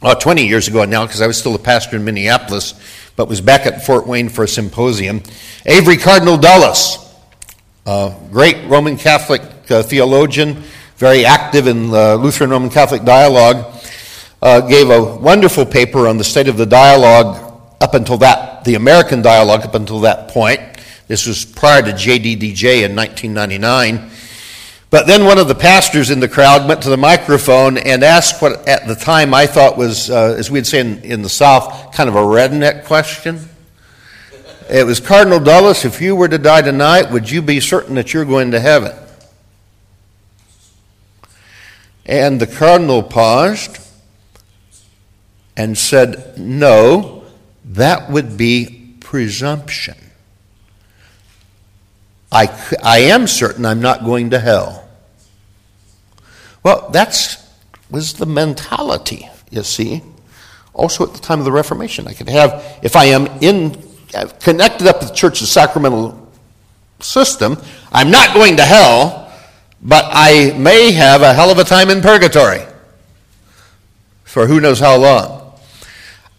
uh, 0.02 0.16
20 0.16 0.48
years 0.48 0.68
ago 0.68 0.84
now, 0.86 1.06
because 1.06 1.22
I 1.22 1.28
was 1.28 1.38
still 1.38 1.56
a 1.56 1.60
pastor 1.60 1.96
in 1.96 2.04
Minneapolis, 2.04 2.74
but 3.16 3.28
was 3.28 3.42
back 3.42 3.66
at 3.66 3.86
Fort 3.86 4.08
Wayne 4.08 4.30
for 4.30 4.44
a 4.44 4.48
symposium. 4.48 5.22
Avery 5.66 5.98
Cardinal 5.98 6.38
Dulles, 6.38 6.98
great 8.32 8.68
Roman 8.68 8.98
Catholic 8.98 9.42
uh, 9.70 9.84
theologian, 9.84 10.64
very 10.98 11.26
active 11.26 11.68
in 11.68 11.90
the 11.90 12.18
Lutheran 12.18 12.50
Roman 12.50 12.70
Catholic 12.70 13.04
dialogue, 13.04 13.74
uh, 14.42 14.62
gave 14.62 14.90
a 14.90 15.18
wonderful 15.18 15.66
paper 15.66 16.08
on 16.08 16.18
the 16.18 16.24
state 16.24 16.48
of 16.48 16.58
the 16.58 16.66
dialogue 16.66 17.52
up 17.80 17.94
until 17.94 18.18
that, 18.18 18.64
the 18.66 18.76
American 18.76 19.22
dialogue 19.22 19.62
up 19.62 19.76
until 19.76 20.02
that 20.02 20.30
point. 20.30 20.62
This 21.12 21.28
was 21.28 21.44
prior 21.44 21.82
to 21.82 21.92
JDDJ 21.92 22.86
in 22.86 22.96
1999. 22.96 24.12
But 24.90 25.08
then 25.08 25.26
one 25.26 25.40
of 25.40 25.50
the 25.50 25.56
pastors 25.56 26.10
in 26.10 26.22
the 26.22 26.30
crowd 26.30 26.70
went 26.70 26.84
to 26.84 26.90
the 26.90 26.96
microphone 26.96 27.78
and 27.78 28.02
asked 28.02 28.42
what 28.42 28.66
at 28.66 28.88
the 28.88 28.96
time 28.96 29.34
I 29.34 29.46
thought 29.46 29.78
was, 29.78 30.10
uh, 30.10 30.38
as 30.40 30.50
we'd 30.50 30.66
say 30.66 30.80
in, 30.80 31.04
in 31.04 31.22
the 31.22 31.28
South, 31.28 31.94
kind 31.94 32.08
of 32.08 32.16
a 32.16 32.20
redneck 32.20 32.86
question. 32.86 33.42
It 34.70 34.86
was 34.86 35.02
Cardinal 35.02 35.42
Dulles, 35.42 35.84
if 35.84 36.00
you 36.02 36.16
were 36.16 36.30
to 36.30 36.38
die 36.38 36.62
tonight, 36.62 37.12
would 37.12 37.30
you 37.30 37.42
be 37.42 37.60
certain 37.60 37.96
that 37.96 38.14
you're 38.14 38.24
going 38.24 38.52
to 38.52 38.62
heaven? 38.62 38.96
And 42.06 42.40
the 42.40 42.48
cardinal 42.48 43.04
paused 43.04 43.86
and 45.58 45.78
said, 45.78 46.38
No, 46.38 47.26
that 47.66 48.10
would 48.10 48.38
be 48.38 48.96
presumption. 49.02 50.11
I, 52.32 52.48
I 52.84 53.00
am 53.00 53.28
certain 53.28 53.66
I'm 53.66 53.82
not 53.82 54.06
going 54.06 54.30
to 54.30 54.40
hell. 54.40 54.88
Well, 56.64 56.90
that 56.92 57.38
was 57.90 58.14
the 58.14 58.26
mentality, 58.26 59.30
you 59.50 59.64
see. 59.64 60.02
Also 60.74 61.06
at 61.06 61.14
the 61.14 61.20
time 61.20 61.40
of 61.40 61.46
the 61.46 61.52
Reformation. 61.52 62.08
I 62.08 62.14
could 62.14 62.30
have, 62.30 62.80
if 62.82 62.96
I 62.96 63.06
am 63.06 63.28
in 63.42 63.78
uh, 64.14 64.28
connected 64.40 64.88
up 64.88 65.00
with 65.00 65.10
the 65.10 65.16
church's 65.16 65.52
sacramental 65.52 66.32
system, 67.00 67.58
I'm 67.92 68.12
not 68.12 68.34
going 68.34 68.58
to 68.58 68.64
hell, 68.64 69.34
but 69.82 70.06
I 70.10 70.54
may 70.58 70.92
have 70.92 71.22
a 71.22 71.34
hell 71.34 71.52
of 71.52 71.58
a 71.58 71.64
time 71.64 71.90
in 71.90 72.02
purgatory 72.02 72.62
for 74.24 74.48
who 74.48 74.62
knows 74.62 74.80
how 74.80 74.96
long. 74.96 75.60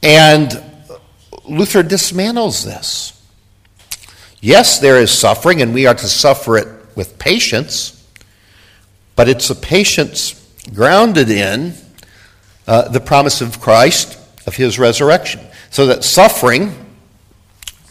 And 0.02 0.50
Luther 1.44 1.82
dismantles 1.82 2.64
this. 2.64 3.21
Yes, 4.44 4.80
there 4.80 4.96
is 4.96 5.12
suffering, 5.12 5.62
and 5.62 5.72
we 5.72 5.86
are 5.86 5.94
to 5.94 6.08
suffer 6.08 6.56
it 6.56 6.66
with 6.96 7.16
patience, 7.16 8.04
but 9.14 9.28
it's 9.28 9.48
a 9.50 9.54
patience 9.54 10.34
grounded 10.74 11.30
in 11.30 11.74
uh, 12.66 12.88
the 12.88 12.98
promise 12.98 13.40
of 13.40 13.60
Christ, 13.60 14.18
of 14.44 14.56
his 14.56 14.80
resurrection. 14.80 15.40
So 15.70 15.86
that 15.86 16.02
suffering, 16.02 16.74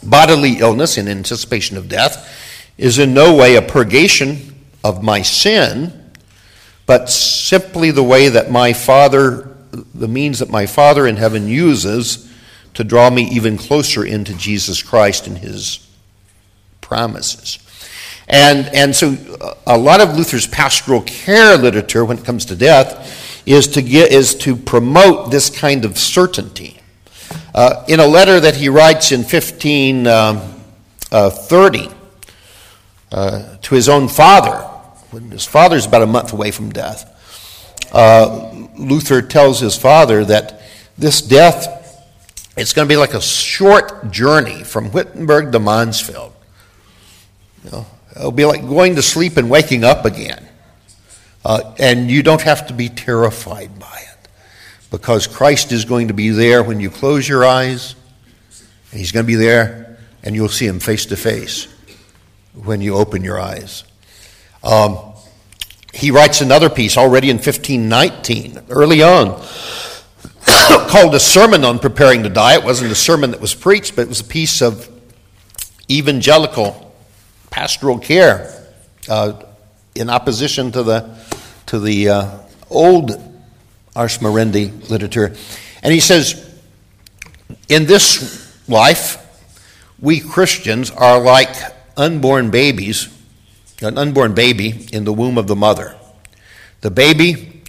bodily 0.02 0.58
illness 0.58 0.98
in 0.98 1.08
anticipation 1.08 1.78
of 1.78 1.88
death, 1.88 2.30
is 2.76 2.98
in 2.98 3.14
no 3.14 3.34
way 3.34 3.56
a 3.56 3.62
purgation 3.62 4.54
of 4.84 5.02
my 5.02 5.22
sin, 5.22 6.12
but 6.84 7.08
simply 7.08 7.90
the 7.90 8.02
way 8.02 8.28
that 8.28 8.50
my 8.50 8.74
Father, 8.74 9.56
the 9.70 10.06
means 10.06 10.40
that 10.40 10.50
my 10.50 10.66
Father 10.66 11.06
in 11.06 11.16
heaven 11.16 11.48
uses 11.48 12.30
to 12.74 12.84
draw 12.84 13.08
me 13.08 13.22
even 13.30 13.56
closer 13.56 14.04
into 14.04 14.34
Jesus 14.34 14.82
Christ 14.82 15.26
and 15.26 15.38
his 15.38 15.88
promises. 16.92 17.58
And, 18.28 18.66
and 18.74 18.94
so 18.94 19.16
a 19.66 19.78
lot 19.78 20.02
of 20.02 20.14
Luther's 20.14 20.46
pastoral 20.46 21.00
care 21.00 21.56
literature 21.56 22.04
when 22.04 22.18
it 22.18 22.24
comes 22.24 22.44
to 22.46 22.54
death 22.54 23.42
is 23.46 23.66
to, 23.68 23.80
get, 23.80 24.12
is 24.12 24.34
to 24.36 24.54
promote 24.54 25.30
this 25.30 25.48
kind 25.48 25.86
of 25.86 25.96
certainty. 25.98 26.80
Uh, 27.54 27.82
in 27.88 27.98
a 27.98 28.06
letter 28.06 28.38
that 28.40 28.56
he 28.56 28.68
writes 28.68 29.10
in 29.10 29.20
1530 29.20 30.08
um, 31.80 31.94
uh, 33.10 33.16
uh, 33.16 33.56
to 33.62 33.74
his 33.74 33.88
own 33.88 34.06
father, 34.08 34.58
when 35.12 35.30
his 35.30 35.46
father's 35.46 35.86
about 35.86 36.02
a 36.02 36.06
month 36.06 36.34
away 36.34 36.50
from 36.50 36.70
death, 36.70 37.08
uh, 37.92 38.66
Luther 38.76 39.22
tells 39.22 39.60
his 39.60 39.76
father 39.76 40.26
that 40.26 40.60
this 40.98 41.22
death, 41.22 41.68
it's 42.56 42.74
going 42.74 42.86
to 42.86 42.92
be 42.92 42.98
like 42.98 43.14
a 43.14 43.20
short 43.20 44.10
journey 44.10 44.62
from 44.62 44.92
Wittenberg 44.92 45.52
to 45.52 45.58
Mansfeld. 45.58 46.32
You 47.64 47.70
know, 47.70 47.86
it'll 48.16 48.32
be 48.32 48.44
like 48.44 48.62
going 48.62 48.96
to 48.96 49.02
sleep 49.02 49.36
and 49.36 49.48
waking 49.48 49.84
up 49.84 50.04
again. 50.04 50.46
Uh, 51.44 51.74
and 51.78 52.10
you 52.10 52.22
don't 52.22 52.42
have 52.42 52.68
to 52.68 52.74
be 52.74 52.88
terrified 52.88 53.78
by 53.78 53.98
it 53.98 54.28
because 54.90 55.26
Christ 55.26 55.72
is 55.72 55.84
going 55.84 56.08
to 56.08 56.14
be 56.14 56.30
there 56.30 56.62
when 56.62 56.78
you 56.78 56.90
close 56.90 57.28
your 57.28 57.44
eyes, 57.44 57.94
and 58.90 59.00
He's 59.00 59.10
going 59.10 59.24
to 59.24 59.28
be 59.28 59.34
there, 59.34 59.98
and 60.22 60.34
you'll 60.34 60.48
see 60.48 60.66
Him 60.66 60.78
face 60.78 61.06
to 61.06 61.16
face 61.16 61.66
when 62.54 62.80
you 62.80 62.94
open 62.94 63.24
your 63.24 63.40
eyes. 63.40 63.84
Um, 64.62 64.98
he 65.92 66.10
writes 66.10 66.40
another 66.40 66.70
piece 66.70 66.96
already 66.96 67.28
in 67.28 67.36
1519, 67.36 68.60
early 68.70 69.02
on, 69.02 69.40
called 70.88 71.14
A 71.14 71.20
Sermon 71.20 71.64
on 71.64 71.78
Preparing 71.78 72.22
to 72.22 72.28
Die. 72.28 72.54
It 72.54 72.64
wasn't 72.64 72.92
a 72.92 72.96
sermon 72.96 73.32
that 73.32 73.40
was 73.40 73.54
preached, 73.54 73.96
but 73.96 74.02
it 74.02 74.08
was 74.08 74.20
a 74.20 74.24
piece 74.24 74.62
of 74.62 74.88
evangelical 75.90 76.81
pastoral 77.52 78.00
care 78.00 78.50
uh, 79.08 79.40
in 79.94 80.10
opposition 80.10 80.72
to 80.72 80.82
the, 80.82 81.16
to 81.66 81.78
the 81.78 82.08
uh, 82.08 82.38
old 82.68 83.12
Ars 83.94 84.18
Moriendi 84.18 84.90
literature. 84.90 85.36
And 85.84 85.92
he 85.92 86.00
says, 86.00 86.50
in 87.68 87.86
this 87.86 88.68
life, 88.68 89.18
we 90.00 90.18
Christians 90.18 90.90
are 90.90 91.20
like 91.20 91.54
unborn 91.96 92.50
babies 92.50 93.08
an 93.84 93.98
unborn 93.98 94.34
baby 94.34 94.86
in 94.92 95.04
the 95.04 95.12
womb 95.12 95.38
of 95.38 95.46
the 95.46 95.56
mother. 95.56 95.96
The 96.80 96.90
baby, 96.90 97.62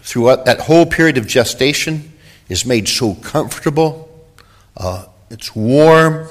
throughout 0.00 0.44
that 0.46 0.60
whole 0.60 0.86
period 0.86 1.18
of 1.18 1.26
gestation, 1.26 2.12
is 2.48 2.66
made 2.66 2.88
so 2.88 3.14
comfortable. 3.14 4.08
Uh, 4.76 5.06
it's 5.30 5.54
warm. 5.54 6.28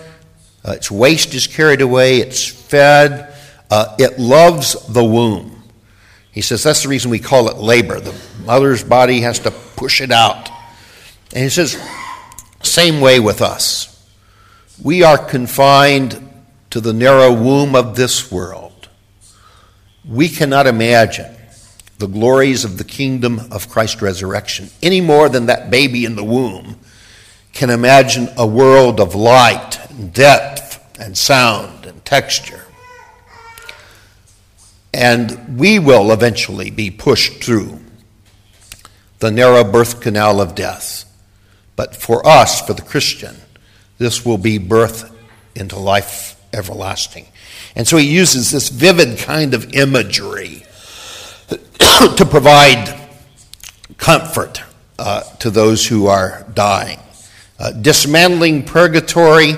Uh, 0.63 0.71
its 0.71 0.91
waste 0.91 1.33
is 1.33 1.47
carried 1.47 1.81
away. 1.81 2.17
It's 2.17 2.45
fed. 2.45 3.33
Uh, 3.69 3.95
it 3.97 4.19
loves 4.19 4.73
the 4.87 5.03
womb. 5.03 5.63
He 6.31 6.41
says 6.41 6.63
that's 6.63 6.83
the 6.83 6.89
reason 6.89 7.11
we 7.11 7.19
call 7.19 7.49
it 7.49 7.57
labor. 7.57 7.99
The 7.99 8.15
mother's 8.45 8.83
body 8.83 9.21
has 9.21 9.39
to 9.39 9.51
push 9.51 10.01
it 10.01 10.11
out. 10.11 10.49
And 11.33 11.43
he 11.43 11.49
says, 11.49 11.81
same 12.61 13.01
way 13.01 13.19
with 13.19 13.41
us. 13.41 13.87
We 14.81 15.03
are 15.03 15.17
confined 15.17 16.27
to 16.69 16.79
the 16.79 16.93
narrow 16.93 17.33
womb 17.33 17.75
of 17.75 17.95
this 17.95 18.31
world. 18.31 18.89
We 20.07 20.29
cannot 20.29 20.67
imagine 20.67 21.35
the 21.97 22.07
glories 22.07 22.65
of 22.65 22.77
the 22.77 22.83
kingdom 22.83 23.39
of 23.51 23.69
Christ's 23.69 24.01
resurrection 24.01 24.69
any 24.81 25.01
more 25.01 25.29
than 25.29 25.45
that 25.45 25.69
baby 25.69 26.05
in 26.05 26.15
the 26.15 26.23
womb 26.23 26.79
can 27.53 27.69
imagine 27.69 28.29
a 28.37 28.47
world 28.47 28.99
of 28.99 29.13
light 29.13 29.77
depth 30.09 30.99
and 30.99 31.17
sound 31.17 31.85
and 31.85 32.03
texture. 32.05 32.65
And 34.93 35.57
we 35.57 35.79
will 35.79 36.11
eventually 36.11 36.69
be 36.69 36.91
pushed 36.91 37.43
through 37.43 37.79
the 39.19 39.31
narrow 39.31 39.63
birth 39.63 40.01
canal 40.01 40.41
of 40.41 40.55
death. 40.55 41.05
But 41.75 41.95
for 41.95 42.25
us, 42.27 42.61
for 42.61 42.73
the 42.73 42.81
Christian, 42.81 43.35
this 43.97 44.25
will 44.25 44.37
be 44.37 44.57
birth 44.57 45.15
into 45.55 45.77
life 45.77 46.35
everlasting. 46.53 47.27
And 47.75 47.87
so 47.87 47.97
he 47.97 48.07
uses 48.07 48.51
this 48.51 48.69
vivid 48.69 49.19
kind 49.19 49.53
of 49.53 49.73
imagery 49.73 50.65
to 51.47 52.27
provide 52.29 52.99
comfort 53.97 54.61
uh, 54.99 55.21
to 55.37 55.49
those 55.49 55.87
who 55.87 56.07
are 56.07 56.45
dying. 56.53 56.99
Uh, 57.59 57.71
dismantling 57.71 58.63
purgatory, 58.63 59.53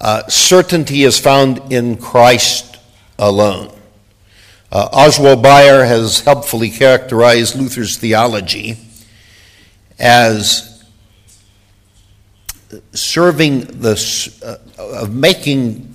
uh, 0.00 0.26
certainty 0.28 1.04
is 1.04 1.18
found 1.18 1.72
in 1.72 1.96
Christ 1.96 2.78
alone. 3.18 3.70
Uh, 4.72 4.88
Oswald 4.92 5.42
Bayer 5.42 5.84
has 5.84 6.20
helpfully 6.20 6.70
characterized 6.70 7.56
Luther's 7.56 7.96
theology 7.96 8.76
as 9.98 10.84
serving 12.92 13.60
the 13.60 14.32
uh, 14.44 14.92
of 15.02 15.14
making 15.14 15.86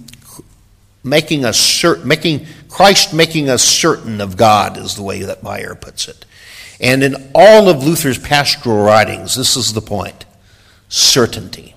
making 1.03 1.45
us 1.45 1.57
certain, 1.57 2.07
making 2.07 2.45
Christ 2.69 3.13
making 3.13 3.49
us 3.49 3.63
certain 3.63 4.19
of 4.19 4.35
God 4.35 4.77
is 4.77 4.95
the 4.95 5.03
way 5.03 5.21
that 5.21 5.43
Bayer 5.43 5.75
puts 5.75 6.07
it. 6.07 6.25
And 6.81 7.03
in 7.03 7.31
all 7.33 7.69
of 7.69 7.83
Luther's 7.83 8.17
pastoral 8.17 8.83
writings, 8.83 9.35
this 9.35 9.55
is 9.55 9.73
the 9.73 9.81
point: 9.81 10.25
certainty. 10.89 11.74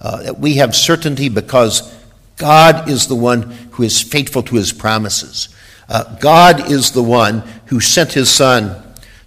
Uh, 0.00 0.22
that 0.22 0.38
we 0.38 0.54
have 0.54 0.76
certainty 0.76 1.28
because 1.28 1.94
God 2.36 2.88
is 2.88 3.08
the 3.08 3.16
one 3.16 3.42
who 3.72 3.82
is 3.82 4.00
faithful 4.00 4.42
to 4.44 4.56
His 4.56 4.72
promises. 4.72 5.48
Uh, 5.88 6.16
God 6.16 6.70
is 6.70 6.92
the 6.92 7.02
one 7.02 7.42
who 7.66 7.80
sent 7.80 8.12
His 8.12 8.30
Son 8.30 8.80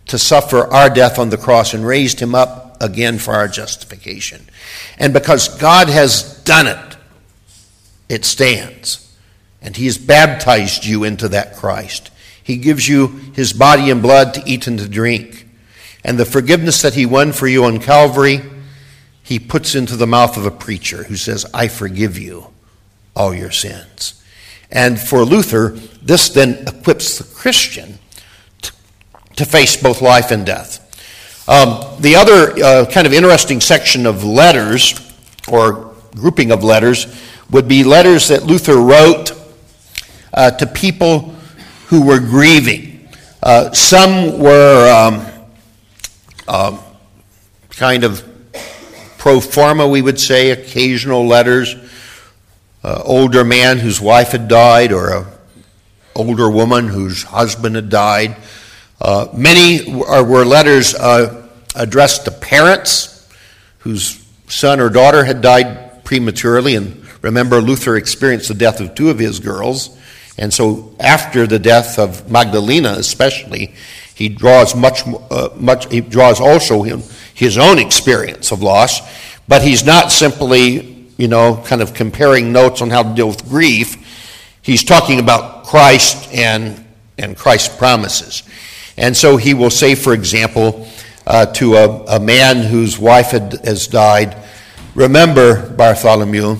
to 0.08 0.18
suffer 0.18 0.66
our 0.68 0.90
death 0.90 1.20
on 1.20 1.30
the 1.30 1.38
cross 1.38 1.74
and 1.74 1.86
raised 1.86 2.20
Him 2.20 2.34
up 2.34 2.82
again 2.82 3.20
for 3.20 3.34
our 3.34 3.48
justification. 3.48 4.42
And 4.98 5.14
because 5.14 5.50
God 5.60 5.90
has 5.90 6.42
done 6.44 6.68
it, 6.68 6.98
it 8.08 8.26
stands. 8.26 9.16
And 9.62 9.76
He 9.76 9.86
has 9.86 9.98
baptized 9.98 10.86
you 10.86 11.04
into 11.04 11.28
that 11.30 11.56
Christ. 11.56 12.12
He 12.44 12.58
gives 12.58 12.88
you 12.88 13.08
His 13.34 13.54
body 13.54 13.90
and 13.90 14.02
blood 14.02 14.34
to 14.36 14.44
eat 14.46 14.68
and 14.68 14.80
to 14.80 14.88
drink. 14.88 15.48
And 16.04 16.18
the 16.18 16.26
forgiveness 16.26 16.82
that 16.82 16.94
He 16.94 17.06
won 17.06 17.34
for 17.34 17.48
you 17.48 17.66
on 17.66 17.80
Calvary, 17.80 18.42
He 19.32 19.40
puts 19.40 19.76
into 19.76 19.96
the 19.96 20.08
mouth 20.08 20.36
of 20.36 20.46
a 20.46 20.52
preacher 20.52 21.04
who 21.04 21.16
says, 21.16 21.46
I 21.54 21.70
forgive 21.70 22.20
you 22.20 22.48
all 23.16 23.34
your 23.34 23.50
sins. 23.50 24.22
And 24.70 25.00
for 25.00 25.24
Luther, 25.24 25.70
this 26.02 26.28
then 26.28 26.68
equips 26.68 27.18
the 27.18 27.24
Christian 27.34 27.98
to, 28.62 28.74
to 29.38 29.46
face 29.46 29.82
both 29.82 30.02
life 30.02 30.32
and 30.32 30.46
death. 30.46 30.80
Um, 31.48 32.02
the 32.02 32.18
other 32.18 32.62
uh, 32.62 32.86
kind 32.92 33.08
of 33.08 33.14
interesting 33.14 33.62
section 33.62 34.06
of 34.06 34.26
letters, 34.26 35.00
or 35.48 35.96
grouping 36.14 36.52
of 36.52 36.66
letters, 36.66 37.08
would 37.52 37.70
be 37.70 37.86
letters 37.86 38.28
that 38.28 38.44
Luther 38.44 38.82
wrote 38.82 39.32
uh, 40.34 40.52
to 40.52 40.68
people 40.68 41.34
who 41.86 42.06
were 42.06 42.20
grieving. 42.20 43.08
Uh, 43.42 43.72
some 43.72 44.40
were 44.40 44.92
um, 44.92 45.26
uh, 46.50 46.78
kind 47.70 48.04
of 48.04 48.28
pro 49.22 49.40
forma, 49.40 49.88
we 49.88 50.02
would 50.02 50.20
say, 50.20 50.50
occasional 50.50 51.28
letters. 51.28 51.76
Uh, 52.84 53.00
older 53.06 53.44
man 53.44 53.78
whose 53.78 54.02
wife 54.02 54.32
had 54.32 54.48
died, 54.48 54.92
or 54.92 55.10
a 55.10 55.28
older 56.16 56.50
woman 56.50 56.88
whose 56.88 57.22
husband 57.22 57.76
had 57.76 57.90
died. 57.90 58.36
Uh, 59.00 59.28
many 59.32 59.94
were, 59.94 60.24
were 60.24 60.44
letters 60.44 60.96
uh, 60.96 61.48
addressed 61.76 62.26
to 62.26 62.32
parents 62.32 63.30
whose 63.80 64.26
son 64.48 64.80
or 64.80 64.90
daughter 64.90 65.24
had 65.24 65.42
died 65.42 66.04
prematurely 66.04 66.76
and 66.76 67.02
Remember, 67.22 67.62
Luther 67.62 67.98
experienced 67.98 68.48
the 68.48 68.56
death 68.56 68.80
of 68.80 68.96
two 68.96 69.12
of 69.12 69.20
his 69.20 69.40
girls, 69.40 69.96
and 70.40 70.52
so 70.52 70.96
after 71.00 71.46
the 71.46 71.60
death 71.60 72.00
of 72.00 72.32
Magdalena, 72.32 72.96
especially, 72.98 73.76
he 74.22 74.30
draws 74.30 74.76
much, 74.76 75.02
uh, 75.32 75.50
much. 75.56 75.92
He 75.92 76.00
draws 76.00 76.40
also 76.40 76.84
him, 76.84 77.02
his 77.34 77.58
own 77.58 77.80
experience 77.80 78.52
of 78.52 78.62
loss, 78.62 79.02
but 79.48 79.64
he's 79.64 79.84
not 79.84 80.12
simply, 80.12 81.10
you 81.18 81.28
know, 81.28 81.60
kind 81.66 81.82
of 81.82 81.96
comparing 81.96 82.54
notes 82.54 82.84
on 82.84 82.92
how 82.92 83.02
to 83.02 83.16
deal 83.16 83.30
with 83.30 83.50
grief. 83.50 83.98
He's 84.62 84.84
talking 84.84 85.18
about 85.20 85.66
Christ 85.66 86.32
and 86.32 86.86
and 87.18 87.36
Christ's 87.36 87.76
promises, 87.76 88.44
and 88.96 89.18
so 89.18 89.38
he 89.38 89.56
will 89.56 89.72
say, 89.72 89.96
for 89.96 90.14
example, 90.14 90.88
uh, 91.26 91.48
to 91.54 91.76
a, 91.78 92.18
a 92.18 92.20
man 92.20 92.58
whose 92.58 93.00
wife 93.00 93.32
had, 93.32 93.54
has 93.66 93.88
died, 93.88 94.38
"Remember, 94.94 95.68
Bartholomew." 95.72 96.58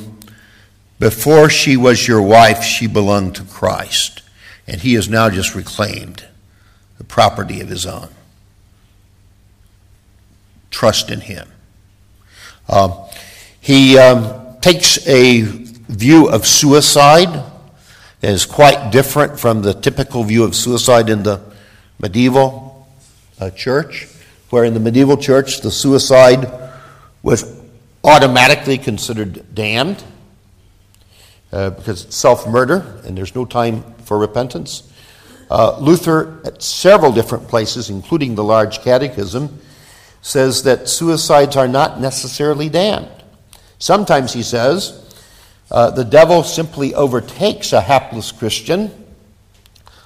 Before 0.98 1.50
she 1.50 1.78
was 1.78 2.08
your 2.08 2.22
wife, 2.24 2.64
she 2.64 2.88
belonged 2.88 3.36
to 3.36 3.44
Christ, 3.44 4.24
and 4.68 4.82
he 4.82 4.96
is 4.96 5.10
now 5.10 5.30
just 5.30 5.54
reclaimed 5.54 6.26
the 7.02 7.08
property 7.08 7.62
of 7.62 7.68
his 7.68 7.88
own. 7.88 8.10
Trust 10.70 11.10
in 11.10 11.20
him. 11.20 11.50
Um, 12.70 12.94
he 13.60 13.98
um, 13.98 14.60
takes 14.62 15.08
a 15.08 15.42
view 15.42 16.30
of 16.30 16.46
suicide 16.46 17.44
that 18.20 18.32
is 18.32 18.46
quite 18.46 18.92
different 18.92 19.40
from 19.40 19.64
the 19.64 19.74
typical 19.74 20.24
view 20.24 20.44
of 20.44 20.56
suicide 20.56 21.10
in 21.10 21.24
the 21.24 21.42
medieval 21.98 22.88
uh, 23.40 23.50
church, 23.50 24.08
where 24.52 24.64
in 24.64 24.76
the 24.76 24.80
medieval 24.80 25.18
church 25.18 25.62
the 25.62 25.72
suicide 25.72 26.52
was 27.24 27.60
automatically 28.04 28.78
considered 28.78 29.56
damned 29.56 30.04
uh, 31.52 31.72
because 31.72 32.06
it's 32.06 32.16
self 32.16 32.48
murder 32.48 33.02
and 33.06 33.18
there's 33.18 33.34
no 33.34 33.44
time 33.44 33.82
for 34.04 34.20
repentance. 34.20 34.91
Uh, 35.52 35.78
Luther, 35.82 36.40
at 36.46 36.64
several 36.64 37.12
different 37.12 37.50
places, 37.50 37.90
including 37.90 38.36
the 38.36 38.44
Large 38.44 38.80
Catechism, 38.84 39.60
says 40.22 40.64
that 40.64 40.88
suicides 40.88 41.58
are 41.58 41.68
not 41.68 42.00
necessarily 42.00 42.70
damned. 42.70 43.12
Sometimes 43.78 44.32
he 44.32 44.44
says 44.44 45.14
uh, 45.70 45.92
the 45.92 46.06
devil 46.06 46.44
simply 46.44 46.96
overtakes 46.96 47.74
a 47.74 47.82
hapless 47.82 48.32
Christian 48.32 48.92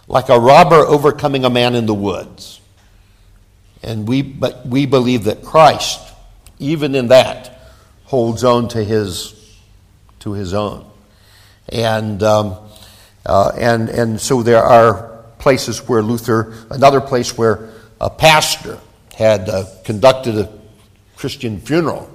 like 0.08 0.30
a 0.30 0.40
robber 0.40 0.78
overcoming 0.78 1.46
a 1.46 1.50
man 1.52 1.76
in 1.76 1.86
the 1.86 1.94
woods. 1.94 2.60
And 3.84 4.08
we, 4.08 4.24
but 4.24 4.66
we 4.66 4.88
believe 4.88 5.26
that 5.26 5.44
Christ, 5.44 6.00
even 6.58 6.96
in 6.96 7.10
that, 7.10 7.60
holds 8.06 8.44
on 8.44 8.68
to 8.70 8.84
his, 8.84 9.60
to 10.22 10.32
his 10.32 10.56
own. 10.56 10.90
And, 11.70 12.24
um, 12.24 12.58
uh, 13.28 13.52
and, 13.56 13.90
and 13.90 14.20
so 14.20 14.42
there 14.42 14.64
are 14.64 15.15
places 15.46 15.88
where 15.88 16.02
Luther, 16.02 16.56
another 16.72 17.00
place 17.00 17.38
where 17.38 17.70
a 18.02 18.10
pastor 18.10 18.80
had 19.14 19.48
uh, 19.48 19.66
conducted 19.84 20.36
a 20.40 20.52
Christian 21.18 21.60
funeral 21.60 22.10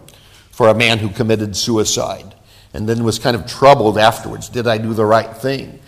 for 0.51 0.67
a 0.67 0.75
man 0.75 0.99
who 0.99 1.11
committed 1.11 1.55
suicide 1.57 2.35
and 2.75 2.89
then 2.89 3.05
was 3.05 3.21
kind 3.21 3.37
of 3.37 3.47
troubled 3.47 3.99
afterwards. 3.99 4.49
Did 4.49 4.67
I 4.67 4.79
do 4.79 4.95
the 4.95 5.05
right 5.05 5.33
thing? 5.37 5.79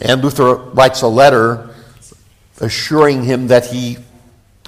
And 0.00 0.24
Luther 0.24 0.56
writes 0.56 1.02
a 1.02 1.06
letter 1.06 1.72
assuring 2.60 3.22
him 3.22 3.46
that 3.46 3.66
he, 3.66 3.98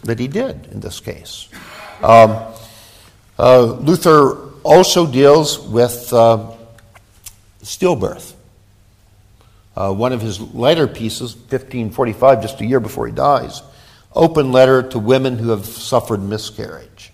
that 0.04 0.20
he 0.20 0.28
did 0.28 0.68
in 0.70 0.78
this 0.78 1.00
case. 1.00 1.48
Um, 2.00 2.38
uh, 3.40 3.76
Luther 3.80 4.52
also 4.62 5.04
deals 5.04 5.58
with 5.58 6.12
uh, 6.12 6.52
stillbirth. 7.64 8.34
Uh, 9.80 9.90
one 9.90 10.12
of 10.12 10.20
his 10.20 10.38
later 10.52 10.86
pieces, 10.86 11.34
1545, 11.34 12.42
just 12.42 12.60
a 12.60 12.66
year 12.66 12.80
before 12.80 13.06
he 13.06 13.14
dies, 13.14 13.62
open 14.14 14.52
letter 14.52 14.82
to 14.82 14.98
women 14.98 15.38
who 15.38 15.48
have 15.48 15.64
suffered 15.64 16.20
miscarriage. 16.22 17.10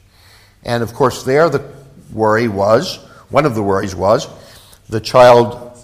And 0.65 0.83
of 0.83 0.93
course, 0.93 1.23
there 1.23 1.49
the 1.49 1.65
worry 2.13 2.49
was, 2.49 2.97
one 3.29 3.47
of 3.47 3.55
the 3.55 3.63
worries 3.63 3.95
was, 3.95 4.27
the 4.89 4.99
child 4.99 5.79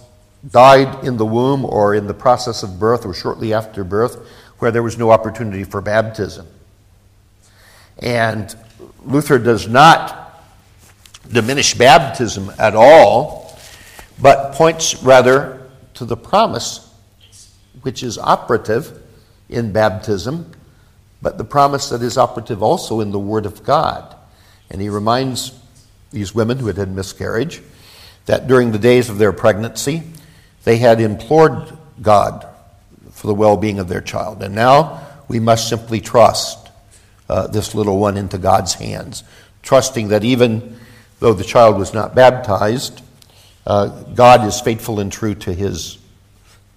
died 0.51 1.05
in 1.05 1.15
the 1.15 1.25
womb 1.25 1.63
or 1.63 1.95
in 1.95 2.05
the 2.05 2.13
process 2.13 2.63
of 2.63 2.77
birth 2.79 3.05
or 3.05 3.13
shortly 3.13 3.53
after 3.53 3.85
birth 3.85 4.17
where 4.59 4.69
there 4.69 4.83
was 4.83 4.97
no 4.97 5.09
opportunity 5.09 5.63
for 5.63 5.79
baptism. 5.79 6.45
And 7.99 8.53
Luther 9.05 9.39
does 9.39 9.69
not 9.69 10.43
diminish 11.31 11.75
baptism 11.75 12.51
at 12.59 12.75
all, 12.75 13.57
but 14.21 14.51
points 14.55 15.01
rather 15.01 15.62
to 15.95 16.05
the 16.05 16.17
promise 16.17 16.89
which 17.81 18.03
is 18.03 18.17
operative 18.17 19.01
in 19.49 19.71
baptism, 19.71 20.51
but 21.21 21.37
the 21.37 21.43
promise 21.43 21.89
that 21.89 22.01
is 22.01 22.17
operative 22.17 22.63
also 22.63 22.99
in 22.99 23.11
the 23.11 23.19
Word 23.19 23.45
of 23.45 23.63
God. 23.63 24.15
And 24.69 24.81
he 24.81 24.89
reminds 24.89 25.57
these 26.11 26.33
women 26.33 26.59
who 26.59 26.67
had 26.67 26.77
had 26.77 26.93
miscarriage 26.93 27.61
that 28.25 28.47
during 28.47 28.71
the 28.71 28.79
days 28.79 29.09
of 29.09 29.17
their 29.17 29.33
pregnancy, 29.33 30.03
they 30.63 30.77
had 30.77 31.01
implored 31.01 31.77
God 32.01 32.47
for 33.11 33.27
the 33.27 33.33
well 33.33 33.57
being 33.57 33.79
of 33.79 33.87
their 33.87 34.01
child. 34.01 34.41
And 34.41 34.55
now 34.55 35.05
we 35.27 35.39
must 35.39 35.69
simply 35.69 35.99
trust 35.99 36.69
uh, 37.29 37.47
this 37.47 37.75
little 37.75 37.99
one 37.99 38.17
into 38.17 38.37
God's 38.37 38.73
hands, 38.73 39.23
trusting 39.61 40.09
that 40.09 40.23
even 40.23 40.77
though 41.19 41.33
the 41.33 41.43
child 41.43 41.77
was 41.77 41.93
not 41.93 42.15
baptized, 42.15 43.02
uh, 43.65 43.87
God 44.13 44.45
is 44.45 44.59
faithful 44.59 44.99
and 44.99 45.11
true 45.11 45.35
to 45.35 45.53
his, 45.53 45.97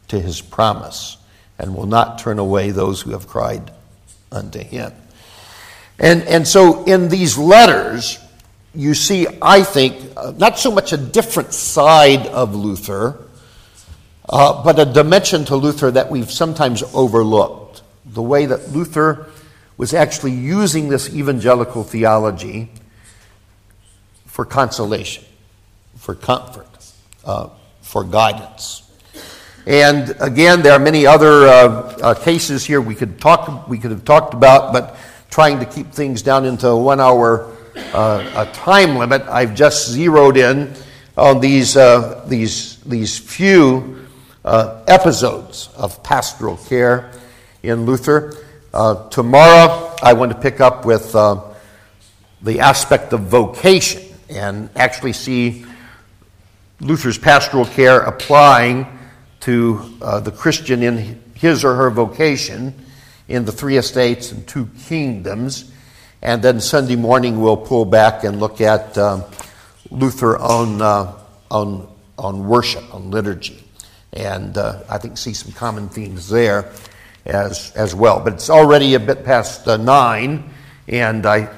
to 0.09 0.21
his 0.21 0.41
promise 0.41 1.17
and 1.59 1.75
will 1.75 1.87
not 1.87 2.19
turn 2.19 2.39
away 2.39 2.71
those 2.71 3.01
who 3.01 3.13
have 3.13 3.27
cried 3.27 3.73
unto 4.31 4.59
him. 4.59 4.93
And, 5.99 6.23
and 6.25 6.47
so 6.47 6.85
in 6.85 7.09
these 7.09 7.39
letters, 7.39 8.19
you 8.75 8.95
see, 8.95 9.27
I 9.41 9.63
think, 9.63 10.13
uh, 10.17 10.33
not 10.37 10.59
so 10.59 10.71
much 10.71 10.93
a 10.93 10.99
different 10.99 11.55
side 11.55 12.27
of 12.27 12.55
Luther, 12.55 13.19
uh, 14.29 14.63
but 14.63 14.79
a 14.79 14.85
dimension 14.85 15.45
to 15.47 15.57
Luther 15.57 15.91
that 15.91 16.11
we've 16.11 16.31
sometimes 16.31 16.83
overlooked. 16.93 17.83
The 18.05 18.23
way 18.23 18.47
that 18.47 18.71
Luther 18.71 19.27
was 19.77 19.95
actually 19.95 20.33
using 20.33 20.89
this 20.89 21.15
evangelical 21.15 21.85
theology 21.85 22.71
for 24.27 24.45
consolation, 24.45 25.25
for 25.97 26.15
comfort, 26.15 26.67
uh, 27.27 27.51
for 27.83 28.05
guidance. 28.05 28.83
And 29.67 30.15
again, 30.21 30.63
there 30.63 30.73
are 30.73 30.79
many 30.79 31.07
other 31.07 31.49
uh, 31.49 31.53
uh, 31.53 32.15
cases 32.15 32.65
here 32.65 32.81
we 32.81 32.95
could 32.95 33.21
talk, 33.21 33.69
we 33.69 33.79
could 33.79 33.91
have 33.91 34.05
talked 34.05 34.33
about, 34.33 34.73
but 34.73 34.97
trying 35.29 35.59
to 35.59 35.67
keep 35.67 35.93
things 35.93 36.23
down 36.23 36.45
into 36.45 36.69
a 36.69 36.79
one-hour 36.79 37.53
uh, 37.93 38.47
a 38.49 38.53
time 38.53 38.97
limit, 38.97 39.23
I've 39.23 39.55
just 39.55 39.89
zeroed 39.91 40.37
in 40.37 40.73
on 41.17 41.41
these 41.41 41.77
uh, 41.77 42.25
these 42.27 42.77
these 42.79 43.19
few 43.19 44.07
uh, 44.45 44.83
episodes 44.87 45.69
of 45.77 46.03
pastoral 46.03 46.57
care 46.57 47.13
in 47.63 47.87
Luther. 47.87 48.35
Uh, 48.73 49.09
tomorrow, 49.09 49.95
I 50.03 50.13
want 50.13 50.33
to 50.33 50.39
pick 50.39 50.61
up 50.61 50.85
with 50.85 51.13
the 51.13 52.61
aspect 52.61 53.13
of 53.13 53.21
vocation 53.23 54.03
and 54.29 54.71
actually 54.77 55.13
see 55.13 55.65
Luther's 56.81 57.19
pastoral 57.19 57.65
care 57.65 58.01
applying 58.01 58.87
to 59.41 59.97
uh, 60.03 60.21
the 60.21 60.31
Christian 60.31 60.83
in 60.83 61.23
his 61.35 61.65
or 61.65 61.75
her 61.75 61.91
vocation 61.91 62.75
in 63.29 63.45
the 63.45 63.53
three 63.53 63.77
estates 63.77 64.33
and 64.33 64.47
two 64.47 64.69
kingdoms. 64.87 65.73
And 66.23 66.43
then 66.43 66.61
Sunday 66.61 66.97
morning, 66.97 67.41
we'll 67.41 67.57
pull 67.57 67.85
back 67.85 68.25
and 68.25 68.41
look 68.41 68.61
at 68.61 68.97
uh, 68.99 69.23
Luther 69.91 70.37
on, 70.39 70.83
uh, 70.83 71.13
on, 71.51 71.89
on 72.19 72.47
worship, 72.47 72.95
on 72.95 73.11
liturgy. 73.11 73.63
And 74.13 74.57
uh, 74.57 74.83
I 74.89 74.99
think 74.99 75.19
see 75.19 75.35
some 75.35 75.53
common 75.53 75.89
themes 75.89 76.29
there 76.29 76.73
as, 77.25 77.73
as 77.73 77.95
well. 77.95 78.21
But 78.21 78.35
it's 78.35 78.51
already 78.51 78.95
a 78.95 79.01
bit 79.01 79.25
past 79.25 79.67
uh, 79.69 79.77
nine, 79.77 80.51
and 80.89 81.27
I, 81.27 81.49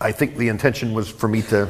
I 0.00 0.12
think 0.12 0.36
the 0.36 0.48
intention 0.48 0.94
was 0.94 1.08
for 1.08 1.28
me 1.28 1.42
to 1.42 1.68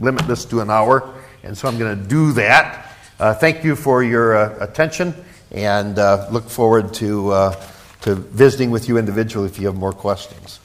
limit 0.00 0.26
this 0.26 0.44
to 0.46 0.60
an 0.60 0.70
hour, 0.70 1.14
and 1.42 1.56
so 1.56 1.68
I'm 1.68 1.78
going 1.78 1.98
to 1.98 2.08
do 2.08 2.32
that. 2.32 2.96
Uh, 3.18 3.34
thank 3.34 3.64
you 3.64 3.74
for 3.74 4.02
your 4.02 4.36
uh, 4.36 4.64
attention, 4.64 5.14
and 5.50 5.98
uh, 5.98 6.28
look 6.30 6.48
forward 6.48 6.94
to, 6.94 7.30
uh, 7.30 7.64
to 8.02 8.14
visiting 8.14 8.70
with 8.70 8.88
you 8.88 8.98
individually 8.98 9.46
if 9.46 9.58
you 9.58 9.66
have 9.66 9.76
more 9.76 9.92
questions. 9.92 10.60